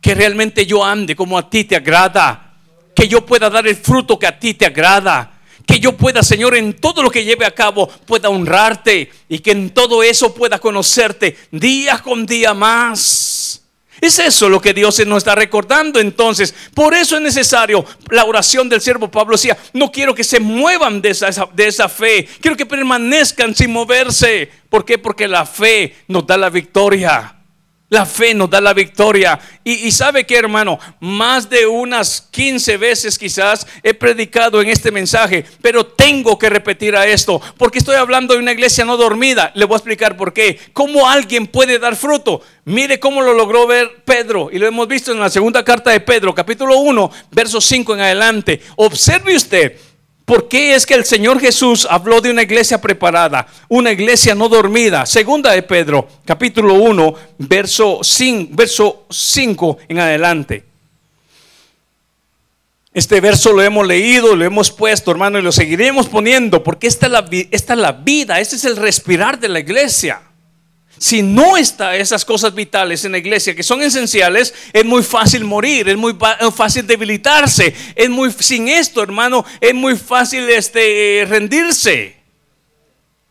que 0.07 0.15
realmente 0.15 0.65
yo 0.65 0.85
ande 0.85 1.17
como 1.17 1.37
a 1.37 1.51
ti 1.51 1.65
te 1.65 1.75
agrada, 1.75 2.55
que 2.95 3.09
yo 3.09 3.27
pueda 3.27 3.51
dar 3.51 3.67
el 3.67 3.75
fruto 3.75 4.17
que 4.17 4.29
a 4.29 4.39
ti 4.39 4.55
te 4.55 4.65
agrada, 4.65 5.41
que 5.67 5.81
yo 5.81 5.97
pueda, 5.97 6.23
Señor, 6.23 6.55
en 6.55 6.75
todo 6.75 7.03
lo 7.03 7.11
que 7.11 7.25
lleve 7.25 7.45
a 7.45 7.51
cabo, 7.51 7.89
pueda 7.89 8.29
honrarte 8.29 9.11
y 9.29 9.41
que 9.41 9.51
en 9.51 9.71
todo 9.71 10.05
eso 10.05 10.33
pueda 10.33 10.61
conocerte 10.61 11.37
día 11.51 11.99
con 11.99 12.25
día 12.25 12.55
más. 12.55 13.65
Es 14.01 14.21
eso 14.21 14.49
lo 14.49 14.61
que 14.61 14.73
Dios 14.73 15.05
nos 15.05 15.19
está 15.19 15.35
recordando 15.35 15.99
entonces. 15.99 16.55
Por 16.73 16.95
eso 16.95 17.17
es 17.17 17.23
necesario 17.23 17.85
la 18.09 18.27
oración 18.27 18.69
del 18.69 18.81
siervo 18.81 19.11
Pablo. 19.11 19.35
Decía, 19.35 19.59
no 19.73 19.91
quiero 19.91 20.15
que 20.15 20.23
se 20.23 20.39
muevan 20.39 21.03
de 21.03 21.11
esa, 21.11 21.49
de 21.53 21.67
esa 21.67 21.89
fe. 21.89 22.29
Quiero 22.41 22.57
que 22.57 22.65
permanezcan 22.65 23.57
sin 23.57 23.73
moverse. 23.73 24.49
¿Por 24.71 24.85
qué? 24.85 24.99
Porque 24.99 25.27
la 25.27 25.45
fe 25.45 25.97
nos 26.07 26.25
da 26.29 26.37
la 26.37 26.49
victoria. 26.49 27.36
La 27.89 28.05
fe 28.05 28.35
nos 28.35 28.51
da 28.51 28.61
la 28.61 28.75
victoria. 28.75 29.39
Y, 29.63 29.93
sabe 29.93 30.27
que 30.27 30.37
hermano, 30.37 30.79
más 30.99 31.49
de 31.49 31.67
unas 31.67 32.21
15 32.33 32.77
veces 32.79 33.17
quizás 33.17 33.65
he 33.83 33.95
predicado 33.95 34.61
en 34.61 34.69
este 34.69 34.91
mensaje, 34.91 35.45
pero 35.63 35.87
tengo 35.87 36.37
que 36.37 36.51
repetir 36.51 36.97
a 36.97 37.07
esto, 37.07 37.41
porque 37.57 37.79
estoy 37.79 37.95
hablando 37.95 38.35
de 38.35 38.41
una 38.41 38.53
iglesia 38.53 38.85
no 38.85 38.97
dormida. 38.97 39.53
Le 39.55 39.67
voy 39.67 39.75
a 39.75 39.79
explicar 39.79 40.17
por 40.17 40.33
qué. 40.33 40.59
¿Cómo 40.73 41.09
alguien 41.09 41.47
puede 41.47 41.79
dar 41.79 41.95
fruto? 41.95 42.43
Mire 42.65 42.99
cómo 42.99 43.23
lo 43.23 43.33
logró 43.33 43.69
ver 43.69 44.03
Pedro, 44.05 44.49
y 44.51 44.59
lo 44.59 44.67
hemos 44.67 44.89
visto 44.89 45.13
en 45.13 45.21
la 45.21 45.31
segunda 45.31 45.65
carta 45.65 45.93
de 45.93 46.01
Pedro, 46.01 46.35
capítulo 46.35 46.79
1, 46.79 47.11
verso 47.31 47.61
5 47.61 47.95
en 47.95 48.01
adelante. 48.01 48.61
Observe 48.75 49.37
usted 49.37 49.79
¿Por 50.27 50.49
qué 50.49 50.75
es 50.75 50.85
que 50.85 50.95
el 50.95 51.05
Señor 51.05 51.39
Jesús 51.41 51.87
habló 51.89 52.21
de 52.21 52.33
una 52.33 52.43
iglesia 52.43 52.81
preparada, 52.81 53.47
una 53.69 53.93
iglesia 53.93 54.35
no 54.35 54.49
dormida? 54.49 55.07
Segunda 55.07 55.53
de 55.53 55.63
Pedro, 55.63 56.09
capítulo 56.25 56.75
1, 56.75 57.15
verso 57.39 58.01
5, 58.03 58.51
verso 58.53 59.07
5 59.09 59.79
en 59.87 60.01
adelante. 60.01 60.65
Este 62.93 63.21
verso 63.21 63.53
lo 63.53 63.63
hemos 63.63 63.87
leído, 63.87 64.35
lo 64.35 64.45
hemos 64.45 64.73
puesto, 64.73 65.13
hermano, 65.13 65.39
y 65.39 65.43
lo 65.43 65.53
seguiremos 65.53 66.09
poniendo, 66.09 66.65
porque 66.65 66.89
esta 66.89 67.07
es 67.07 67.13
la, 67.13 67.25
esta 67.53 67.75
es 67.75 67.79
la 67.79 67.93
vida, 67.93 68.41
este 68.41 68.57
es 68.57 68.65
el 68.65 68.77
respirar 68.77 69.39
de 69.39 69.49
la 69.49 69.61
iglesia. 69.61 70.23
Si 70.99 71.23
no 71.23 71.57
está 71.57 71.97
esas 71.97 72.25
cosas 72.25 72.55
vitales 72.55 73.05
en 73.05 73.13
la 73.13 73.19
iglesia 73.19 73.55
que 73.55 73.63
son 73.63 73.83
esenciales, 73.83 74.55
es 74.73 74.85
muy 74.85 75.03
fácil 75.03 75.45
morir, 75.45 75.89
es 75.89 75.97
muy 75.97 76.17
fácil 76.55 76.87
debilitarse, 76.87 77.75
es 77.95 78.09
muy 78.09 78.33
sin 78.33 78.69
esto, 78.69 79.03
hermano, 79.03 79.45
es 79.61 79.75
muy 79.75 79.97
fácil 79.97 80.49
este 80.49 81.27
rendirse. 81.29 82.17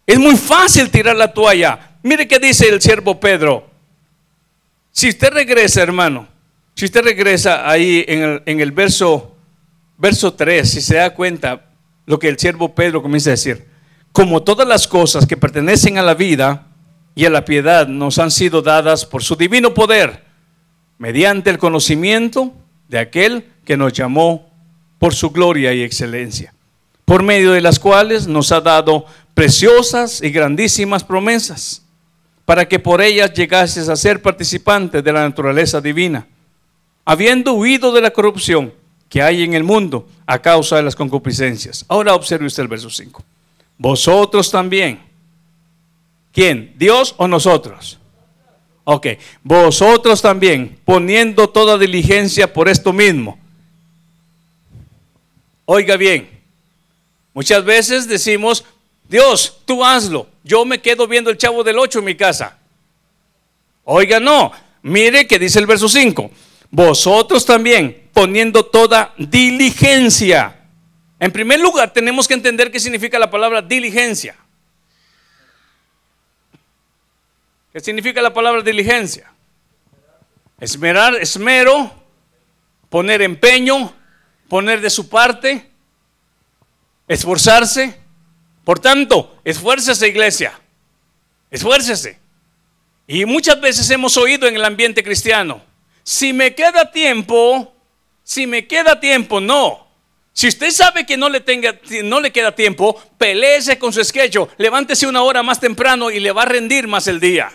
Es 0.05 0.19
muy 0.19 0.35
fácil 0.35 0.91
tirar 0.91 1.15
la 1.15 1.33
toalla. 1.33 1.97
Mire 2.03 2.27
qué 2.27 2.37
dice 2.37 2.67
el 2.69 2.79
siervo 2.79 3.19
Pedro. 3.19 3.67
Si 4.91 5.09
usted 5.09 5.33
regresa, 5.33 5.81
hermano, 5.81 6.27
si 6.75 6.85
usted 6.85 7.03
regresa 7.03 7.67
ahí 7.67 8.05
en 8.07 8.21
el, 8.21 8.43
en 8.45 8.59
el 8.59 8.71
verso, 8.71 9.35
verso 9.97 10.33
3, 10.33 10.69
si 10.69 10.81
se 10.81 10.97
da 10.97 11.15
cuenta 11.15 11.65
lo 12.05 12.19
que 12.19 12.27
el 12.27 12.37
siervo 12.37 12.75
Pedro 12.75 13.01
comienza 13.01 13.31
a 13.31 13.31
decir, 13.31 13.65
como 14.11 14.43
todas 14.43 14.67
las 14.67 14.87
cosas 14.87 15.25
que 15.25 15.35
pertenecen 15.35 15.97
a 15.97 16.03
la 16.03 16.13
vida 16.13 16.67
y 17.15 17.25
a 17.25 17.29
la 17.29 17.45
piedad 17.45 17.87
nos 17.87 18.19
han 18.19 18.29
sido 18.29 18.61
dadas 18.61 19.05
por 19.05 19.23
su 19.23 19.37
divino 19.37 19.73
poder, 19.73 20.25
mediante 20.97 21.49
el 21.49 21.57
conocimiento 21.57 22.53
de 22.89 22.99
aquel 22.99 23.45
que 23.63 23.77
nos 23.77 23.93
llamó 23.93 24.49
por 24.99 25.15
su 25.15 25.31
gloria 25.31 25.73
y 25.73 25.81
excelencia, 25.81 26.53
por 27.05 27.23
medio 27.23 27.53
de 27.53 27.61
las 27.61 27.79
cuales 27.79 28.27
nos 28.27 28.51
ha 28.51 28.59
dado 28.59 29.05
preciosas 29.33 30.21
y 30.21 30.29
grandísimas 30.29 31.03
promesas, 31.03 31.83
para 32.43 32.67
que 32.67 32.79
por 32.79 33.01
ellas 33.01 33.33
llegases 33.33 33.89
a 33.89 33.95
ser 33.95 34.21
participantes 34.21 35.03
de 35.03 35.13
la 35.13 35.21
naturaleza 35.21 35.79
divina, 35.79 36.27
habiendo 37.05 37.53
huido 37.53 37.91
de 37.91 38.01
la 38.01 38.11
corrupción 38.11 38.73
que 39.09 39.21
hay 39.21 39.43
en 39.43 39.53
el 39.53 39.63
mundo 39.63 40.07
a 40.25 40.39
causa 40.39 40.75
de 40.75 40.83
las 40.83 40.95
concupiscencias. 40.95 41.85
Ahora 41.87 42.13
observe 42.13 42.45
usted 42.45 42.63
el 42.63 42.67
verso 42.67 42.89
5. 42.89 43.23
Vosotros 43.77 44.51
también. 44.51 45.14
¿Quién? 46.35 46.73
¿Dios 46.75 47.15
o 47.15 47.29
nosotros? 47.29 47.97
Ok, 48.83 49.07
vosotros 49.41 50.21
también, 50.21 50.77
poniendo 50.83 51.49
toda 51.49 51.77
diligencia 51.77 52.51
por 52.51 52.67
esto 52.67 52.91
mismo. 52.91 53.39
Oiga 55.63 55.95
bien, 55.95 56.29
muchas 57.33 57.63
veces 57.63 58.09
decimos, 58.09 58.65
Dios, 59.07 59.61
tú 59.63 59.83
hazlo. 59.85 60.27
Yo 60.43 60.65
me 60.65 60.81
quedo 60.81 61.07
viendo 61.07 61.29
el 61.29 61.37
chavo 61.37 61.63
del 61.63 61.79
8 61.79 61.99
en 61.99 62.05
mi 62.05 62.15
casa. 62.15 62.57
Oiga, 63.85 64.19
no. 64.19 64.51
Mire 64.81 65.27
que 65.27 65.39
dice 65.39 65.59
el 65.59 65.65
verso 65.65 65.87
5. 65.87 66.29
Vosotros 66.69 67.45
también, 67.45 68.09
poniendo 68.11 68.65
toda 68.65 69.13
diligencia. 69.17 70.63
En 71.17 71.31
primer 71.31 71.61
lugar, 71.61 71.93
tenemos 71.93 72.27
que 72.27 72.33
entender 72.33 72.71
qué 72.71 72.79
significa 72.81 73.17
la 73.17 73.31
palabra 73.31 73.61
diligencia. 73.61 74.35
¿Qué 77.75 77.81
significa 77.81 78.21
la 78.21 78.33
palabra 78.33 78.61
diligencia? 78.61 79.29
Esmerar, 80.61 81.13
esmero, 81.15 81.91
poner 82.89 83.21
empeño, 83.21 83.93
poner 84.47 84.79
de 84.79 84.89
su 84.89 85.09
parte, 85.09 85.69
esforzarse. 87.05 87.99
Por 88.63 88.79
tanto, 88.79 89.41
esfuércese 89.43 90.07
iglesia, 90.07 90.57
esfuércese. 91.51 92.17
Y 93.07 93.25
muchas 93.25 93.59
veces 93.59 93.89
hemos 93.89 94.15
oído 94.15 94.47
en 94.47 94.55
el 94.55 94.63
ambiente 94.63 95.03
cristiano, 95.03 95.61
si 96.01 96.31
me 96.31 96.55
queda 96.55 96.93
tiempo, 96.93 97.75
si 98.23 98.47
me 98.47 98.67
queda 98.67 99.01
tiempo, 99.01 99.41
no. 99.41 99.85
Si 100.31 100.47
usted 100.47 100.71
sabe 100.71 101.05
que 101.05 101.17
no 101.17 101.27
le, 101.27 101.41
tenga, 101.41 101.77
no 102.05 102.21
le 102.21 102.31
queda 102.31 102.55
tiempo, 102.55 103.03
peleese 103.17 103.77
con 103.77 103.91
su 103.91 103.99
esquello, 103.99 104.47
levántese 104.57 105.07
una 105.07 105.23
hora 105.23 105.43
más 105.43 105.59
temprano 105.59 106.09
y 106.09 106.21
le 106.21 106.31
va 106.31 106.43
a 106.43 106.45
rendir 106.45 106.87
más 106.87 107.07
el 107.07 107.19
día. 107.19 107.51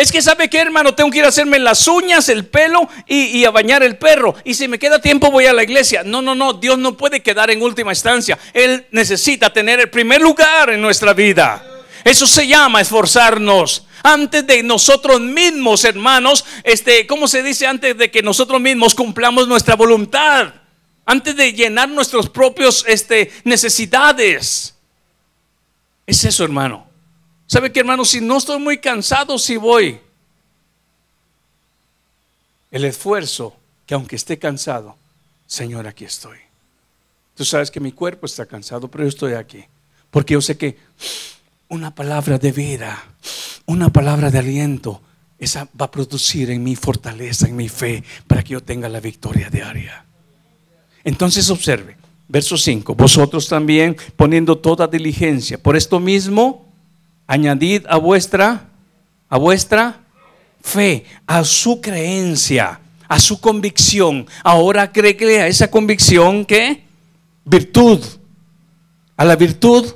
Es 0.00 0.10
que 0.10 0.22
sabe 0.22 0.48
que 0.48 0.58
hermano, 0.58 0.94
tengo 0.94 1.10
que 1.10 1.18
ir 1.18 1.26
a 1.26 1.28
hacerme 1.28 1.58
las 1.58 1.86
uñas, 1.86 2.30
el 2.30 2.46
pelo 2.46 2.88
y, 3.06 3.44
a 3.44 3.50
bañar 3.50 3.82
el 3.82 3.98
perro. 3.98 4.34
Y 4.44 4.54
si 4.54 4.66
me 4.66 4.78
queda 4.78 4.98
tiempo 4.98 5.30
voy 5.30 5.44
a 5.44 5.52
la 5.52 5.62
iglesia. 5.62 6.02
No, 6.02 6.22
no, 6.22 6.34
no, 6.34 6.54
Dios 6.54 6.78
no 6.78 6.96
puede 6.96 7.20
quedar 7.20 7.50
en 7.50 7.60
última 7.60 7.92
instancia. 7.92 8.38
Él 8.54 8.86
necesita 8.92 9.52
tener 9.52 9.78
el 9.78 9.90
primer 9.90 10.22
lugar 10.22 10.70
en 10.70 10.80
nuestra 10.80 11.12
vida. 11.12 11.62
Eso 12.02 12.26
se 12.26 12.46
llama 12.46 12.80
esforzarnos. 12.80 13.86
Antes 14.02 14.46
de 14.46 14.62
nosotros 14.62 15.20
mismos, 15.20 15.84
hermanos, 15.84 16.46
este, 16.64 17.06
¿cómo 17.06 17.28
se 17.28 17.42
dice? 17.42 17.66
Antes 17.66 17.98
de 17.98 18.10
que 18.10 18.22
nosotros 18.22 18.58
mismos 18.58 18.94
cumplamos 18.94 19.48
nuestra 19.48 19.76
voluntad. 19.76 20.54
Antes 21.04 21.36
de 21.36 21.52
llenar 21.52 21.90
nuestros 21.90 22.30
propios 22.30 22.86
este, 22.88 23.30
necesidades. 23.44 24.74
Es 26.06 26.24
eso, 26.24 26.42
hermano. 26.42 26.89
¿Sabe 27.50 27.72
qué, 27.72 27.80
hermano? 27.80 28.04
Si 28.04 28.20
no 28.20 28.36
estoy 28.36 28.60
muy 28.60 28.78
cansado, 28.78 29.36
si 29.36 29.56
voy. 29.56 29.98
El 32.70 32.84
esfuerzo, 32.84 33.56
que 33.86 33.94
aunque 33.94 34.14
esté 34.14 34.38
cansado, 34.38 34.94
Señor, 35.48 35.88
aquí 35.88 36.04
estoy. 36.04 36.38
Tú 37.34 37.44
sabes 37.44 37.72
que 37.72 37.80
mi 37.80 37.90
cuerpo 37.90 38.26
está 38.26 38.46
cansado, 38.46 38.86
pero 38.86 39.02
yo 39.02 39.08
estoy 39.08 39.32
aquí. 39.32 39.64
Porque 40.12 40.34
yo 40.34 40.40
sé 40.40 40.56
que 40.56 40.78
una 41.68 41.92
palabra 41.92 42.38
de 42.38 42.52
vida, 42.52 43.04
una 43.66 43.90
palabra 43.90 44.30
de 44.30 44.38
aliento, 44.38 45.02
esa 45.36 45.64
va 45.64 45.86
a 45.86 45.90
producir 45.90 46.52
en 46.52 46.62
mi 46.62 46.76
fortaleza, 46.76 47.48
en 47.48 47.56
mi 47.56 47.68
fe, 47.68 48.04
para 48.28 48.44
que 48.44 48.50
yo 48.50 48.62
tenga 48.62 48.88
la 48.88 49.00
victoria 49.00 49.50
diaria. 49.50 50.04
Entonces 51.02 51.50
observe, 51.50 51.96
verso 52.28 52.56
5, 52.56 52.94
vosotros 52.94 53.48
también 53.48 53.96
poniendo 54.14 54.56
toda 54.56 54.86
diligencia, 54.86 55.60
por 55.60 55.76
esto 55.76 55.98
mismo, 55.98 56.69
añadid 57.30 57.86
a 57.88 57.96
vuestra, 57.96 58.68
a 59.28 59.38
vuestra 59.38 60.00
fe, 60.60 61.04
a 61.28 61.44
su 61.44 61.80
creencia, 61.80 62.80
a 63.06 63.20
su 63.20 63.40
convicción. 63.40 64.26
Ahora 64.42 64.90
cree 64.90 65.40
a 65.40 65.46
esa 65.46 65.70
convicción 65.70 66.44
que 66.44 66.82
virtud, 67.44 68.00
a 69.16 69.24
la 69.24 69.36
virtud 69.36 69.94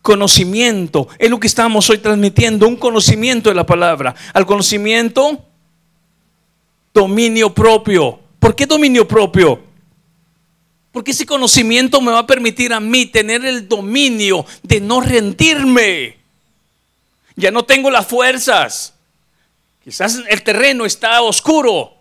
conocimiento. 0.00 1.06
Es 1.18 1.28
lo 1.28 1.38
que 1.38 1.48
estamos 1.48 1.90
hoy 1.90 1.98
transmitiendo, 1.98 2.66
un 2.66 2.76
conocimiento 2.76 3.50
de 3.50 3.56
la 3.56 3.66
palabra. 3.66 4.14
Al 4.32 4.46
conocimiento, 4.46 5.44
dominio 6.94 7.52
propio. 7.52 8.20
¿Por 8.38 8.56
qué 8.56 8.64
dominio 8.64 9.06
propio? 9.06 9.60
Porque 10.92 11.10
ese 11.10 11.26
conocimiento 11.26 12.00
me 12.00 12.12
va 12.12 12.20
a 12.20 12.26
permitir 12.26 12.72
a 12.72 12.80
mí 12.80 13.04
tener 13.04 13.44
el 13.44 13.68
dominio 13.68 14.46
de 14.62 14.80
no 14.80 15.02
rendirme. 15.02 16.23
Ya 17.36 17.50
no 17.50 17.64
tengo 17.64 17.90
las 17.90 18.06
fuerzas. 18.06 18.94
Quizás 19.82 20.20
el 20.28 20.42
terreno 20.42 20.86
está 20.86 21.20
oscuro, 21.20 21.94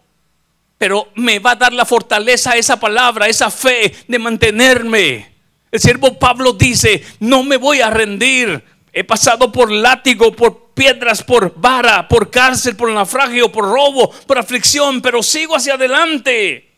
pero 0.77 1.09
me 1.15 1.39
va 1.39 1.51
a 1.51 1.55
dar 1.55 1.73
la 1.73 1.85
fortaleza 1.85 2.55
esa 2.55 2.79
palabra, 2.79 3.27
esa 3.27 3.51
fe 3.51 3.93
de 4.07 4.19
mantenerme. 4.19 5.33
El 5.71 5.79
siervo 5.79 6.17
Pablo 6.19 6.53
dice, 6.53 7.03
no 7.19 7.43
me 7.43 7.57
voy 7.57 7.81
a 7.81 7.89
rendir. 7.89 8.63
He 8.93 9.03
pasado 9.03 9.51
por 9.51 9.71
látigo, 9.71 10.35
por 10.35 10.71
piedras, 10.73 11.23
por 11.23 11.53
vara, 11.55 12.07
por 12.07 12.29
cárcel, 12.29 12.75
por 12.75 12.91
naufragio, 12.91 13.51
por 13.51 13.65
robo, 13.65 14.11
por 14.11 14.37
aflicción, 14.37 15.01
pero 15.01 15.23
sigo 15.23 15.55
hacia 15.55 15.73
adelante. 15.73 16.72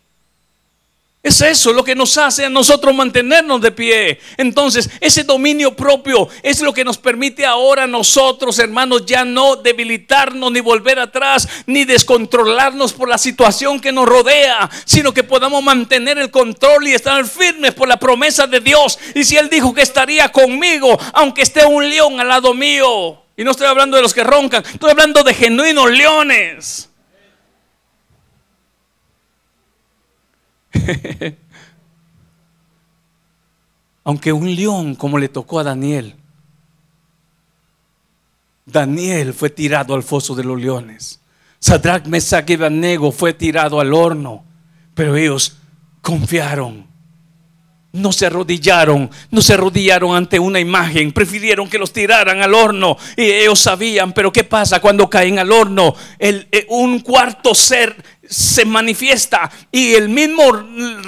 Es 1.25 1.41
eso 1.41 1.73
lo 1.73 1.83
que 1.83 1.95
nos 1.95 2.19
hace 2.19 2.45
a 2.45 2.51
nosotros 2.51 2.93
mantenernos 2.93 3.59
de 3.59 3.71
pie. 3.71 4.19
Entonces, 4.37 4.87
ese 5.01 5.23
dominio 5.23 5.75
propio 5.75 6.29
es 6.43 6.61
lo 6.61 6.71
que 6.71 6.85
nos 6.85 6.99
permite 6.99 7.43
ahora 7.43 7.87
nosotros, 7.87 8.59
hermanos, 8.59 9.07
ya 9.07 9.25
no 9.25 9.55
debilitarnos 9.55 10.51
ni 10.51 10.59
volver 10.59 10.99
atrás, 10.99 11.49
ni 11.65 11.83
descontrolarnos 11.83 12.93
por 12.93 13.09
la 13.09 13.17
situación 13.17 13.79
que 13.79 13.91
nos 13.91 14.05
rodea, 14.05 14.69
sino 14.85 15.15
que 15.15 15.23
podamos 15.23 15.63
mantener 15.63 16.19
el 16.19 16.29
control 16.29 16.89
y 16.89 16.93
estar 16.93 17.25
firmes 17.25 17.73
por 17.73 17.87
la 17.87 17.97
promesa 17.97 18.45
de 18.45 18.59
Dios. 18.59 18.99
Y 19.15 19.23
si 19.23 19.35
Él 19.35 19.49
dijo 19.49 19.73
que 19.73 19.81
estaría 19.81 20.31
conmigo, 20.31 20.95
aunque 21.11 21.41
esté 21.41 21.65
un 21.65 21.89
león 21.89 22.19
al 22.19 22.27
lado 22.27 22.53
mío, 22.53 23.19
y 23.35 23.43
no 23.43 23.49
estoy 23.49 23.65
hablando 23.65 23.97
de 23.97 24.03
los 24.03 24.13
que 24.13 24.23
roncan, 24.23 24.63
estoy 24.63 24.91
hablando 24.91 25.23
de 25.23 25.33
genuinos 25.33 25.89
leones. 25.89 26.91
Aunque 34.03 34.31
un 34.31 34.55
león, 34.55 34.95
como 34.95 35.17
le 35.17 35.29
tocó 35.29 35.59
a 35.59 35.63
Daniel, 35.63 36.15
Daniel 38.65 39.33
fue 39.33 39.49
tirado 39.49 39.93
al 39.93 40.03
foso 40.03 40.35
de 40.35 40.43
los 40.43 40.59
leones. 40.59 41.19
Sadrach, 41.59 42.05
Mesach 42.05 42.49
y 42.49 42.53
Abednego 42.53 43.11
fue 43.11 43.33
tirado 43.33 43.79
al 43.79 43.93
horno, 43.93 44.43
pero 44.93 45.15
ellos 45.15 45.57
confiaron. 46.01 46.85
No 47.91 48.11
se 48.11 48.25
arrodillaron, 48.25 49.09
no 49.31 49.41
se 49.41 49.53
arrodillaron 49.53 50.15
ante 50.15 50.37
una 50.37 50.59
imagen, 50.59 51.13
prefirieron 51.13 51.69
que 51.69 51.77
los 51.77 51.93
tiraran 51.93 52.41
al 52.41 52.53
horno 52.53 52.97
y 53.15 53.23
ellos 53.23 53.59
sabían, 53.59 54.11
pero 54.11 54.33
¿qué 54.33 54.43
pasa 54.43 54.81
cuando 54.81 55.09
caen 55.09 55.39
al 55.39 55.51
horno? 55.51 55.95
Eh, 56.19 56.67
un 56.69 56.99
cuarto 56.99 57.55
ser 57.55 57.95
se 58.29 58.65
manifiesta 58.65 59.51
y 59.71 59.93
el 59.93 60.09
mismo 60.09 60.51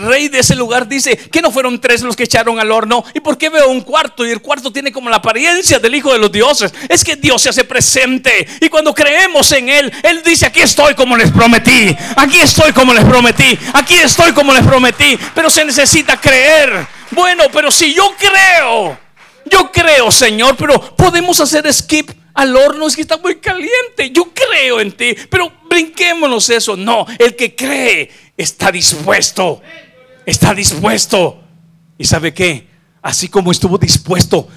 rey 0.05 0.28
de 0.30 0.39
ese 0.39 0.55
lugar 0.55 0.88
dice 0.88 1.15
que 1.18 1.41
no 1.41 1.51
fueron 1.51 1.80
tres 1.80 2.01
los 2.01 2.15
que 2.15 2.24
echaron 2.24 2.59
al 2.59 2.72
horno 2.72 3.03
y 3.13 3.20
por 3.20 3.38
qué 3.38 3.49
veo 3.49 3.70
un 3.70 3.82
cuarto 3.82 4.26
y 4.26 4.32
el 4.32 4.41
cuarto 4.41 4.72
tiene 4.72 4.91
como 4.91 5.09
la 5.09 5.18
apariencia 5.18 5.80
del 5.80 5.95
hijo 5.95 6.13
de 6.13 6.20
los 6.20 6.32
dioses. 6.32 6.74
Es 6.89 7.03
que 7.03 7.15
Dios 7.15 7.41
se 7.41 7.49
hace 7.49 7.63
presente. 7.63 8.47
Y 8.61 8.70
cuando 8.70 8.93
creemos 8.93 9.51
en 9.51 9.70
él 9.70 9.91
él 10.03 10.22
dice 10.24 10.45
aquí 10.45 10.61
estoy 10.61 10.95
como 10.95 11.18
les 11.18 11.32
prometí. 11.32 11.95
Aquí 12.15 12.39
estoy 12.39 12.72
como 12.72 12.93
les 12.93 13.05
prometí. 13.05 13.57
Aquí 13.74 13.95
estoy 13.95 14.32
como 14.34 14.53
les 14.53 14.65
prometí 14.65 15.18
pero 15.34 15.49
se 15.49 15.65
necesita 15.65 16.20
creer. 16.20 16.88
Bueno 17.11 17.45
pero 17.51 17.72
si 17.72 17.93
yo 17.93 18.13
creo 18.18 18.97
Yo 19.49 19.72
creo, 19.72 20.11
Señor, 20.11 20.57
pero 20.57 20.95
podemos 20.97 21.39
hacer 21.39 21.72
skip 21.74 22.11
al 22.38 22.55
horno, 22.55 22.86
es 22.86 22.95
que 22.95 23.01
está 23.01 23.18
muy 23.18 23.38
caliente. 23.38 24.11
Yo 24.11 24.32
creo 24.32 24.80
en 24.80 24.91
ti, 24.91 25.15
pero 25.30 25.51
brinquémonos 25.78 26.49
eso. 26.49 26.75
No, 26.75 27.05
el 27.19 27.36
que 27.36 27.55
cree 27.55 28.09
está 28.36 28.71
dispuesto. 28.71 29.61
Está 30.25 30.53
dispuesto. 30.53 31.39
¿Y 31.97 32.05
sabe 32.05 32.34
qué? 32.34 32.67
Así 33.01 33.30
como 33.30 33.51
estuvo 33.51 33.78
dispuesto 33.78 34.47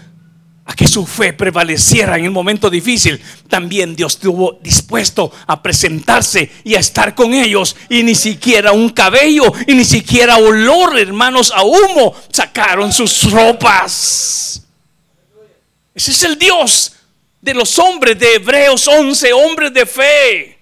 a 0.64 0.74
que 0.74 0.88
su 0.88 1.06
fe 1.06 1.32
prevaleciera 1.32 2.16
en 2.16 2.24
el 2.24 2.30
momento 2.30 2.70
difícil, 2.70 3.20
también 3.48 3.96
Dios 3.96 4.14
estuvo 4.14 4.58
dispuesto 4.62 5.32
a 5.46 5.62
presentarse 5.62 6.50
y 6.64 6.74
a 6.74 6.80
estar 6.80 7.14
con 7.14 7.34
ellos. 7.34 7.76
Y 7.88 8.02
ni 8.02 8.14
siquiera 8.14 8.72
un 8.72 8.88
cabello 8.90 9.52
y 9.66 9.74
ni 9.74 9.84
siquiera 9.84 10.38
olor, 10.38 10.98
hermanos, 10.98 11.52
a 11.54 11.62
humo 11.62 12.14
sacaron 12.32 12.92
sus 12.92 13.30
ropas. 13.30 14.62
Ese 15.94 16.12
es 16.12 16.22
el 16.24 16.38
Dios 16.38 16.92
de 17.40 17.54
los 17.54 17.78
hombres 17.78 18.18
de 18.18 18.36
Hebreos 18.36 18.86
11, 18.88 19.32
hombres 19.32 19.74
de 19.74 19.86
fe. 19.86 20.59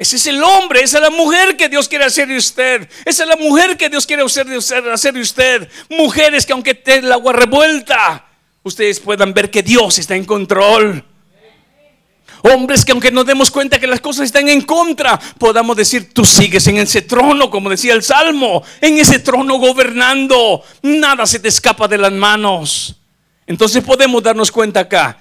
Ese 0.00 0.16
es 0.16 0.26
el 0.28 0.42
hombre, 0.42 0.80
esa 0.80 0.96
es 0.96 1.02
la 1.02 1.10
mujer 1.10 1.58
que 1.58 1.68
Dios 1.68 1.86
quiere 1.86 2.06
hacer 2.06 2.26
de 2.26 2.38
usted. 2.38 2.88
Esa 3.04 3.24
es 3.24 3.28
la 3.28 3.36
mujer 3.36 3.76
que 3.76 3.90
Dios 3.90 4.06
quiere 4.06 4.22
hacer 4.22 4.46
de 4.46 5.20
usted. 5.20 5.68
Mujeres 5.90 6.46
que 6.46 6.54
aunque 6.54 6.70
esté 6.70 6.94
el 7.00 7.12
agua 7.12 7.34
revuelta, 7.34 8.26
ustedes 8.62 8.98
puedan 8.98 9.34
ver 9.34 9.50
que 9.50 9.62
Dios 9.62 9.98
está 9.98 10.16
en 10.16 10.24
control. 10.24 11.04
Hombres 12.40 12.82
que 12.82 12.92
aunque 12.92 13.10
nos 13.10 13.26
demos 13.26 13.50
cuenta 13.50 13.78
que 13.78 13.86
las 13.86 14.00
cosas 14.00 14.24
están 14.24 14.48
en 14.48 14.62
contra, 14.62 15.20
podamos 15.36 15.76
decir, 15.76 16.14
tú 16.14 16.24
sigues 16.24 16.66
en 16.68 16.78
ese 16.78 17.02
trono, 17.02 17.50
como 17.50 17.68
decía 17.68 17.92
el 17.92 18.02
Salmo, 18.02 18.62
en 18.80 18.96
ese 18.96 19.18
trono 19.18 19.56
gobernando. 19.56 20.62
Nada 20.80 21.26
se 21.26 21.40
te 21.40 21.48
escapa 21.48 21.86
de 21.86 21.98
las 21.98 22.12
manos. 22.12 22.96
Entonces 23.46 23.84
podemos 23.84 24.22
darnos 24.22 24.50
cuenta 24.50 24.80
acá, 24.80 25.18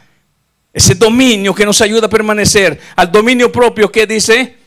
ese 0.71 0.95
dominio 0.95 1.53
que 1.53 1.65
nos 1.65 1.81
ayuda 1.81 2.07
a 2.07 2.09
permanecer, 2.09 2.79
al 2.95 3.11
dominio 3.11 3.51
propio 3.51 3.91
que 3.91 4.07
dice 4.07 4.58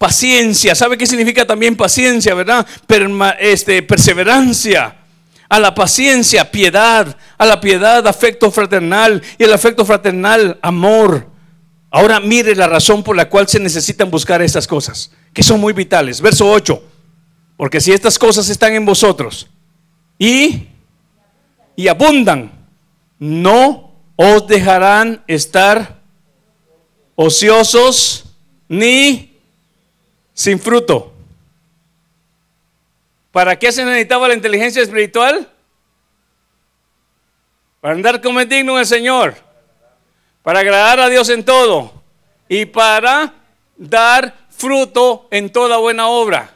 paciencia. 0.00 0.74
¿Sabe 0.74 0.96
qué 0.96 1.06
significa 1.06 1.46
también 1.46 1.76
paciencia, 1.76 2.34
verdad? 2.34 2.66
este, 3.38 3.82
perseverancia 3.82 4.96
a 5.46 5.60
la 5.60 5.74
paciencia, 5.74 6.50
piedad, 6.50 7.14
a 7.36 7.44
la 7.44 7.60
piedad, 7.60 8.06
afecto 8.06 8.50
fraternal 8.50 9.22
y 9.36 9.44
el 9.44 9.52
afecto 9.52 9.84
fraternal, 9.84 10.58
amor. 10.62 11.26
Ahora 11.90 12.18
mire 12.18 12.56
la 12.56 12.66
razón 12.66 13.02
por 13.02 13.14
la 13.14 13.28
cual 13.28 13.46
se 13.46 13.60
necesitan 13.60 14.10
buscar 14.10 14.40
estas 14.40 14.66
cosas, 14.66 15.10
que 15.34 15.42
son 15.42 15.60
muy 15.60 15.74
vitales. 15.74 16.22
Verso 16.22 16.50
8, 16.50 16.82
porque 17.58 17.78
si 17.78 17.92
estas 17.92 18.18
cosas 18.18 18.48
están 18.48 18.72
en 18.72 18.86
vosotros 18.86 19.50
y, 20.18 20.68
y 21.76 21.88
abundan, 21.88 22.52
no 23.18 23.92
os 24.16 24.46
dejarán 24.46 25.22
estar 25.26 26.00
ociosos 27.16 28.24
ni 28.66 29.29
sin 30.40 30.58
fruto. 30.58 31.12
¿Para 33.30 33.58
qué 33.58 33.70
se 33.70 33.84
necesitaba 33.84 34.26
la 34.26 34.32
inteligencia 34.32 34.80
espiritual? 34.80 35.46
Para 37.82 37.92
andar 37.92 38.22
como 38.22 38.40
es 38.40 38.48
digno 38.48 38.78
el 38.78 38.86
Señor. 38.86 39.34
Para 40.42 40.60
agradar 40.60 40.98
a 40.98 41.10
Dios 41.10 41.28
en 41.28 41.44
todo. 41.44 41.92
Y 42.48 42.64
para 42.64 43.34
dar 43.76 44.34
fruto 44.48 45.28
en 45.30 45.52
toda 45.52 45.76
buena 45.76 46.08
obra. 46.08 46.54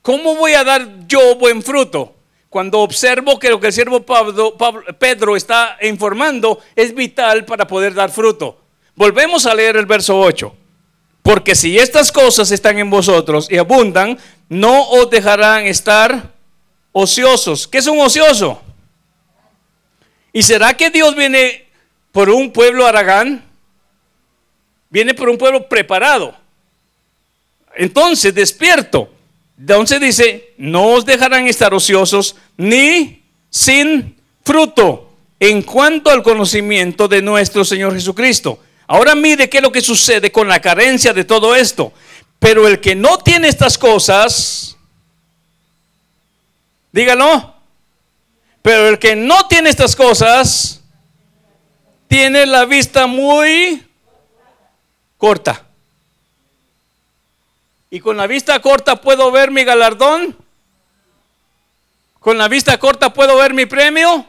¿Cómo 0.00 0.34
voy 0.34 0.54
a 0.54 0.64
dar 0.64 1.06
yo 1.06 1.34
buen 1.34 1.62
fruto? 1.62 2.14
Cuando 2.48 2.80
observo 2.80 3.38
que 3.38 3.50
lo 3.50 3.60
que 3.60 3.66
el 3.66 3.72
siervo 3.74 4.06
Pedro 4.98 5.36
está 5.36 5.76
informando 5.82 6.60
es 6.74 6.94
vital 6.94 7.44
para 7.44 7.66
poder 7.66 7.92
dar 7.92 8.10
fruto. 8.10 8.58
Volvemos 8.94 9.44
a 9.44 9.54
leer 9.54 9.76
el 9.76 9.84
verso 9.84 10.18
8. 10.18 10.56
Porque 11.26 11.56
si 11.56 11.76
estas 11.76 12.12
cosas 12.12 12.52
están 12.52 12.78
en 12.78 12.88
vosotros 12.88 13.48
y 13.50 13.58
abundan, 13.58 14.16
no 14.48 14.88
os 14.90 15.10
dejarán 15.10 15.66
estar 15.66 16.32
ociosos. 16.92 17.66
¿Qué 17.66 17.78
es 17.78 17.86
un 17.88 17.98
ocioso? 17.98 18.62
¿Y 20.32 20.44
será 20.44 20.74
que 20.74 20.88
Dios 20.88 21.16
viene 21.16 21.66
por 22.12 22.30
un 22.30 22.52
pueblo 22.52 22.86
aragán? 22.86 23.44
Viene 24.88 25.14
por 25.14 25.28
un 25.28 25.36
pueblo 25.36 25.68
preparado. 25.68 26.32
Entonces, 27.74 28.32
despierto. 28.32 29.10
Entonces 29.58 30.00
dice, 30.00 30.54
no 30.58 30.90
os 30.90 31.04
dejarán 31.04 31.48
estar 31.48 31.74
ociosos 31.74 32.36
ni 32.56 33.24
sin 33.50 34.14
fruto 34.44 35.10
en 35.40 35.62
cuanto 35.62 36.10
al 36.10 36.22
conocimiento 36.22 37.08
de 37.08 37.20
nuestro 37.20 37.64
Señor 37.64 37.94
Jesucristo. 37.94 38.60
Ahora 38.86 39.14
mire 39.14 39.50
qué 39.50 39.58
es 39.58 39.62
lo 39.62 39.72
que 39.72 39.80
sucede 39.80 40.30
con 40.30 40.46
la 40.46 40.60
carencia 40.60 41.12
de 41.12 41.24
todo 41.24 41.54
esto. 41.54 41.92
Pero 42.38 42.68
el 42.68 42.80
que 42.80 42.94
no 42.94 43.18
tiene 43.18 43.48
estas 43.48 43.78
cosas, 43.78 44.76
dígalo, 46.92 47.54
pero 48.62 48.88
el 48.88 48.98
que 48.98 49.16
no 49.16 49.48
tiene 49.48 49.70
estas 49.70 49.96
cosas, 49.96 50.82
tiene 52.08 52.46
la 52.46 52.64
vista 52.64 53.06
muy 53.06 53.84
corta. 55.16 55.64
Y 57.90 58.00
con 58.00 58.16
la 58.16 58.26
vista 58.26 58.60
corta 58.60 59.00
puedo 59.00 59.30
ver 59.32 59.50
mi 59.50 59.64
galardón. 59.64 60.36
Con 62.20 62.38
la 62.38 62.48
vista 62.48 62.78
corta 62.78 63.12
puedo 63.12 63.36
ver 63.36 63.54
mi 63.54 63.66
premio. 63.66 64.26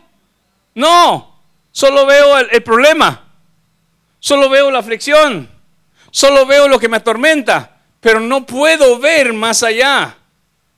No, 0.74 1.41
solo 1.72 2.05
veo 2.05 2.38
el, 2.38 2.47
el 2.51 2.64
problema. 2.64 3.27
Solo 4.20 4.49
veo 4.49 4.72
la 4.72 4.80
aflicción. 4.80 5.49
Solo 6.11 6.45
veo 6.45 6.68
lo 6.68 6.80
que 6.80 6.89
me 6.89 6.97
atormenta 6.97 7.78
pero 7.99 8.20
no 8.20 8.45
puedo 8.45 8.99
ver 8.99 9.34
más 9.34 9.63
allá. 9.63 10.15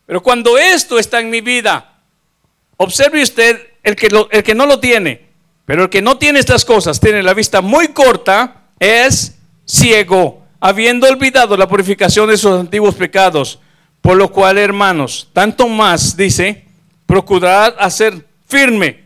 Pero 0.05 0.23
cuando 0.23 0.57
esto 0.57 0.97
está 0.97 1.19
en 1.19 1.29
mi 1.29 1.41
vida, 1.41 2.01
observe 2.77 3.21
usted 3.21 3.67
el 3.83 3.95
que, 3.95 4.09
el 4.31 4.43
que 4.43 4.55
no 4.55 4.65
lo 4.65 4.79
tiene, 4.79 5.27
pero 5.65 5.83
el 5.83 5.89
que 5.89 6.01
no 6.01 6.17
tiene 6.17 6.39
estas 6.39 6.65
cosas, 6.65 6.99
tiene 6.99 7.21
la 7.21 7.33
vista 7.33 7.61
muy 7.61 7.89
corta, 7.89 8.63
es 8.79 9.37
ciego, 9.65 10.43
habiendo 10.59 11.07
olvidado 11.07 11.55
la 11.55 11.67
purificación 11.67 12.29
de 12.29 12.37
sus 12.37 12.59
antiguos 12.59 12.95
pecados. 12.95 13.59
Por 14.01 14.15
lo 14.15 14.31
cual, 14.31 14.57
hermanos, 14.57 15.29
tanto 15.33 15.67
más, 15.67 16.15
dice, 16.15 16.65
procurad 17.05 17.75
hacer 17.77 18.25
firme 18.47 19.03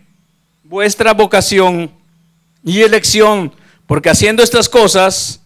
vuestra 0.63 1.13
vocación 1.13 1.91
y 2.63 2.81
elección, 2.81 3.51
porque 3.87 4.09
haciendo 4.09 4.43
estas 4.43 4.69
cosas, 4.69 5.41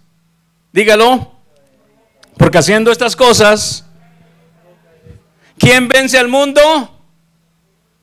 dígalo, 0.71 1.33
porque 2.38 2.57
haciendo 2.57 2.91
estas 2.91 3.15
cosas, 3.15 3.85
¿quién 5.57 5.88
vence 5.88 6.17
al 6.17 6.27
mundo? 6.27 6.61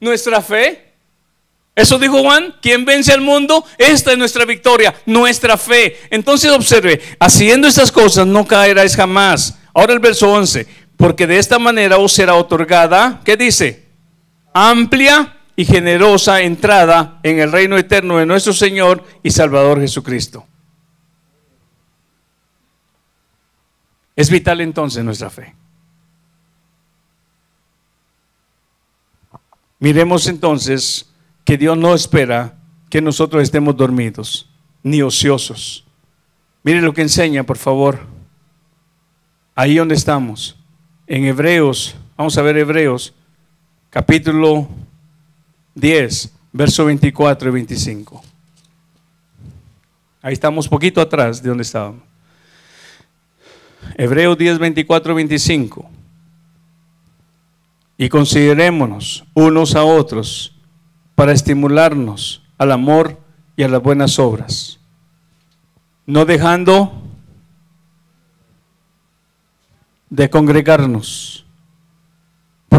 Nuestra 0.01 0.43
fe. 0.43 0.93
Eso 1.77 1.99
dijo 1.99 2.21
Juan, 2.23 2.55
¿quién 2.63 2.85
vence 2.85 3.13
al 3.13 3.21
mundo? 3.21 3.65
Esta 3.79 4.13
es 4.13 4.19
nuestra 4.19 4.45
victoria, 4.45 4.95
nuestra 5.07 5.57
fe. 5.57 5.99
Entonces 6.11 6.51
observe, 6.53 7.01
haciendo 7.19 7.67
estas 7.67 7.91
cosas 7.91 8.27
no 8.27 8.47
caeráis 8.47 8.95
jamás. 8.95 9.59
Ahora 9.73 9.93
el 9.93 9.99
verso 9.99 10.31
11, 10.31 10.67
porque 10.97 11.27
de 11.27 11.39
esta 11.39 11.59
manera 11.59 11.99
os 11.99 12.13
será 12.13 12.35
otorgada, 12.35 13.21
¿qué 13.25 13.37
dice? 13.37 13.85
Amplia 14.53 15.37
y 15.57 15.65
generosa 15.65 16.43
entrada 16.43 17.21
en 17.23 17.39
el 17.39 17.53
reino 17.53 17.77
eterno 17.77 18.19
de 18.19 18.27
nuestro 18.27 18.53
Señor 18.53 19.05
y 19.23 19.31
Salvador 19.31 19.81
Jesucristo. 19.81 20.47
Es 24.17 24.31
vital 24.31 24.61
entonces 24.61 25.05
nuestra 25.05 25.31
fe. 25.31 25.55
Miremos 29.79 30.27
entonces 30.29 31.11
que 31.45 31.59
Dios 31.59 31.77
no 31.77 31.95
espera 31.95 32.57
que 32.89 33.01
nosotros 33.01 33.43
estemos 33.43 33.77
dormidos 33.77 34.49
ni 34.83 35.03
ociosos. 35.03 35.85
Mire 36.63 36.81
lo 36.81 36.95
que 36.95 37.03
enseña, 37.03 37.43
por 37.43 37.59
favor. 37.59 38.01
Ahí 39.55 39.77
donde 39.77 39.95
estamos, 39.95 40.57
en 41.07 41.25
Hebreos, 41.25 41.97
vamos 42.17 42.37
a 42.39 42.43
ver 42.43 42.57
Hebreos, 42.57 43.13
capítulo 43.91 44.69
10, 45.75 46.33
verso 46.53 46.85
24 46.85 47.49
y 47.49 47.53
25. 47.53 48.23
Ahí 50.23 50.33
estamos 50.33 50.69
poquito 50.69 51.01
atrás 51.01 51.43
de 51.43 51.49
donde 51.49 51.63
estábamos. 51.63 52.03
Hebreos 53.97 54.39
10, 54.39 54.59
24, 54.59 55.15
25. 55.15 55.91
Y 57.97 58.09
considerémonos 58.09 59.25
unos 59.35 59.75
a 59.75 59.85
otros 59.85 60.55
para 61.15 61.33
estimularnos 61.33 62.43
al 62.59 62.73
amor 62.73 63.21
y 63.57 63.63
a 63.63 63.69
las 63.69 63.83
buenas 63.83 64.19
obras. 64.19 64.81
No 66.07 66.25
dejando 66.25 66.93
de 70.11 70.31
congregarnos 70.31 71.44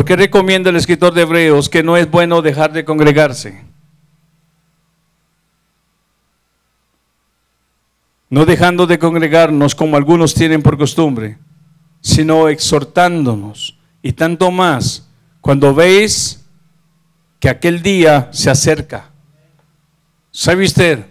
qué 0.05 0.15
recomienda 0.15 0.69
el 0.69 0.75
escritor 0.75 1.13
de 1.13 1.23
Hebreos 1.23 1.67
que 1.67 1.83
no 1.83 1.97
es 1.97 2.09
bueno 2.09 2.41
dejar 2.41 2.71
de 2.71 2.85
congregarse? 2.85 3.65
No 8.29 8.45
dejando 8.45 8.87
de 8.87 8.99
congregarnos 8.99 9.75
como 9.75 9.97
algunos 9.97 10.33
tienen 10.33 10.61
por 10.61 10.77
costumbre, 10.77 11.37
sino 12.01 12.49
exhortándonos. 12.49 13.77
Y 14.01 14.13
tanto 14.13 14.51
más 14.51 15.09
cuando 15.41 15.73
veis 15.73 16.45
que 17.39 17.49
aquel 17.49 17.81
día 17.81 18.29
se 18.31 18.49
acerca. 18.49 19.11
¿Sabe 20.31 20.65
usted? 20.65 21.05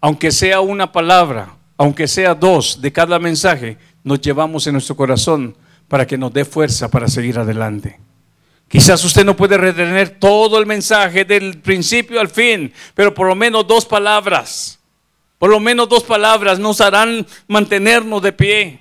Aunque 0.00 0.30
sea 0.30 0.60
una 0.60 0.92
palabra, 0.92 1.54
aunque 1.76 2.06
sea 2.06 2.34
dos 2.34 2.80
de 2.80 2.92
cada 2.92 3.18
mensaje, 3.18 3.76
nos 4.04 4.20
llevamos 4.20 4.66
en 4.66 4.74
nuestro 4.74 4.96
corazón 4.96 5.56
para 5.90 6.06
que 6.06 6.16
nos 6.16 6.32
dé 6.32 6.44
fuerza 6.44 6.88
para 6.88 7.08
seguir 7.08 7.36
adelante. 7.36 7.98
Quizás 8.68 9.02
usted 9.02 9.24
no 9.24 9.34
puede 9.34 9.58
retener 9.58 10.20
todo 10.20 10.56
el 10.60 10.64
mensaje 10.64 11.24
del 11.24 11.58
principio 11.58 12.20
al 12.20 12.28
fin, 12.28 12.72
pero 12.94 13.12
por 13.12 13.26
lo 13.26 13.34
menos 13.34 13.66
dos 13.66 13.86
palabras, 13.86 14.78
por 15.36 15.50
lo 15.50 15.58
menos 15.58 15.88
dos 15.88 16.04
palabras 16.04 16.60
nos 16.60 16.80
harán 16.80 17.26
mantenernos 17.48 18.22
de 18.22 18.32
pie, 18.32 18.78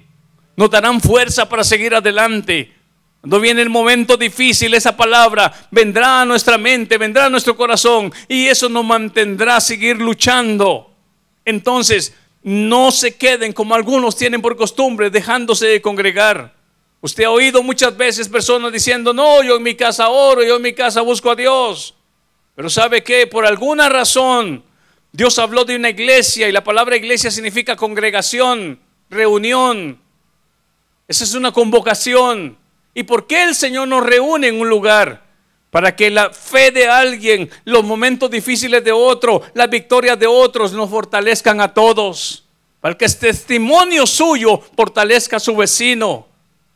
nos 0.56 0.70
darán 0.70 1.02
fuerza 1.02 1.50
para 1.50 1.64
seguir 1.64 1.96
adelante. 1.96 2.76
Cuando 3.22 3.40
viene 3.40 3.64
el 3.64 3.72
momento 3.72 4.16
difícil, 4.16 4.76
esa 4.76 4.96
palabra 4.96 5.52
vendrá 5.72 6.22
a 6.22 6.26
nuestra 6.26 6.60
mente, 6.60 7.00
vendrá 7.00 7.26
a 7.26 7.30
nuestro 7.32 7.58
corazón 7.58 8.14
y 8.28 8.46
eso 8.46 8.70
nos 8.70 8.86
mantendrá 8.86 9.56
a 9.56 9.62
seguir 9.62 9.98
luchando. 9.98 10.94
Entonces, 11.44 12.14
no 12.44 12.92
se 12.92 13.16
queden 13.16 13.52
como 13.52 13.74
algunos 13.74 14.16
tienen 14.16 14.44
por 14.44 14.56
costumbre, 14.56 15.10
dejándose 15.10 15.66
de 15.66 15.82
congregar. 15.82 16.59
Usted 17.02 17.24
ha 17.24 17.32
oído 17.32 17.64
muchas 17.64 17.96
veces 17.96 18.28
personas 18.28 18.74
diciendo, 18.74 19.14
no, 19.14 19.42
yo 19.42 19.56
en 19.56 19.64
mi 19.64 19.76
casa 19.76 20.10
oro, 20.10 20.44
yo 20.44 20.58
en 20.58 20.62
mi 20.62 20.74
casa 20.74 21.02
busco 21.02 21.32
a 21.32 21.36
Dios. 21.36 21.96
Pero 22.56 22.70
¿sabe 22.70 23.04
qué? 23.04 23.26
Por 23.26 23.46
alguna 23.46 23.88
razón, 23.88 24.64
Dios 25.14 25.40
habló 25.40 25.64
de 25.64 25.78
una 25.78 25.90
iglesia 25.90 26.50
y 26.50 26.52
la 26.52 26.64
palabra 26.64 26.98
iglesia 26.98 27.32
significa 27.32 27.78
congregación, 27.78 28.80
reunión. 29.10 30.00
Esa 31.08 31.24
es 31.24 31.34
una 31.34 31.54
convocación. 31.54 32.58
¿Y 32.94 33.04
por 33.04 33.28
qué 33.28 33.44
el 33.44 33.56
Señor 33.56 33.88
nos 33.88 34.06
reúne 34.06 34.50
en 34.50 34.60
un 34.60 34.68
lugar? 34.68 35.24
Para 35.72 35.96
que 35.96 36.10
la 36.10 36.32
fe 36.32 36.72
de 36.72 36.88
alguien, 36.88 37.50
los 37.64 37.84
momentos 37.84 38.30
difíciles 38.30 38.84
de 38.84 38.92
otro, 38.92 39.42
las 39.54 39.70
victorias 39.70 40.20
de 40.20 40.28
otros 40.28 40.74
nos 40.74 40.90
fortalezcan 40.90 41.62
a 41.62 41.74
todos. 41.74 42.46
Para 42.82 42.98
que 42.98 43.06
el 43.06 43.18
testimonio 43.18 44.06
suyo 44.06 44.62
fortalezca 44.76 45.38
a 45.38 45.40
su 45.40 45.56
vecino. 45.56 46.29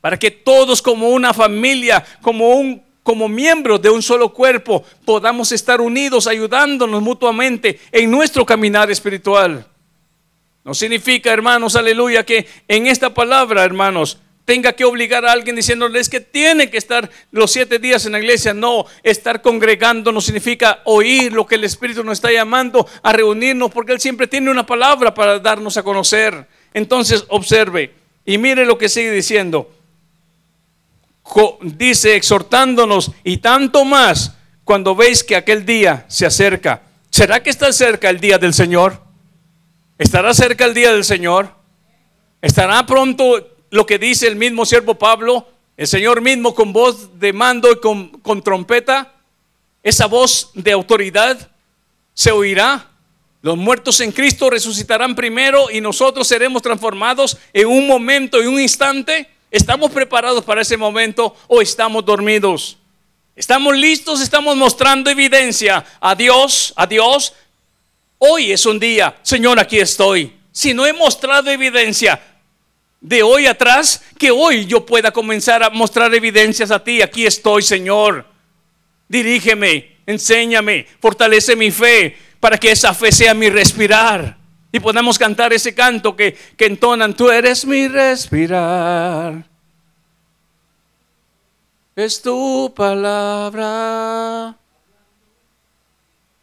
Para 0.03 0.19
que 0.19 0.31
todos 0.31 0.81
como 0.81 1.11
una 1.11 1.33
familia, 1.33 2.03
como 2.21 2.55
un 2.55 2.83
como 3.03 3.29
miembros 3.29 3.81
de 3.81 3.89
un 3.89 4.01
solo 4.01 4.33
cuerpo, 4.33 4.83
podamos 5.05 5.53
estar 5.53 5.79
unidos, 5.79 6.27
ayudándonos 6.27 7.01
mutuamente 7.01 7.79
en 7.89 8.11
nuestro 8.11 8.45
caminar 8.45 8.91
espiritual. 8.91 9.65
No 10.65 10.73
significa, 10.73 11.31
hermanos, 11.31 11.77
aleluya, 11.77 12.25
que 12.25 12.45
en 12.67 12.87
esta 12.87 13.13
palabra, 13.13 13.63
hermanos, 13.63 14.19
tenga 14.43 14.73
que 14.73 14.83
obligar 14.83 15.25
a 15.25 15.31
alguien 15.31 15.55
diciéndoles 15.55 16.09
que 16.09 16.19
tiene 16.19 16.69
que 16.69 16.79
estar 16.79 17.09
los 17.31 17.53
siete 17.53 17.79
días 17.79 18.05
en 18.05 18.11
la 18.11 18.19
iglesia. 18.19 18.53
No, 18.53 18.85
estar 19.03 19.41
congregando 19.41 20.11
no 20.11 20.19
significa 20.19 20.81
oír 20.83 21.31
lo 21.31 21.47
que 21.47 21.55
el 21.55 21.63
Espíritu 21.63 22.03
nos 22.03 22.17
está 22.17 22.29
llamando 22.29 22.85
a 23.03 23.13
reunirnos, 23.13 23.71
porque 23.71 23.93
Él 23.93 24.01
siempre 24.01 24.27
tiene 24.27 24.51
una 24.51 24.65
palabra 24.65 25.13
para 25.13 25.39
darnos 25.39 25.77
a 25.77 25.83
conocer. 25.83 26.45
Entonces, 26.73 27.23
observe 27.29 27.93
y 28.25 28.37
mire 28.37 28.65
lo 28.65 28.77
que 28.77 28.89
sigue 28.89 29.11
diciendo. 29.11 29.69
Dice, 31.61 32.15
exhortándonos, 32.15 33.11
y 33.23 33.37
tanto 33.37 33.85
más 33.85 34.35
cuando 34.63 34.95
veis 34.95 35.23
que 35.23 35.35
aquel 35.35 35.65
día 35.65 36.05
se 36.07 36.25
acerca. 36.25 36.83
¿Será 37.09 37.43
que 37.43 37.49
está 37.49 37.71
cerca 37.73 38.09
el 38.09 38.19
día 38.19 38.37
del 38.37 38.53
Señor? 38.53 39.01
¿Estará 39.97 40.33
cerca 40.33 40.65
el 40.65 40.73
día 40.73 40.91
del 40.91 41.03
Señor? 41.03 41.53
¿Estará 42.41 42.85
pronto 42.85 43.53
lo 43.73 43.87
que 43.87 43.97
dice 43.97 44.27
el 44.27 44.35
mismo 44.35 44.67
siervo 44.67 44.93
Pablo, 44.93 45.47
el 45.77 45.87
Señor 45.87 46.21
mismo 46.21 46.53
con 46.53 46.71
voz 46.71 47.19
de 47.19 47.33
mando 47.33 47.71
y 47.71 47.79
con, 47.79 48.43
trompeta, 48.43 49.13
esa 49.81 50.05
voz 50.05 50.51
de 50.53 50.71
autoridad 50.71 51.49
se 52.13 52.31
oirá. 52.31 52.91
Los 53.41 53.57
muertos 53.57 53.99
en 54.01 54.11
Cristo 54.11 54.51
resucitarán 54.51 55.15
primero 55.15 55.71
y 55.71 55.81
nosotros 55.81 56.27
seremos 56.27 56.61
transformados 56.61 57.37
en 57.51 57.67
un 57.67 57.87
momento, 57.87 58.39
en 58.39 58.49
un 58.49 58.61
instante. 58.61 59.27
¿Estamos 59.53 59.91
preparados 59.91 60.43
para 60.43 60.63
ese 60.63 60.77
momento 60.77 61.35
o 61.47 61.61
estamos 61.61 62.03
dormidos? 62.03 62.75
¿Estamos 63.35 63.77
listos? 63.77 64.19
¿Estamos 64.19 64.57
mostrando 64.57 65.11
evidencia 65.11 65.85
a 66.01 66.15
Dios? 66.15 66.73
¿A 66.75 66.87
Dios? 66.87 67.33
Hoy 68.17 68.51
es 68.51 68.65
un 68.65 68.79
día, 68.79 69.15
Señor, 69.21 69.59
aquí 69.59 69.79
estoy. 69.79 70.33
Si 70.51 70.73
no 70.73 70.87
he 70.87 70.91
mostrado 70.91 71.51
evidencia, 71.51 72.19
de 72.99 73.21
hoy 73.21 73.45
atrás, 73.45 74.01
que 74.17 74.31
hoy 74.31 74.65
yo 74.65 74.87
pueda 74.87 75.11
comenzar 75.11 75.61
a 75.61 75.69
mostrar 75.69 76.15
evidencias 76.15 76.71
a 76.71 76.83
ti. 76.83 77.03
Aquí 77.03 77.27
estoy, 77.27 77.61
Señor. 77.61 78.25
Dirígeme, 79.07 79.97
enséñame, 80.07 80.87
fortalece 80.99 81.55
mi 81.55 81.69
fe 81.69 82.17
para 82.39 82.57
que 82.57 82.71
esa 82.71 82.91
fe 82.95 83.11
sea 83.11 83.35
mi 83.35 83.51
respirar. 83.51 84.35
Y 84.73 84.81
podamos 84.81 85.17
cantar 85.17 85.53
ese 85.53 85.73
canto 85.73 86.15
que, 86.15 86.35
que 86.57 86.65
entonan, 86.65 87.13
tú 87.13 87.29
eres 87.29 87.65
mi 87.65 87.87
respirar. 87.87 89.45
Es 91.95 92.21
tu 92.21 92.73
palabra 92.75 94.57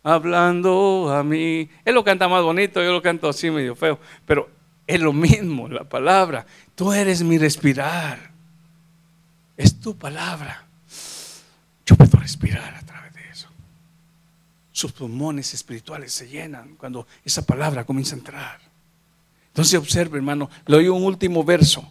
hablando 0.03 1.13
a 1.13 1.25
mí. 1.25 1.69
Él 1.85 1.95
lo 1.95 2.05
canta 2.05 2.29
más 2.29 2.43
bonito, 2.43 2.81
yo 2.83 2.93
lo 2.93 3.03
canto 3.03 3.29
así 3.29 3.51
medio 3.51 3.75
feo, 3.75 3.99
pero 4.25 4.49
es 4.87 5.01
lo 5.01 5.13
mismo, 5.13 5.69
la 5.69 5.85
palabra. 5.85 6.47
Tú 6.77 6.93
eres 6.93 7.23
mi 7.23 7.37
respirar. 7.37 8.31
Es 9.57 9.81
tu 9.81 9.97
palabra. 9.97 10.65
Yo 11.85 11.97
puedo 11.97 12.19
respirar 12.19 12.75
a 12.77 12.83
través 12.83 13.13
de 13.13 13.29
eso. 13.29 13.49
Sus 14.81 14.93
pulmones 14.93 15.53
espirituales 15.53 16.11
se 16.11 16.27
llenan 16.27 16.75
cuando 16.77 17.07
esa 17.23 17.45
palabra 17.45 17.85
comienza 17.85 18.15
a 18.15 18.19
entrar. 18.19 18.61
Entonces 19.49 19.79
observe, 19.79 20.17
hermano, 20.17 20.49
le 20.65 20.77
doy 20.77 20.89
un 20.89 21.05
último 21.05 21.45
verso. 21.45 21.87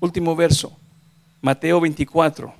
Último 0.00 0.34
verso. 0.34 0.76
Mateo 1.40 1.80
24. 1.80 2.52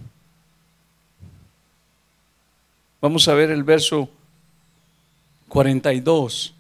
Vamos 3.01 3.27
a 3.27 3.35
ver 3.35 3.51
el 3.51 3.65
verso 3.65 4.09
42. 5.49 6.55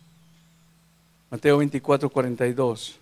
Mateo 1.30 1.58
24, 1.58 2.10
42. 2.10 2.98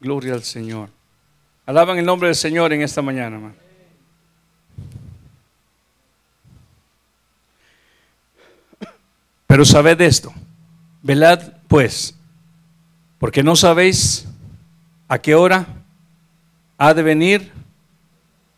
Gloria 0.00 0.32
al 0.32 0.44
Señor. 0.44 0.88
Alaban 1.66 1.98
el 1.98 2.06
nombre 2.06 2.28
del 2.28 2.36
Señor 2.36 2.72
en 2.72 2.80
esta 2.80 3.02
mañana, 3.02 3.52
Pero 9.48 9.64
sabed 9.64 9.98
esto, 10.02 10.32
velad 11.02 11.40
pues, 11.68 12.14
porque 13.18 13.42
no 13.42 13.56
sabéis 13.56 14.28
a 15.08 15.18
qué 15.18 15.34
hora 15.34 15.66
ha 16.76 16.92
de 16.92 17.02
venir 17.02 17.50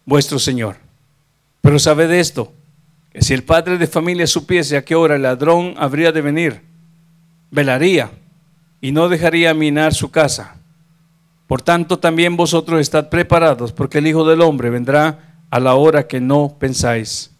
vuestro 0.05 0.41
Señor. 0.41 0.76
Pero 1.61 1.78
sabed 1.78 2.11
esto, 2.11 2.53
que 3.12 3.22
si 3.22 3.34
el 3.34 3.45
padre 3.45 3.78
de 3.78 3.86
familia 3.86 4.26
supiese 4.26 4.76
a 4.76 4.84
qué 4.84 4.97
hora 4.97 5.14
el 5.14 5.22
ladrón 5.22 5.74
habría 5.78 6.11
de 6.11 6.22
venir, 6.22 6.62
velaría 7.53 8.11
y 8.80 8.91
no 8.91 9.09
dejaría 9.09 9.55
minar 9.55 9.95
su 9.95 10.11
casa. 10.11 10.57
Por 11.47 11.62
tanto, 11.62 12.01
también 12.01 12.36
vosotros 12.36 12.80
estad 12.80 13.09
preparados, 13.09 13.72
porque 13.72 13.99
el 13.99 14.09
Hijo 14.09 14.28
del 14.28 14.41
Hombre 14.41 14.70
vendrá 14.70 15.45
a 15.51 15.61
la 15.61 15.74
hora 15.74 16.09
que 16.09 16.20
no 16.20 16.57
pensáis. 16.59 17.30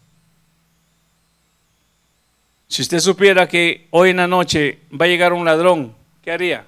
Si 2.71 2.83
usted 2.83 2.99
supiera 2.99 3.49
que 3.49 3.89
hoy 3.89 4.11
en 4.11 4.15
la 4.15 4.27
noche 4.27 4.79
va 4.93 5.03
a 5.03 5.09
llegar 5.09 5.33
un 5.33 5.43
ladrón, 5.43 5.93
¿qué 6.23 6.31
haría? 6.31 6.65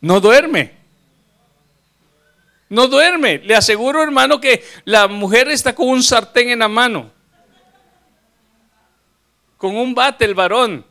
No 0.00 0.18
duerme. 0.18 0.72
No 2.70 2.88
duerme. 2.88 3.40
Le 3.44 3.54
aseguro, 3.54 4.02
hermano, 4.02 4.40
que 4.40 4.64
la 4.86 5.06
mujer 5.06 5.50
está 5.50 5.74
con 5.74 5.90
un 5.90 6.02
sartén 6.02 6.48
en 6.48 6.60
la 6.60 6.68
mano. 6.68 7.10
Con 9.58 9.76
un 9.76 9.94
bate 9.94 10.24
el 10.24 10.34
varón. 10.34 10.86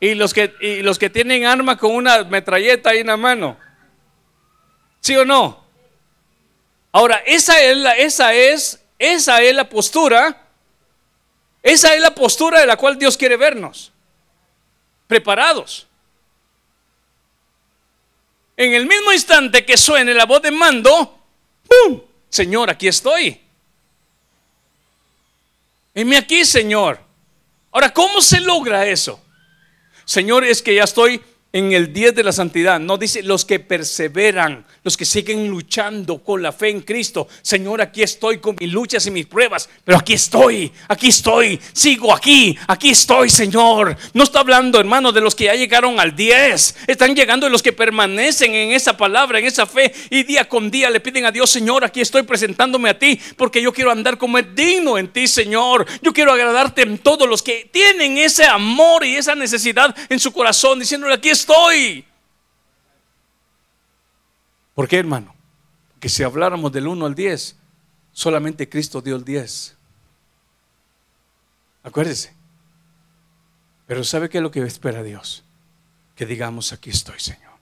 Y 0.00 0.14
los 0.14 0.34
que, 0.34 0.52
los 0.82 0.98
que 0.98 1.10
tienen 1.10 1.44
arma 1.44 1.78
con 1.78 1.94
una 1.94 2.24
metralleta 2.24 2.90
ahí 2.90 2.98
en 2.98 3.06
la 3.06 3.16
mano. 3.16 3.56
¿Sí 4.98 5.14
o 5.14 5.24
no? 5.24 5.65
Ahora, 6.96 7.16
esa 7.26 7.60
es 7.60 7.76
la, 7.76 7.94
esa 7.94 8.32
es, 8.32 8.80
esa 8.98 9.42
es 9.42 9.54
la 9.54 9.68
postura. 9.68 10.46
Esa 11.62 11.94
es 11.94 12.00
la 12.00 12.14
postura 12.14 12.60
de 12.60 12.66
la 12.66 12.78
cual 12.78 12.98
Dios 12.98 13.18
quiere 13.18 13.36
vernos. 13.36 13.92
Preparados. 15.06 15.86
En 18.56 18.72
el 18.72 18.86
mismo 18.86 19.12
instante 19.12 19.66
que 19.66 19.76
suene 19.76 20.14
la 20.14 20.24
voz 20.24 20.40
de 20.40 20.50
mando, 20.50 21.18
¡pum! 21.68 22.00
Señor, 22.30 22.70
aquí 22.70 22.88
estoy. 22.88 23.42
Heme 25.94 26.16
aquí, 26.16 26.46
Señor. 26.46 26.98
Ahora, 27.72 27.92
¿cómo 27.92 28.22
se 28.22 28.40
logra 28.40 28.86
eso? 28.86 29.20
Señor, 30.06 30.44
es 30.44 30.62
que 30.62 30.74
ya 30.74 30.84
estoy 30.84 31.22
en 31.56 31.72
el 31.72 31.90
10 31.90 32.14
de 32.14 32.22
la 32.22 32.32
santidad, 32.32 32.78
no 32.78 32.98
dice 32.98 33.22
los 33.22 33.46
que 33.46 33.58
perseveran, 33.58 34.66
los 34.84 34.94
que 34.94 35.06
siguen 35.06 35.48
luchando 35.48 36.22
con 36.22 36.42
la 36.42 36.52
fe 36.52 36.68
en 36.68 36.82
Cristo. 36.82 37.28
Señor, 37.40 37.80
aquí 37.80 38.02
estoy 38.02 38.40
con 38.40 38.56
mis 38.60 38.70
luchas 38.70 39.06
y 39.06 39.10
mis 39.10 39.24
pruebas, 39.24 39.66
pero 39.82 39.96
aquí 39.96 40.12
estoy, 40.12 40.70
aquí 40.86 41.08
estoy, 41.08 41.58
sigo 41.72 42.12
aquí, 42.12 42.58
aquí 42.66 42.90
estoy, 42.90 43.30
Señor. 43.30 43.96
No 44.12 44.24
está 44.24 44.40
hablando, 44.40 44.78
hermano, 44.78 45.12
de 45.12 45.22
los 45.22 45.34
que 45.34 45.44
ya 45.44 45.54
llegaron 45.54 45.98
al 45.98 46.14
10, 46.14 46.76
están 46.88 47.16
llegando 47.16 47.48
los 47.48 47.62
que 47.62 47.72
permanecen 47.72 48.52
en 48.54 48.72
esa 48.72 48.94
palabra, 48.94 49.38
en 49.38 49.46
esa 49.46 49.64
fe, 49.64 49.94
y 50.10 50.24
día 50.24 50.46
con 50.46 50.70
día 50.70 50.90
le 50.90 51.00
piden 51.00 51.24
a 51.24 51.32
Dios, 51.32 51.48
Señor, 51.48 51.86
aquí 51.86 52.02
estoy 52.02 52.24
presentándome 52.24 52.90
a 52.90 52.98
ti, 52.98 53.18
porque 53.38 53.62
yo 53.62 53.72
quiero 53.72 53.90
andar 53.90 54.18
como 54.18 54.36
es 54.36 54.54
digno 54.54 54.98
en 54.98 55.08
ti, 55.08 55.26
Señor. 55.26 55.86
Yo 56.02 56.12
quiero 56.12 56.32
agradarte 56.32 56.82
en 56.82 56.98
todos 56.98 57.26
los 57.26 57.42
que 57.42 57.66
tienen 57.72 58.18
ese 58.18 58.44
amor 58.44 59.06
y 59.06 59.16
esa 59.16 59.34
necesidad 59.34 59.96
en 60.10 60.20
su 60.20 60.32
corazón, 60.32 60.80
diciéndole, 60.80 61.14
aquí 61.14 61.30
estoy 61.30 61.45
estoy. 61.46 62.04
¿Por 64.74 64.88
qué, 64.88 64.98
hermano? 64.98 65.34
Que 66.00 66.08
si 66.08 66.22
habláramos 66.22 66.72
del 66.72 66.88
1 66.88 67.06
al 67.06 67.14
10, 67.14 67.56
solamente 68.12 68.68
Cristo 68.68 69.00
dio 69.00 69.16
el 69.16 69.24
10. 69.24 69.76
Acuérdese. 71.84 72.34
Pero 73.86 74.04
¿sabe 74.04 74.28
qué 74.28 74.38
es 74.38 74.42
lo 74.42 74.50
que 74.50 74.60
espera 74.62 75.02
Dios? 75.02 75.44
Que 76.16 76.26
digamos, 76.26 76.72
aquí 76.72 76.90
estoy, 76.90 77.20
Señor. 77.20 77.52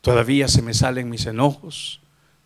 Todavía 0.00 0.46
se 0.48 0.62
me 0.62 0.72
salen 0.72 1.10
mis 1.10 1.26
enojos, 1.26 2.00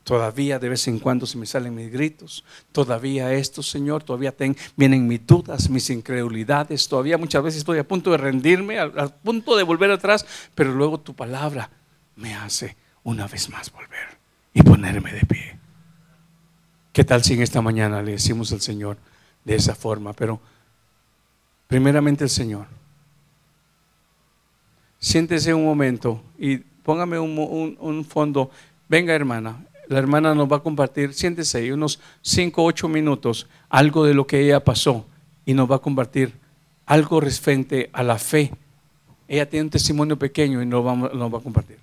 Todavía 0.05 0.59
de 0.59 0.69
vez 0.69 0.89
en 0.89 0.99
cuando 0.99 1.27
se 1.27 1.39
me 1.39 1.47
salen 1.47 1.77
mis 1.77 1.93
gritos. 1.93 2.45
Todavía 2.73 3.33
esto, 3.33 3.63
Señor, 3.63 4.03
todavía 4.03 4.35
vienen 4.77 5.07
mis 5.07 5.25
dudas, 5.25 5.71
mis 5.71 5.91
incredulidades. 5.91 6.89
Todavía 6.89 7.19
muchas 7.19 7.43
veces 7.43 7.59
estoy 7.59 7.79
a 7.79 7.87
punto 7.87 8.11
de 8.11 8.17
rendirme, 8.17 8.81
a, 8.81 8.91
punto 9.09 9.57
de 9.57 9.63
volver 9.63 9.93
atrás. 9.93 10.27
Pero 10.57 10.73
luego 10.73 10.99
tu 10.99 11.15
palabra 11.15 11.71
me 12.17 12.35
hace 12.35 12.77
una 13.05 13.29
vez 13.29 13.49
más 13.49 13.71
volver 13.71 14.19
y 14.53 14.63
ponerme 14.63 15.13
de 15.13 15.21
pie. 15.21 15.59
¿Qué 16.93 17.05
tal 17.05 17.23
si 17.23 17.35
en 17.35 17.43
esta 17.43 17.63
mañana 17.63 18.03
le 18.03 18.13
decimos 18.13 18.51
al 18.53 18.61
Señor 18.61 18.97
de 19.45 19.55
esa 19.55 19.77
forma? 19.77 20.13
Pero 20.15 20.41
primeramente 21.69 22.25
el 22.25 22.31
Señor. 22.31 22.67
Siéntese 24.99 25.55
un 25.55 25.65
momento 25.65 26.23
y 26.39 26.59
póngame 26.59 27.21
un 27.21 28.05
fondo. 28.09 28.51
Venga, 28.89 29.15
hermana, 29.15 29.65
la 29.93 29.99
hermana 29.99 30.35
nos 30.35 30.51
va 30.51 30.57
a 30.57 30.61
compartir, 30.61 31.13
siéntese 31.13 31.59
ahí, 31.59 31.71
unos 31.71 32.01
5 32.23 32.63
o 32.63 32.65
8 32.65 32.89
minutos, 32.89 33.47
algo 33.69 34.05
de 34.05 34.15
lo 34.15 34.27
que 34.27 34.41
ella 34.41 34.65
pasó 34.65 35.07
y 35.45 35.53
nos 35.53 35.71
va 35.71 35.77
a 35.77 35.79
compartir 35.81 36.33
algo 36.87 37.21
referente 37.21 37.91
a 37.93 38.03
la 38.03 38.19
fe. 38.19 38.53
Ella 39.29 39.49
tiene 39.49 39.65
un 39.65 39.71
testimonio 39.71 40.19
pequeño 40.19 40.63
y 40.63 40.67
nos, 40.67 40.83
vamos, 40.83 41.11
va 41.13 41.39
a 41.39 41.43
compartir. 41.43 41.79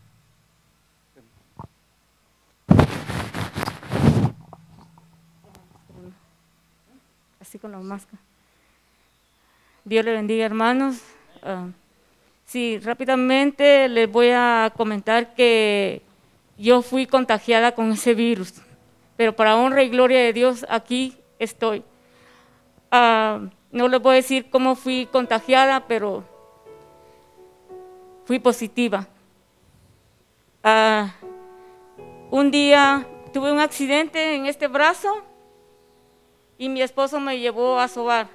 Así 7.39 7.59
con 7.59 7.71
la 7.71 7.79
máscara. 7.79 8.21
Dios 9.85 10.03
le 10.03 10.13
bendiga, 10.13 10.45
hermanos. 10.45 10.97
Uh, 11.43 11.71
sí, 12.45 12.79
rápidamente 12.79 13.87
les 13.87 14.11
voy 14.11 14.29
a 14.33 14.73
comentar 14.75 15.35
que 15.35 16.01
yo 16.59 16.81
fui 16.81 17.07
contagiada 17.07 17.71
con 17.71 17.91
ese 17.91 18.13
virus, 18.13 18.53
pero 19.15 19.35
para 19.35 19.55
honra 19.55 19.81
y 19.81 19.89
gloria 19.89 20.19
de 20.19 20.33
Dios, 20.33 20.65
aquí 20.69 21.17
estoy. 21.39 21.83
Ah, 22.91 23.39
no 23.71 23.87
les 23.87 24.01
voy 24.01 24.13
a 24.13 24.15
decir 24.15 24.49
cómo 24.49 24.75
fui 24.75 25.07
contagiada, 25.11 25.87
pero 25.87 26.23
fui 28.25 28.39
positiva. 28.39 29.07
Ah, 30.61 31.13
un 32.29 32.51
día 32.51 33.07
tuve 33.31 33.51
un 33.51 33.59
accidente 33.59 34.35
en 34.35 34.45
este 34.45 34.67
brazo 34.67 35.23
y 36.57 36.67
mi 36.67 36.81
esposo 36.81 37.21
me 37.21 37.39
llevó 37.39 37.79
a 37.79 37.87
sobar. 37.87 38.27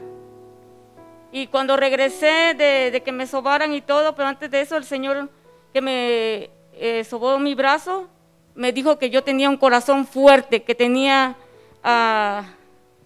Y 1.31 1.49
cuando 1.49 1.77
regresé 1.77 2.55
de, 2.55 3.03
que 3.05 3.13
me 3.13 3.27
sobaran 3.27 3.75
y 3.75 3.83
todo, 3.83 4.15
pero 4.15 4.29
antes 4.29 4.51
de 4.51 4.63
eso 4.63 4.77
el 4.77 4.85
Señor 4.85 5.29
que 5.73 5.81
me 5.81 6.51
eh, 6.73 7.05
sobó 7.05 7.39
mi 7.39 7.55
brazo, 7.55 8.09
me 8.55 8.73
dijo 8.73 8.99
que 8.99 9.11
yo 9.11 9.25
tenía 9.25 9.51
un 9.51 9.57
corazón 9.57 10.07
fuerte, 10.07 10.63
que 10.63 10.75
tenía 10.75 11.37
ah, 11.83 12.45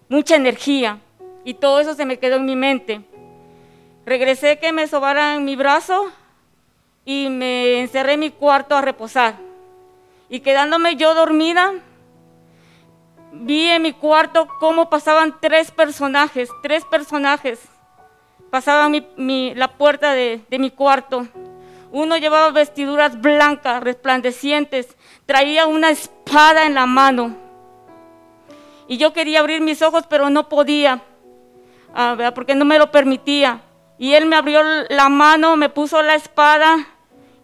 mucha 0.07 0.35
energía 0.35 0.99
y 1.43 1.55
todo 1.55 1.79
eso 1.79 1.95
se 1.95 2.05
me 2.05 2.19
quedó 2.19 2.37
en 2.37 2.45
mi 2.45 2.55
mente. 2.55 3.01
Regresé 4.05 4.59
que 4.59 4.71
me 4.71 4.87
sobaran 4.87 5.45
mi 5.45 5.55
brazo 5.55 6.11
y 7.05 7.29
me 7.29 7.81
encerré 7.81 8.13
en 8.13 8.19
mi 8.21 8.31
cuarto 8.31 8.75
a 8.75 8.81
reposar. 8.81 9.35
Y 10.29 10.41
quedándome 10.41 10.95
yo 10.95 11.15
dormida, 11.15 11.73
vi 13.31 13.65
en 13.67 13.81
mi 13.81 13.93
cuarto 13.93 14.47
cómo 14.59 14.89
pasaban 14.89 15.35
tres 15.39 15.71
personajes, 15.71 16.49
tres 16.61 16.85
personajes. 16.85 17.59
Pasaban 18.51 19.05
la 19.17 19.67
puerta 19.77 20.13
de 20.13 20.43
mi 20.51 20.71
cuarto. 20.71 21.27
Uno 21.91 22.17
llevaba 22.17 22.51
vestiduras 22.51 23.19
blancas, 23.19 23.81
resplandecientes, 23.81 24.95
traía 25.29 25.67
una 25.67 25.91
espada 25.91 26.65
en 26.65 26.73
la 26.73 26.87
mano. 26.87 27.35
Y 28.87 28.97
yo 28.97 29.13
quería 29.13 29.41
abrir 29.41 29.61
mis 29.61 29.83
ojos, 29.83 30.05
pero 30.09 30.31
no 30.31 30.49
podía, 30.49 31.03
ah, 31.93 32.31
porque 32.33 32.55
no 32.55 32.65
me 32.65 32.79
lo 32.79 32.89
permitía. 32.89 33.61
Y 33.99 34.15
él 34.15 34.25
me 34.25 34.35
abrió 34.35 34.63
la 34.89 35.07
mano, 35.07 35.55
me 35.55 35.69
puso 35.69 36.01
la 36.01 36.15
espada 36.15 36.87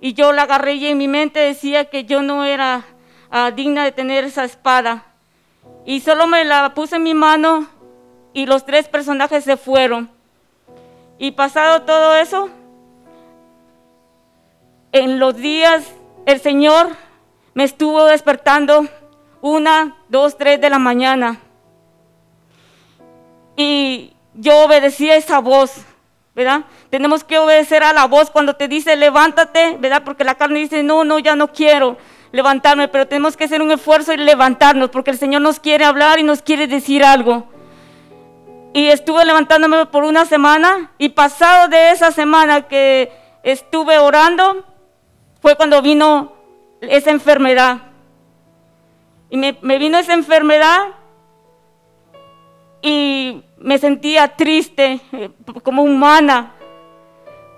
y 0.02 0.14
yo 0.14 0.34
la 0.34 0.42
agarré 0.42 0.74
y 0.74 0.88
en 0.88 0.98
mi 0.98 1.08
mente 1.08 1.40
decía 1.40 1.86
que 1.86 2.06
yo 2.06 2.24
no 2.24 2.44
era 2.44 2.86
ah, 3.30 3.52
digna 3.52 3.84
de 3.84 3.92
tener 3.92 4.24
esa 4.24 4.46
espada. 4.46 5.06
Y 5.86 6.00
solo 6.00 6.26
me 6.26 6.44
la 6.44 6.74
puse 6.74 6.96
en 6.96 7.04
mi 7.04 7.14
mano 7.14 7.68
y 8.34 8.48
los 8.48 8.66
tres 8.66 8.88
personajes 8.88 9.44
se 9.44 9.58
fueron. 9.58 10.10
Y 11.20 11.34
pasado 11.34 11.84
todo 11.84 12.16
eso, 12.16 12.50
en 14.92 15.20
los 15.20 15.36
días 15.36 15.86
el 16.26 16.42
Señor 16.42 17.05
me 17.56 17.64
estuvo 17.64 18.06
despertando 18.06 18.86
una, 19.41 19.95
dos, 20.10 20.38
tres 20.38 20.62
de 20.62 20.70
la 20.70 20.78
mañana. 20.78 21.39
Y 23.56 24.14
yo 24.34 24.66
obedecía 24.66 25.16
esa 25.16 25.39
voz, 25.39 25.78
¿verdad? 26.36 26.66
Tenemos 26.89 27.24
que 27.24 27.39
obedecer 27.39 27.82
a 27.82 27.93
la 27.93 28.06
voz 28.06 28.30
cuando 28.30 28.58
te 28.58 28.68
dice 28.68 28.97
levántate, 28.97 29.78
¿verdad? 29.80 30.03
Porque 30.03 30.26
la 30.26 30.36
carne 30.36 30.60
dice, 30.60 30.84
no, 30.84 31.06
no, 31.06 31.18
ya 31.18 31.38
no 31.38 31.53
quiero 31.53 31.97
levantarme, 32.34 32.89
pero 32.89 33.08
tenemos 33.08 33.38
que 33.38 33.45
hacer 33.45 33.62
un 33.62 33.72
esfuerzo 33.72 34.12
y 34.12 34.18
levantarnos, 34.18 34.89
porque 34.89 35.12
el 35.12 35.18
Señor 35.18 35.41
nos 35.41 35.62
quiere 35.62 35.86
hablar 35.86 36.20
y 36.20 36.24
nos 36.24 36.41
quiere 36.41 36.68
decir 36.68 37.06
algo. 37.06 37.47
Y 38.74 38.88
estuve 38.88 39.24
levantándome 39.24 39.86
por 39.86 40.03
una 40.03 40.26
semana 40.26 40.91
y 40.97 41.10
pasado 41.10 41.70
de 41.70 41.91
esa 41.91 42.12
semana 42.12 42.64
que 42.64 43.14
estuve 43.43 43.97
orando, 43.97 44.66
fue 45.41 45.56
cuando 45.56 45.82
vino 45.82 46.35
esa 46.82 47.12
enfermedad. 47.12 47.82
Y 49.30 49.38
me, 49.38 49.54
vino 49.78 49.98
esa 49.98 50.14
enfermedad 50.14 50.88
y 52.82 53.44
me 53.58 53.78
sentía 53.78 54.36
triste, 54.36 55.02
eh, 55.12 55.32
como 55.64 55.84
humana, 55.84 56.54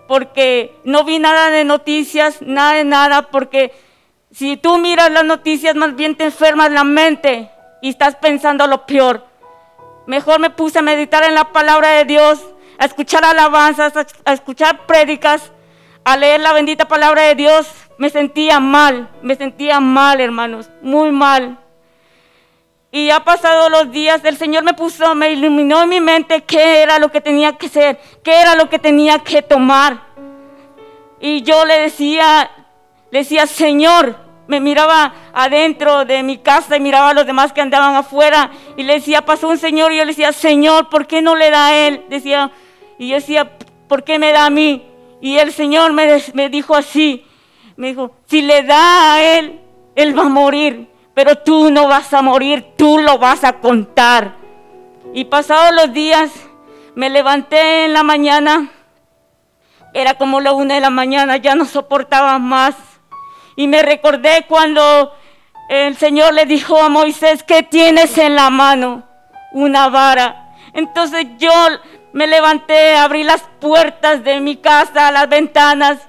porque 0.07 0.75
no 0.85 1.03
vi 1.03 1.19
nada 1.19 1.49
de 1.49 1.65
noticias, 1.65 2.41
nada 2.41 2.73
de 2.73 2.85
nada, 2.85 3.23
porque 3.23 3.73
si 4.31 4.55
tú 4.55 4.77
miras 4.77 5.11
las 5.11 5.25
noticias, 5.25 5.75
más 5.75 5.95
bien 5.95 6.15
te 6.15 6.23
enfermas 6.23 6.71
la 6.71 6.83
mente 6.83 7.51
y 7.81 7.89
estás 7.89 8.15
pensando 8.15 8.65
lo 8.67 8.85
peor. 8.85 9.25
Mejor 10.05 10.39
me 10.39 10.49
puse 10.49 10.79
a 10.79 10.81
meditar 10.81 11.23
en 11.25 11.35
la 11.35 11.51
palabra 11.51 11.89
de 11.89 12.05
Dios, 12.05 12.41
a 12.79 12.85
escuchar 12.85 13.25
alabanzas, 13.25 13.93
a 14.23 14.33
escuchar 14.33 14.85
prédicas 14.85 15.51
a 16.07 16.15
leer 16.15 16.39
la 16.39 16.53
bendita 16.53 16.87
palabra 16.87 17.23
de 17.23 17.35
Dios, 17.35 17.67
me 17.97 18.09
sentía 18.09 18.59
mal, 18.59 19.09
me 19.21 19.35
sentía 19.35 19.79
mal, 19.79 20.19
hermanos, 20.19 20.69
muy 20.81 21.11
mal. 21.11 21.59
Y 22.91 23.09
ha 23.09 23.23
pasado 23.23 23.69
los 23.69 23.91
días, 23.91 24.23
el 24.23 24.37
Señor 24.37 24.63
me 24.63 24.73
puso, 24.73 25.13
me 25.15 25.31
iluminó 25.31 25.83
en 25.83 25.89
mi 25.89 26.01
mente 26.01 26.43
qué 26.43 26.81
era 26.81 26.99
lo 26.99 27.11
que 27.11 27.21
tenía 27.21 27.53
que 27.53 27.69
ser, 27.69 27.99
qué 28.23 28.41
era 28.41 28.55
lo 28.55 28.69
que 28.69 28.79
tenía 28.79 29.19
que 29.19 29.41
tomar. 29.41 30.01
Y 31.19 31.41
yo 31.41 31.65
le 31.65 31.79
decía, 31.79 32.49
le 33.11 33.19
decía, 33.19 33.45
Señor, 33.45 34.15
me 34.47 34.59
miraba 34.59 35.13
adentro 35.33 36.05
de 36.05 36.23
mi 36.23 36.37
casa 36.37 36.77
y 36.77 36.79
miraba 36.79 37.09
a 37.09 37.13
los 37.13 37.25
demás 37.25 37.51
que 37.51 37.61
andaban 37.61 37.95
afuera 37.95 38.51
y 38.77 38.83
le 38.83 38.93
decía, 38.93 39.23
pasó 39.23 39.49
un 39.49 39.57
Señor 39.57 39.91
y 39.91 39.97
yo 39.97 40.05
le 40.05 40.11
decía, 40.11 40.31
Señor, 40.31 40.89
¿por 40.89 41.05
qué 41.05 41.21
no 41.21 41.35
le 41.35 41.49
da 41.49 41.67
a 41.67 41.87
él? 41.87 42.05
Decía, 42.09 42.51
y 42.97 43.09
yo 43.09 43.15
decía, 43.15 43.51
¿por 43.87 44.03
qué 44.03 44.19
me 44.19 44.31
da 44.31 44.45
a 44.45 44.49
mí? 44.49 44.85
Y 45.21 45.37
el 45.37 45.51
Señor 45.51 45.93
me, 45.93 46.49
dijo 46.49 46.75
así, 46.75 47.25
me 47.77 47.87
dijo, 47.87 48.11
si 48.25 48.41
le 48.41 48.63
da 48.63 49.13
a 49.13 49.23
él, 49.23 49.61
él 49.95 50.17
va 50.17 50.23
a 50.23 50.29
morir, 50.29 50.89
pero 51.13 51.37
tú 51.37 51.71
no 51.71 51.87
vas 51.87 52.13
a 52.13 52.21
morir, 52.21 52.73
tú 52.75 52.97
lo 52.97 53.17
vas 53.17 53.43
a 53.43 53.53
contar. 53.53 54.35
Y 55.13 55.25
pasados 55.25 55.73
los 55.73 55.93
días, 55.93 56.31
me 56.95 57.09
levanté 57.09 57.85
en 57.85 57.93
la 57.93 58.03
mañana, 58.03 58.71
era 59.93 60.15
como 60.15 60.39
la 60.39 60.53
una 60.53 60.75
de 60.75 60.81
la 60.81 60.89
mañana, 60.89 61.37
ya 61.37 61.55
no 61.55 61.65
soportaba 61.65 62.37
más. 62.39 62.75
Y 63.55 63.67
me 63.67 63.81
recordé 63.81 64.45
cuando 64.47 65.13
el 65.69 65.95
Señor 65.97 66.33
le 66.33 66.45
dijo 66.45 66.81
a 66.81 66.89
Moisés, 66.89 67.43
¿qué 67.43 67.63
tienes 67.63 68.17
en 68.17 68.35
la 68.35 68.49
mano? 68.49 69.03
Una 69.53 69.89
vara. 69.89 70.55
Entonces 70.73 71.25
yo 71.37 71.51
me 72.13 72.27
levanté, 72.27 72.95
abrí 72.95 73.23
las 73.23 73.43
puertas 73.59 74.23
de 74.23 74.39
mi 74.39 74.57
casa, 74.57 75.11
las 75.11 75.29
ventanas, 75.29 75.99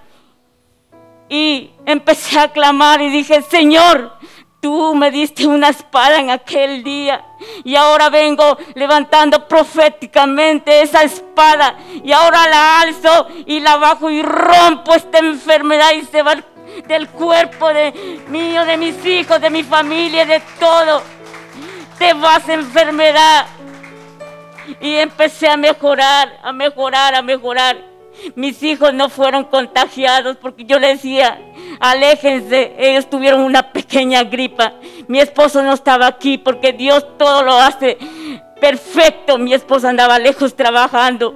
y 1.28 1.70
empecé 1.84 2.38
a 2.38 2.48
clamar 2.52 3.00
y 3.02 3.10
dije, 3.10 3.42
Señor, 3.42 4.18
Tú 4.60 4.92
me 4.96 5.12
diste 5.12 5.46
una 5.46 5.68
espada 5.68 6.18
en 6.18 6.30
aquel 6.30 6.82
día 6.82 7.24
y 7.62 7.76
ahora 7.76 8.10
vengo 8.10 8.58
levantando 8.74 9.46
proféticamente 9.46 10.82
esa 10.82 11.04
espada 11.04 11.76
y 12.02 12.10
ahora 12.10 12.48
la 12.48 12.80
alzo 12.80 13.28
y 13.46 13.60
la 13.60 13.76
bajo 13.76 14.10
y 14.10 14.20
rompo 14.20 14.94
esta 14.94 15.18
enfermedad 15.18 15.92
y 15.92 16.04
se 16.06 16.22
va 16.22 16.42
del 16.88 17.08
cuerpo 17.08 17.68
de 17.68 18.20
mío, 18.30 18.64
de 18.64 18.76
mis 18.76 19.06
hijos, 19.06 19.40
de 19.40 19.48
mi 19.48 19.62
familia, 19.62 20.26
de 20.26 20.42
todo. 20.58 21.02
Te 21.96 22.12
vas 22.14 22.48
enfermedad. 22.48 23.46
Y 24.80 24.96
empecé 24.96 25.48
a 25.48 25.56
mejorar, 25.56 26.36
a 26.42 26.52
mejorar, 26.52 27.14
a 27.14 27.22
mejorar. 27.22 27.76
Mis 28.34 28.62
hijos 28.62 28.92
no 28.94 29.08
fueron 29.08 29.44
contagiados 29.44 30.36
porque 30.36 30.64
yo 30.64 30.78
les 30.78 30.96
decía, 30.96 31.38
aléjense, 31.80 32.74
ellos 32.78 33.08
tuvieron 33.08 33.42
una 33.42 33.72
pequeña 33.72 34.24
gripa. 34.24 34.74
Mi 35.06 35.20
esposo 35.20 35.62
no 35.62 35.72
estaba 35.72 36.06
aquí 36.06 36.38
porque 36.38 36.72
Dios 36.72 37.06
todo 37.18 37.42
lo 37.42 37.58
hace 37.58 37.98
perfecto. 38.60 39.38
Mi 39.38 39.54
esposo 39.54 39.88
andaba 39.88 40.18
lejos 40.18 40.54
trabajando 40.54 41.34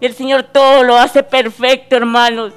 y 0.00 0.06
el 0.06 0.14
Señor 0.14 0.44
todo 0.44 0.82
lo 0.82 0.96
hace 0.96 1.22
perfecto, 1.22 1.96
hermanos. 1.96 2.52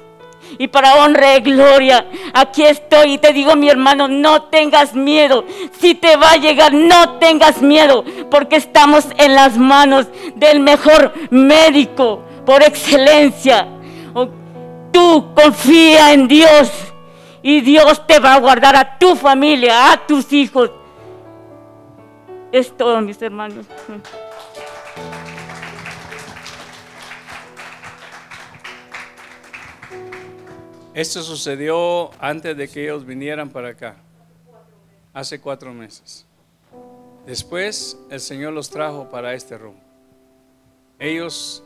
Y 0.58 0.68
para 0.68 0.96
honra 0.96 1.36
y 1.36 1.40
gloria, 1.40 2.06
aquí 2.32 2.62
estoy 2.62 3.14
y 3.14 3.18
te 3.18 3.32
digo, 3.32 3.56
mi 3.56 3.68
hermano, 3.68 4.06
no 4.06 4.44
tengas 4.44 4.94
miedo. 4.94 5.44
Si 5.80 5.94
te 5.94 6.16
va 6.16 6.32
a 6.32 6.36
llegar, 6.36 6.72
no 6.72 7.18
tengas 7.18 7.60
miedo, 7.60 8.04
porque 8.30 8.56
estamos 8.56 9.06
en 9.18 9.34
las 9.34 9.56
manos 9.56 10.06
del 10.36 10.60
mejor 10.60 11.12
médico 11.30 12.22
por 12.44 12.62
excelencia. 12.62 13.68
Tú 14.92 15.34
confía 15.34 16.12
en 16.12 16.28
Dios 16.28 16.70
y 17.42 17.60
Dios 17.60 18.06
te 18.06 18.18
va 18.20 18.34
a 18.34 18.40
guardar 18.40 18.76
a 18.76 18.98
tu 18.98 19.16
familia, 19.16 19.92
a 19.92 20.06
tus 20.06 20.32
hijos. 20.32 20.70
Es 22.52 22.74
todo, 22.76 23.00
mis 23.00 23.20
hermanos. 23.20 23.66
Esto 30.94 31.22
sucedió 31.24 32.12
antes 32.20 32.56
de 32.56 32.68
que 32.68 32.84
ellos 32.84 33.04
vinieran 33.04 33.50
para 33.50 33.70
acá, 33.70 33.96
hace 35.12 35.40
cuatro 35.40 35.74
meses. 35.74 36.24
Después 37.26 37.98
el 38.10 38.20
Señor 38.20 38.52
los 38.52 38.70
trajo 38.70 39.08
para 39.08 39.34
este 39.34 39.58
rumbo. 39.58 39.80
Ellos 41.00 41.64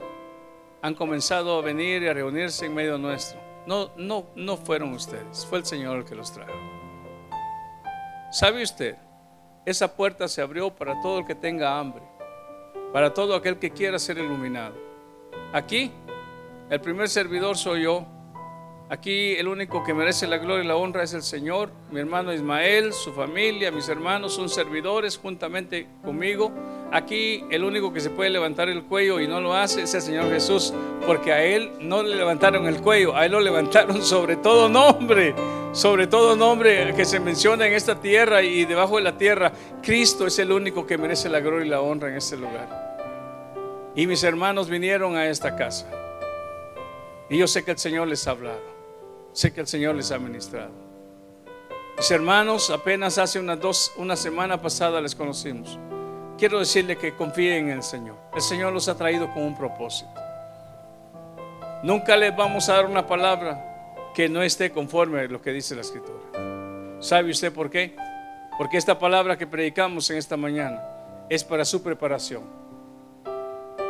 han 0.83 0.95
comenzado 0.95 1.59
a 1.59 1.63
venir 1.63 2.03
y 2.03 2.09
a 2.09 2.15
reunirse 2.15 2.67
en 2.67 2.75
medio 2.75 2.99
nuestro. 2.99 3.41
No, 3.67 3.91
no, 3.97 4.27
no 4.35 4.57
fueron 4.57 4.93
ustedes, 4.93 5.45
fue 5.47 5.59
el 5.59 5.65
Señor 5.65 5.99
el 5.99 6.05
que 6.05 6.15
los 6.15 6.33
trajo. 6.33 6.53
¿Sabe 8.31 8.63
usted? 8.63 8.97
Esa 9.65 9.95
puerta 9.95 10.29
se 10.29 10.41
abrió 10.41 10.75
para 10.75 11.01
todo 11.01 11.19
el 11.21 11.27
que 11.27 11.35
tenga 11.35 11.79
hambre, 11.79 12.03
para 12.93 13.13
todo 13.13 13.35
aquel 13.35 13.59
que 13.59 13.71
quiera 13.71 13.99
ser 13.99 14.19
iluminado. 14.19 14.75
Aquí, 15.53 15.93
el 16.71 16.81
primer 16.81 17.09
servidor 17.09 17.57
soy 17.57 17.83
yo. 17.83 18.07
Aquí 18.91 19.33
el 19.33 19.49
único 19.49 19.85
que 19.85 19.93
merece 19.93 20.27
la 20.27 20.39
gloria 20.39 20.65
y 20.65 20.67
la 20.67 20.77
honra 20.77 21.03
es 21.03 21.13
el 21.13 21.23
Señor. 21.23 21.71
Mi 21.91 22.01
hermano 22.01 22.33
Ismael, 22.33 22.95
su 22.95 23.13
familia, 23.13 23.71
mis 23.71 23.87
hermanos 23.91 24.35
son 24.35 24.49
servidores 24.49 25.19
juntamente 25.19 25.87
conmigo. 26.03 26.51
Aquí 26.91 27.45
el 27.51 27.65
único 27.65 27.93
que 27.93 28.01
se 28.01 28.09
puede 28.09 28.31
levantar 28.31 28.71
el 28.71 28.85
cuello 28.85 29.21
y 29.21 29.29
no 29.29 29.43
lo 29.43 29.53
hace 29.53 29.83
es 29.83 29.93
el 29.93 30.01
Señor 30.01 30.31
Jesús, 30.31 30.73
porque 31.07 31.35
a 31.35 31.45
Él 31.45 31.71
no 31.81 32.03
le 32.03 32.17
levantaron 32.17 32.67
el 32.67 32.81
cuello, 32.81 33.15
a 33.15 33.27
Él 33.27 33.33
lo 33.33 33.41
levantaron 33.41 34.03
sobre 34.03 34.37
todo 34.37 34.71
nombre, 34.71 35.35
sobre 35.73 36.07
todo 36.07 36.35
nombre 36.35 36.95
que 36.95 37.05
se 37.05 37.21
menciona 37.21 37.67
en 37.67 37.75
esta 37.75 38.01
tierra 38.01 38.41
y 38.41 38.65
debajo 38.65 38.97
de 38.97 39.03
la 39.03 39.19
tierra. 39.19 39.53
Cristo 39.83 40.27
es 40.27 40.39
el 40.39 40.51
único 40.51 40.87
que 40.87 40.97
merece 40.97 41.29
la 41.29 41.41
gloria 41.41 41.67
y 41.67 41.69
la 41.69 41.83
honra 41.83 42.09
en 42.09 42.17
este 42.17 42.39
lugar. 42.39 42.89
Y 43.95 44.07
mis 44.07 44.23
hermanos 44.23 44.71
vinieron 44.71 45.15
a 45.15 45.27
esta 45.27 45.57
casa. 45.57 45.87
Y 47.29 47.37
yo 47.37 47.47
sé 47.47 47.63
que 47.63 47.73
el 47.73 47.79
Señor 47.79 48.09
les 48.09 48.27
ha 48.27 48.31
hablado, 48.31 48.78
sé 49.39 49.53
que 49.53 49.61
el 49.61 49.67
Señor 49.67 49.95
les 49.95 50.11
ha 50.11 50.19
ministrado. 50.19 50.73
Mis 51.97 52.11
hermanos, 52.11 52.71
apenas 52.71 53.19
hace 53.19 53.39
unas 53.39 53.61
dos, 53.61 53.93
una 53.97 54.17
semana 54.17 54.61
pasada 54.61 55.01
les 55.01 55.15
conocimos 55.15 55.79
quiero 56.39 56.61
decirle 56.61 56.97
que 56.97 57.15
confíen 57.15 57.69
en 57.69 57.79
el 57.79 57.83
Señor. 57.83 58.17
El 58.35 58.41
Señor 58.41 58.73
los 58.73 58.89
ha 58.89 58.97
traído 58.97 59.31
con 59.35 59.43
un 59.43 59.57
propósito. 59.57 60.15
Nunca 61.83 62.17
les 62.17 62.35
vamos 62.35 62.69
a 62.69 62.75
dar 62.75 62.87
una 62.87 63.07
palabra 63.07 64.13
que 64.15 64.29
no 64.29 64.43
esté 64.43 64.71
conforme 64.71 65.21
a 65.21 65.25
lo 65.25 65.43
que 65.43 65.53
dice 65.53 65.75
la 65.75 65.83
Escritura. 65.83 66.99
¿Sabe 67.01 67.31
usted 67.31 67.53
por 67.53 67.69
qué? 67.69 67.95
Porque 68.57 68.77
esta 68.77 68.99
palabra 68.99 69.37
que 69.37 69.47
predicamos 69.47 70.09
en 70.11 70.17
esta 70.17 70.37
mañana 70.37 70.81
es 71.29 71.45
para 71.45 71.65
su 71.65 71.83
preparación. 71.83 72.45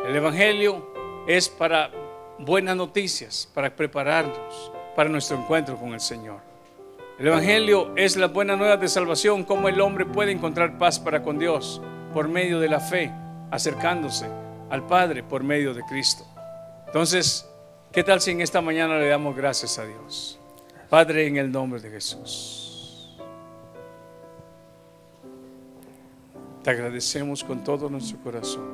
El 0.05 0.15
Evangelio 0.15 0.93
es 1.27 1.49
para 1.49 1.91
buenas 2.39 2.75
noticias, 2.75 3.49
para 3.53 3.75
prepararnos 3.75 4.71
para 4.99 5.09
nuestro 5.09 5.37
encuentro 5.37 5.77
con 5.77 5.93
el 5.93 6.01
Señor. 6.01 6.41
El 7.17 7.27
Evangelio 7.27 7.93
es 7.95 8.17
la 8.17 8.27
buena 8.27 8.57
nueva 8.57 8.75
de 8.75 8.89
salvación, 8.89 9.45
cómo 9.45 9.69
el 9.69 9.79
hombre 9.79 10.05
puede 10.05 10.33
encontrar 10.33 10.77
paz 10.77 10.99
para 10.99 11.23
con 11.23 11.39
Dios 11.39 11.81
por 12.13 12.27
medio 12.27 12.59
de 12.59 12.67
la 12.67 12.81
fe, 12.81 13.09
acercándose 13.49 14.25
al 14.69 14.85
Padre 14.87 15.23
por 15.23 15.41
medio 15.41 15.73
de 15.73 15.83
Cristo. 15.83 16.25
Entonces, 16.85 17.49
¿qué 17.93 18.03
tal 18.03 18.19
si 18.19 18.31
en 18.31 18.41
esta 18.41 18.59
mañana 18.59 18.97
le 18.97 19.07
damos 19.07 19.37
gracias 19.37 19.79
a 19.79 19.85
Dios? 19.85 20.37
Padre, 20.89 21.27
en 21.27 21.37
el 21.37 21.49
nombre 21.49 21.79
de 21.79 21.91
Jesús. 21.91 23.17
Te 26.61 26.71
agradecemos 26.71 27.41
con 27.41 27.63
todo 27.63 27.89
nuestro 27.89 28.17
corazón. 28.21 28.67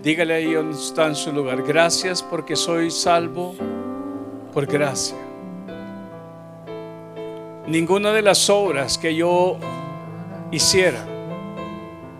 Dígale 0.00 0.34
ahí 0.34 0.52
donde 0.52 0.78
está 0.78 1.08
en 1.08 1.16
su 1.16 1.32
lugar, 1.32 1.64
gracias 1.64 2.22
porque 2.22 2.54
soy 2.54 2.92
salvo 2.92 3.56
por 4.52 4.66
gracia. 4.66 5.16
Ninguna 7.66 8.12
de 8.12 8.22
las 8.22 8.50
obras 8.50 8.98
que 8.98 9.14
yo 9.14 9.56
hiciera 10.50 11.04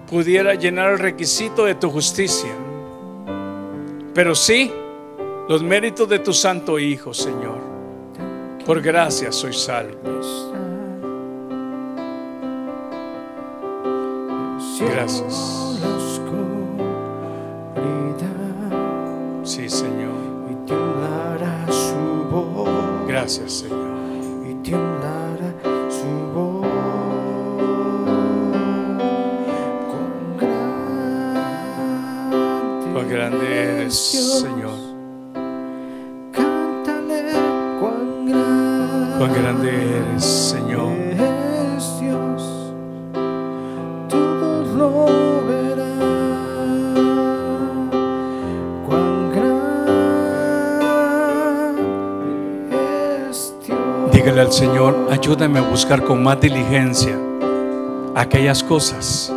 pudiera 0.08 0.54
llenar 0.54 0.92
el 0.92 0.98
requisito 0.98 1.64
de 1.64 1.74
tu 1.74 1.90
justicia, 1.90 2.52
pero 4.14 4.34
sí 4.34 4.70
los 5.48 5.62
méritos 5.62 6.08
de 6.08 6.20
tu 6.20 6.32
santo 6.32 6.78
Hijo, 6.78 7.12
Señor. 7.12 7.58
Por 8.64 8.80
gracia 8.80 9.32
soy 9.32 9.52
salvo. 9.52 9.98
Gracias. 14.80 15.66
Sí, 19.42 19.68
Señor. 19.68 20.19
Gracias, 23.30 23.52
Señor. 23.52 23.90
grande 33.10 33.62
eres, 33.62 33.94
Señor. 34.40 34.78
Cántale 36.32 37.32
cuán 37.80 38.26
grande, 38.26 39.18
cuán 39.18 39.32
grande 39.32 39.68
eres, 39.68 40.24
Señor. 40.24 40.59
Al 54.40 54.50
Señor, 54.52 55.08
ayúdame 55.10 55.58
a 55.58 55.62
buscar 55.62 56.02
con 56.02 56.22
más 56.22 56.40
diligencia 56.40 57.14
aquellas 58.14 58.64
cosas 58.64 59.30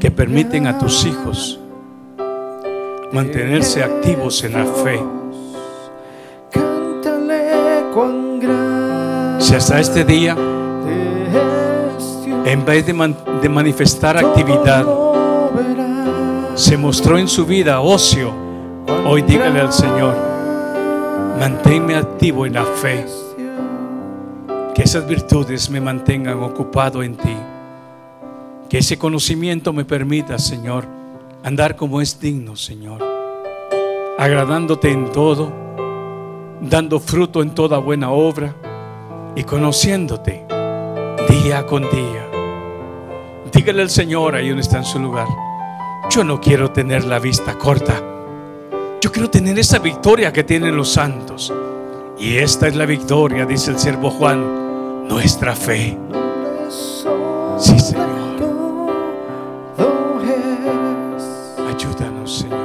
que 0.00 0.10
permiten 0.10 0.66
a 0.66 0.78
tus 0.78 1.04
hijos 1.04 1.60
mantenerse 3.12 3.84
activos 3.84 4.42
en 4.44 4.52
la 4.54 4.64
fe. 4.64 5.04
Si 9.40 9.54
hasta 9.54 9.78
este 9.78 10.04
día, 10.04 10.34
en 12.46 12.64
vez 12.64 12.86
de, 12.86 13.48
manifestar 13.50 14.16
actividad, 14.16 14.86
se 16.54 16.78
mostró 16.78 17.18
en 17.18 17.28
su 17.28 17.44
vida 17.44 17.80
ocio, 17.80 18.32
hoy 19.06 19.20
dígale 19.20 19.60
al 19.60 19.72
Señor, 19.72 20.14
manténme 21.38 21.94
activo 21.94 22.46
en 22.46 22.54
la 22.54 22.64
fe, 22.64 23.04
que 24.78 24.84
esas 24.84 25.08
virtudes 25.08 25.70
me 25.70 25.80
mantengan 25.80 26.40
ocupado 26.40 27.02
en 27.02 27.16
ti, 27.16 27.36
que 28.70 28.78
ese 28.78 28.96
conocimiento 28.96 29.72
me 29.72 29.84
permita, 29.84 30.38
Señor, 30.38 30.86
andar 31.42 31.74
como 31.74 32.00
es 32.00 32.20
digno, 32.20 32.54
Señor, 32.54 33.02
agradándote 34.16 34.92
en 34.92 35.10
todo, 35.10 35.52
dando 36.60 37.00
fruto 37.00 37.42
en 37.42 37.56
toda 37.56 37.78
buena 37.78 38.12
obra 38.12 38.54
y 39.34 39.42
conociéndote 39.42 40.46
día 41.28 41.66
con 41.66 41.82
día. 41.82 42.28
Dígale 43.52 43.82
al 43.82 43.90
Señor 43.90 44.36
ahí 44.36 44.46
donde 44.46 44.62
está 44.62 44.76
en 44.76 44.84
su 44.84 45.00
lugar. 45.00 45.26
Yo 46.08 46.22
no 46.22 46.40
quiero 46.40 46.70
tener 46.70 47.04
la 47.04 47.18
vista 47.18 47.58
corta. 47.58 48.00
Yo 49.00 49.10
quiero 49.10 49.28
tener 49.28 49.58
esa 49.58 49.80
victoria 49.80 50.32
que 50.32 50.44
tienen 50.44 50.76
los 50.76 50.90
santos. 50.90 51.52
Y 52.16 52.36
esta 52.36 52.68
es 52.68 52.76
la 52.76 52.86
victoria, 52.86 53.44
dice 53.44 53.72
el 53.72 53.78
siervo 53.80 54.10
Juan, 54.10 54.67
nuestra 55.08 55.54
fe. 55.54 55.98
Sí, 57.58 57.78
Señor. 57.78 58.08
Ayúdanos, 61.68 62.38
Señor. 62.38 62.57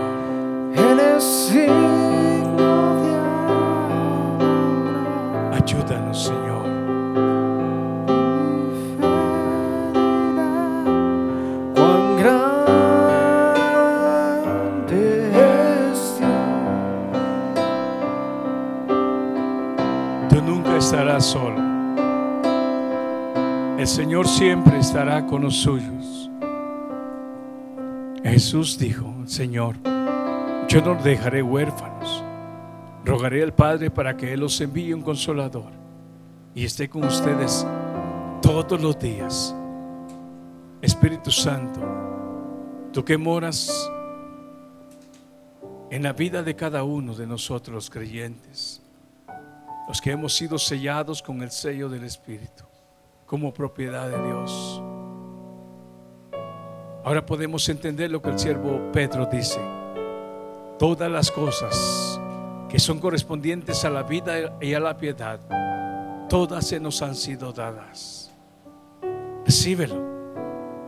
Señor 23.94 24.28
siempre 24.28 24.80
estará 24.80 25.24
con 25.28 25.44
los 25.44 25.56
suyos. 25.58 26.28
Jesús 28.24 28.76
dijo, 28.80 29.14
Señor, 29.28 29.76
yo 30.68 30.82
no 30.82 30.96
dejaré 30.96 31.44
huérfanos. 31.44 32.24
Rogaré 33.06 33.44
al 33.44 33.54
Padre 33.54 33.92
para 33.92 34.18
que 34.18 34.34
Él 34.34 34.40
los 34.40 34.60
envíe 34.62 34.94
un 34.94 35.04
consolador 35.04 35.72
y 36.56 36.66
esté 36.66 36.90
con 36.90 37.04
ustedes 37.04 37.68
todos 38.42 38.82
los 38.82 38.98
días. 38.98 39.56
Espíritu 40.82 41.30
Santo, 41.30 41.80
tú 42.92 43.06
que 43.06 43.16
moras 43.16 43.92
en 45.92 46.02
la 46.02 46.14
vida 46.14 46.42
de 46.42 46.56
cada 46.56 46.84
uno 46.84 47.14
de 47.14 47.28
nosotros 47.28 47.76
los 47.76 47.90
creyentes 47.92 48.82
los 49.88 50.02
que 50.02 50.10
hemos 50.10 50.34
sido 50.34 50.58
sellados 50.58 51.22
con 51.22 51.44
el 51.44 51.52
sello 51.52 51.90
del 51.90 52.06
Espíritu, 52.06 52.64
como 53.26 53.54
propiedad 53.54 54.10
de 54.10 54.28
Dios. 54.28 54.82
Ahora 57.04 57.26
podemos 57.26 57.68
entender 57.68 58.10
lo 58.10 58.22
que 58.22 58.30
el 58.30 58.40
siervo 58.40 58.92
Pedro 58.94 59.26
dice. 59.26 59.60
Todas 60.80 61.12
las 61.12 61.32
cosas 61.32 62.20
que 62.70 62.80
son 62.80 63.00
correspondientes 63.00 63.84
a 63.86 63.90
la 63.90 64.04
vida 64.04 64.58
y 64.62 64.74
a 64.74 64.80
la 64.80 64.98
piedad, 64.98 65.40
todas 66.30 66.66
se 66.68 66.80
nos 66.80 67.02
han 67.02 67.16
sido 67.16 67.52
dadas. 67.52 68.32
Recíbelo. 69.46 70.14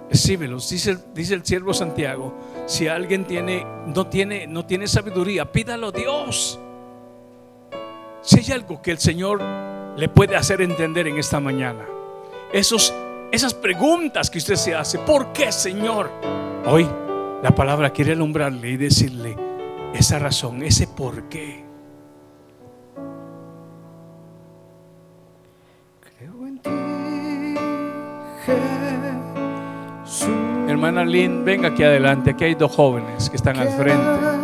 Recíbelo. 0.10 0.58
Dice, 0.58 0.98
dice 1.14 1.34
el 1.34 1.46
siervo 1.46 1.74
Santiago, 1.74 2.34
si 2.66 2.88
alguien 2.88 3.26
tiene, 3.26 3.66
no, 3.88 4.08
tiene, 4.08 4.48
no 4.48 4.66
tiene 4.66 4.88
sabiduría, 4.88 5.52
pídalo 5.52 5.88
a 5.88 5.92
Dios. 5.92 6.60
Si 8.22 8.40
hay 8.40 8.52
algo 8.52 8.82
que 8.82 8.92
el 8.92 9.00
Señor 9.00 9.42
le 9.98 10.10
puede 10.10 10.36
hacer 10.36 10.62
entender 10.62 11.08
en 11.08 11.18
esta 11.18 11.40
mañana, 11.40 11.86
esos, 12.56 12.94
esas 13.34 13.54
preguntas 13.54 14.30
que 14.30 14.38
usted 14.38 14.56
se 14.56 14.74
hace, 14.74 14.98
¿por 15.00 15.34
qué, 15.34 15.52
Señor? 15.52 16.10
Hoy 16.66 16.88
la 17.44 17.54
palabra 17.54 17.90
quiere 17.90 18.14
alumbrarle 18.14 18.70
y 18.70 18.78
decirle 18.78 19.36
esa 19.94 20.20
razón, 20.20 20.64
ese 20.64 20.88
por 20.88 21.28
qué. 21.28 21.66
Creo 26.18 26.48
en 26.48 26.60
ti, 26.60 26.70
Jesús. 30.06 30.30
Hermana 30.70 31.04
Lynn, 31.04 31.44
venga 31.44 31.68
aquí 31.70 31.84
adelante. 31.84 32.32
Aquí 32.32 32.46
hay 32.46 32.56
dos 32.56 32.72
jóvenes 32.72 33.30
que 33.30 33.36
están 33.36 33.58
al 33.58 33.68
frente. 33.70 34.35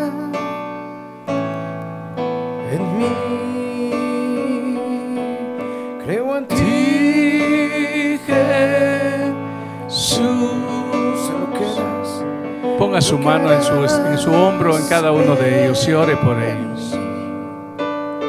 Ponga 12.91 13.01
su 13.01 13.17
mano 13.17 13.53
en 13.53 13.63
su, 13.63 13.73
en 14.05 14.17
su 14.17 14.33
hombro 14.33 14.77
en 14.77 14.85
cada 14.89 15.13
uno 15.13 15.33
de 15.37 15.63
ellos 15.63 15.87
y 15.87 15.93
ore 15.93 16.17
por 16.17 16.35
ellos. 16.43 16.93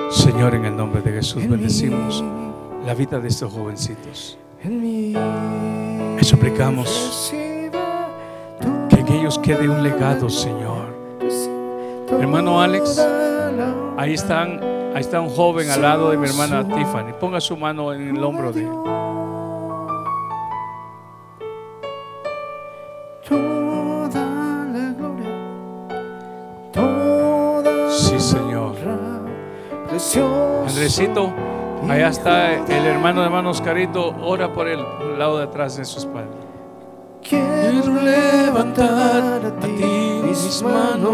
Señor, 0.09 0.55
en 0.55 0.67
el 0.67 0.77
nombre 0.77 1.03
de 1.03 1.11
Jesús, 1.11 1.43
En 1.43 1.51
bendecimos 1.51 2.23
la 2.87 2.95
vida 2.95 3.19
de 3.19 3.27
estos 3.27 3.53
jovencitos. 3.53 4.39
Le 4.63 6.23
suplicamos 6.23 7.35
que 8.89 9.01
en 9.01 9.09
ellos 9.09 9.37
quede 9.41 9.69
un 9.69 9.83
legado, 9.83 10.31
Señor. 10.31 10.95
Hermano 12.21 12.63
Alex, 12.63 13.05
Ahí 13.97 14.15
están, 14.15 14.61
ahí 14.95 15.01
está 15.01 15.21
un 15.21 15.31
joven 15.31 15.71
al 15.71 15.83
lado 15.83 16.11
de 16.13 16.17
mi 16.17 16.29
hermana 16.29 16.63
Tiffany. 16.63 17.13
Ponga 17.19 17.41
su 17.41 17.57
mano 17.57 17.93
en 17.93 18.17
el 18.17 18.23
hombro 18.23 18.53
de 18.53 18.63
él. 18.63 19.12
Está 32.23 32.55
el 32.55 32.87
hermano 32.87 33.21
de 33.21 33.27
hermano 33.27 33.51
Oscarito. 33.51 34.15
Ora 34.23 34.53
por 34.53 34.69
al 34.69 35.19
lado 35.19 35.39
de 35.39 35.45
atrás 35.45 35.77
de 35.77 35.85
su 35.85 35.99
espalda. 35.99 36.31
Quiero 37.21 38.01
levantar 38.01 39.45
a 39.45 39.51
ti 39.61 40.21
mis 40.23 40.63
manos, 40.63 41.11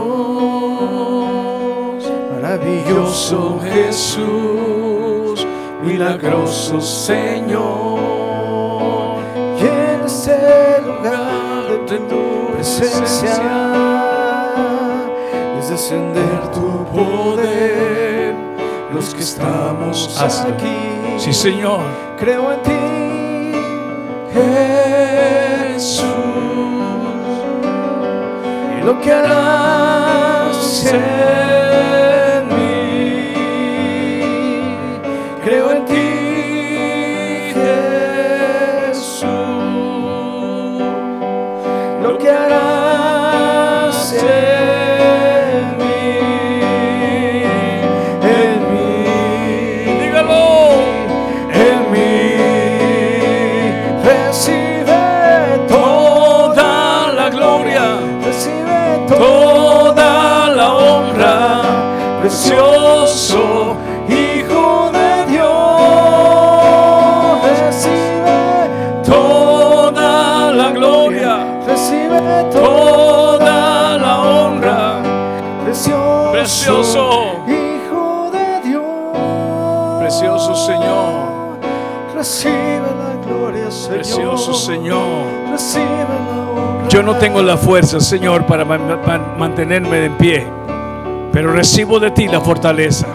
maravilloso 2.35 3.59
Jesús, 3.63 5.47
milagroso 5.83 6.79
Señor. 6.81 8.01
en 9.61 10.05
este 10.05 10.83
lugar 10.83 11.87
de 11.89 11.99
tu 12.01 12.53
presencia 12.53 13.41
es 15.59 15.71
descender 15.71 16.51
tu 16.53 16.85
poder. 16.93 18.18
Los 18.93 19.15
que 19.15 19.23
estamos 19.23 20.19
aquí. 20.21 21.19
Sí, 21.19 21.33
Señor. 21.33 21.81
creo 22.19 22.53
en 22.53 22.63
ti, 22.63 23.53
Jesús. 25.75 26.05
y 28.79 28.85
lo 28.85 29.01
que 29.01 29.13
harás 29.13 30.57
precioso 62.29 63.77
Hijo 64.07 64.91
de 64.93 65.33
Dios. 65.33 65.49
Recibe 67.65 68.69
toda 69.05 70.53
la 70.53 70.71
gloria, 70.73 71.39
recibe 71.67 72.21
toda 72.53 73.97
la 73.99 74.21
honra. 74.21 75.03
precioso, 75.65 76.29
Precioso. 76.33 77.11
Hijo 77.47 78.31
de 78.33 78.69
Dios. 78.69 79.99
Precioso 80.01 80.55
Señor, 80.55 81.59
Recibe 82.15 82.81
la 82.99 83.27
gloria, 83.27 83.71
Señor. 83.71 83.95
precioso 83.97 84.53
Señor. 84.55 85.25
Recibe 85.51 85.85
la 85.87 86.51
honra. 86.51 86.89
Yo 86.91 87.03
no 87.03 87.17
tengo 87.17 87.43
la 87.43 87.57
fuerza, 87.57 88.01
Señor, 88.01 88.45
para 88.47 88.65
man- 88.67 89.01
man- 89.07 89.35
mantenerme 89.39 90.05
en 90.07 90.17
pie, 90.17 90.47
pero 91.39 91.53
recibo 91.53 92.01
de 92.01 92.11
ti 92.11 92.27
la 92.27 92.41
fortaleza. 92.41 93.07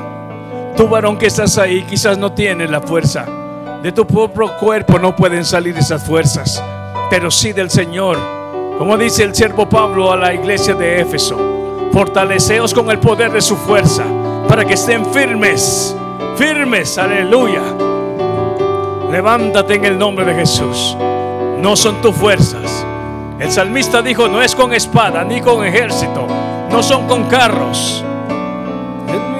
Tú, 0.78 0.88
varón 0.88 1.18
que 1.18 1.26
estás 1.26 1.58
ahí, 1.58 1.84
quizás 1.84 2.18
no 2.18 2.32
tienes 2.32 2.70
la 2.70 2.80
fuerza. 2.80 3.26
De 3.82 3.91
tu 3.91 4.08
propio 4.08 4.56
cuerpo 4.62 4.98
no 4.98 5.14
pueden 5.14 5.44
salir 5.44 5.78
esas 5.78 6.02
fuerzas, 6.02 6.64
pero 7.10 7.30
sí 7.30 7.52
del 7.52 7.70
Señor. 7.70 8.18
Como 8.78 8.98
dice 8.98 9.24
el 9.24 9.36
siervo 9.36 9.68
Pablo 9.68 10.10
a 10.10 10.16
la 10.16 10.34
iglesia 10.34 10.74
de 10.74 11.02
Éfeso, 11.02 11.38
fortaleceos 11.91 12.74
con 12.74 12.90
el 12.91 12.98
poder 12.98 13.30
de 13.30 13.41
su 13.41 13.58
fuerza, 13.58 14.06
para 14.48 14.64
que 14.64 14.76
estén 14.76 15.06
firmes, 15.08 15.94
firmes, 16.38 16.98
aleluya. 16.98 17.62
Levántate 19.12 19.76
en 19.76 19.84
el 19.84 20.00
nombre 20.00 20.24
de 20.24 20.36
Jesús. 20.36 20.95
No 21.60 21.76
son 21.76 22.02
tus 22.02 22.16
fuerzas. 22.16 22.86
El 23.38 23.52
salmista 23.52 24.02
dijo, 24.02 24.30
no 24.30 24.41
es 24.41 24.56
con 24.56 24.74
espada 24.74 25.26
ni 25.26 25.41
con 25.41 25.66
ejército, 25.66 26.26
no 26.70 26.82
son 26.82 27.06
con 27.06 27.24
carros. 27.24 28.06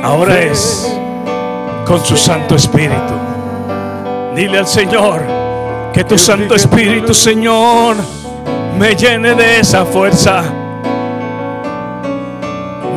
Ahora 0.04 0.38
es 0.38 0.94
con 1.88 2.04
su 2.04 2.18
Santo 2.18 2.56
Espíritu. 2.56 3.14
Dile 4.36 4.60
al 4.60 4.68
Señor 4.68 5.22
que 5.94 6.04
tu 6.04 6.18
Santo 6.18 6.56
Espíritu, 6.56 7.14
Señor, 7.14 7.96
me 8.78 8.98
llene 8.98 9.34
de 9.34 9.62
esa 9.62 9.86
fuerza. 9.86 10.44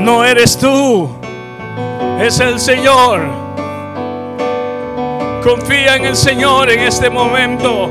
No 0.00 0.24
eres 0.24 0.58
tú, 0.58 1.08
es 2.20 2.40
el 2.40 2.58
Señor. 2.58 3.20
Confía 5.44 5.94
en 5.94 6.06
el 6.06 6.16
Señor 6.16 6.68
en 6.70 6.80
este 6.80 7.08
momento. 7.08 7.88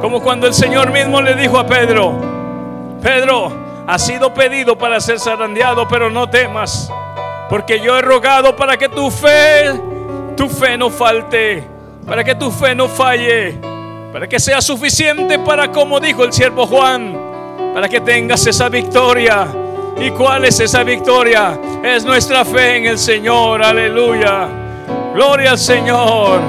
Como 0.00 0.22
cuando 0.22 0.46
el 0.46 0.54
Señor 0.54 0.90
mismo 0.90 1.20
le 1.20 1.34
dijo 1.34 1.58
a 1.58 1.66
Pedro, 1.66 2.14
Pedro, 3.02 3.52
ha 3.86 3.98
sido 3.98 4.32
pedido 4.32 4.78
para 4.78 4.98
ser 5.02 5.20
zarandeado, 5.20 5.86
pero 5.86 6.08
no 6.08 6.30
temas, 6.30 6.90
porque 7.48 7.80
yo 7.80 7.98
he 7.98 8.02
rogado 8.02 8.54
para 8.56 8.76
que 8.76 8.88
tu 8.88 9.10
fe, 9.10 9.72
tu 10.36 10.48
fe 10.48 10.76
no 10.76 10.90
falte, 10.90 11.64
para 12.06 12.22
que 12.22 12.34
tu 12.34 12.50
fe 12.50 12.74
no 12.74 12.88
falle, 12.88 13.58
para 14.12 14.28
que 14.28 14.38
sea 14.38 14.60
suficiente 14.60 15.38
para, 15.38 15.70
como 15.70 16.00
dijo 16.00 16.24
el 16.24 16.32
siervo 16.32 16.66
Juan, 16.66 17.16
para 17.74 17.88
que 17.88 18.00
tengas 18.00 18.46
esa 18.46 18.68
victoria. 18.68 19.46
¿Y 20.00 20.10
cuál 20.10 20.44
es 20.44 20.60
esa 20.60 20.84
victoria? 20.84 21.58
Es 21.82 22.04
nuestra 22.04 22.44
fe 22.44 22.76
en 22.76 22.86
el 22.86 22.98
Señor, 22.98 23.62
aleluya. 23.62 24.48
Gloria 25.14 25.50
al 25.52 25.58
Señor. 25.58 26.40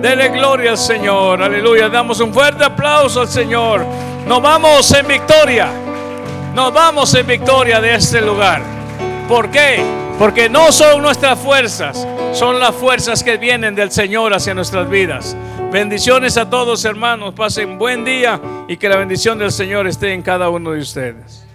Dele 0.00 0.28
gloria 0.28 0.70
al 0.70 0.78
Señor. 0.78 1.42
Aleluya. 1.42 1.88
Damos 1.88 2.20
un 2.20 2.32
fuerte 2.32 2.64
aplauso 2.64 3.20
al 3.20 3.28
Señor. 3.28 3.84
Nos 4.26 4.40
vamos 4.40 4.90
en 4.92 5.06
victoria. 5.06 5.68
Nos 6.54 6.72
vamos 6.72 7.12
en 7.14 7.26
victoria 7.26 7.80
de 7.80 7.94
este 7.94 8.20
lugar. 8.20 8.62
¿Por 9.28 9.50
qué? 9.50 10.07
Porque 10.18 10.48
no 10.48 10.72
son 10.72 11.00
nuestras 11.00 11.38
fuerzas, 11.38 12.06
son 12.32 12.58
las 12.58 12.74
fuerzas 12.74 13.22
que 13.22 13.36
vienen 13.36 13.76
del 13.76 13.92
Señor 13.92 14.34
hacia 14.34 14.52
nuestras 14.52 14.90
vidas. 14.90 15.36
Bendiciones 15.70 16.36
a 16.36 16.50
todos 16.50 16.84
hermanos, 16.84 17.34
pasen 17.34 17.78
buen 17.78 18.04
día 18.04 18.40
y 18.66 18.76
que 18.76 18.88
la 18.88 18.96
bendición 18.96 19.38
del 19.38 19.52
Señor 19.52 19.86
esté 19.86 20.12
en 20.12 20.22
cada 20.22 20.48
uno 20.48 20.72
de 20.72 20.80
ustedes. 20.80 21.47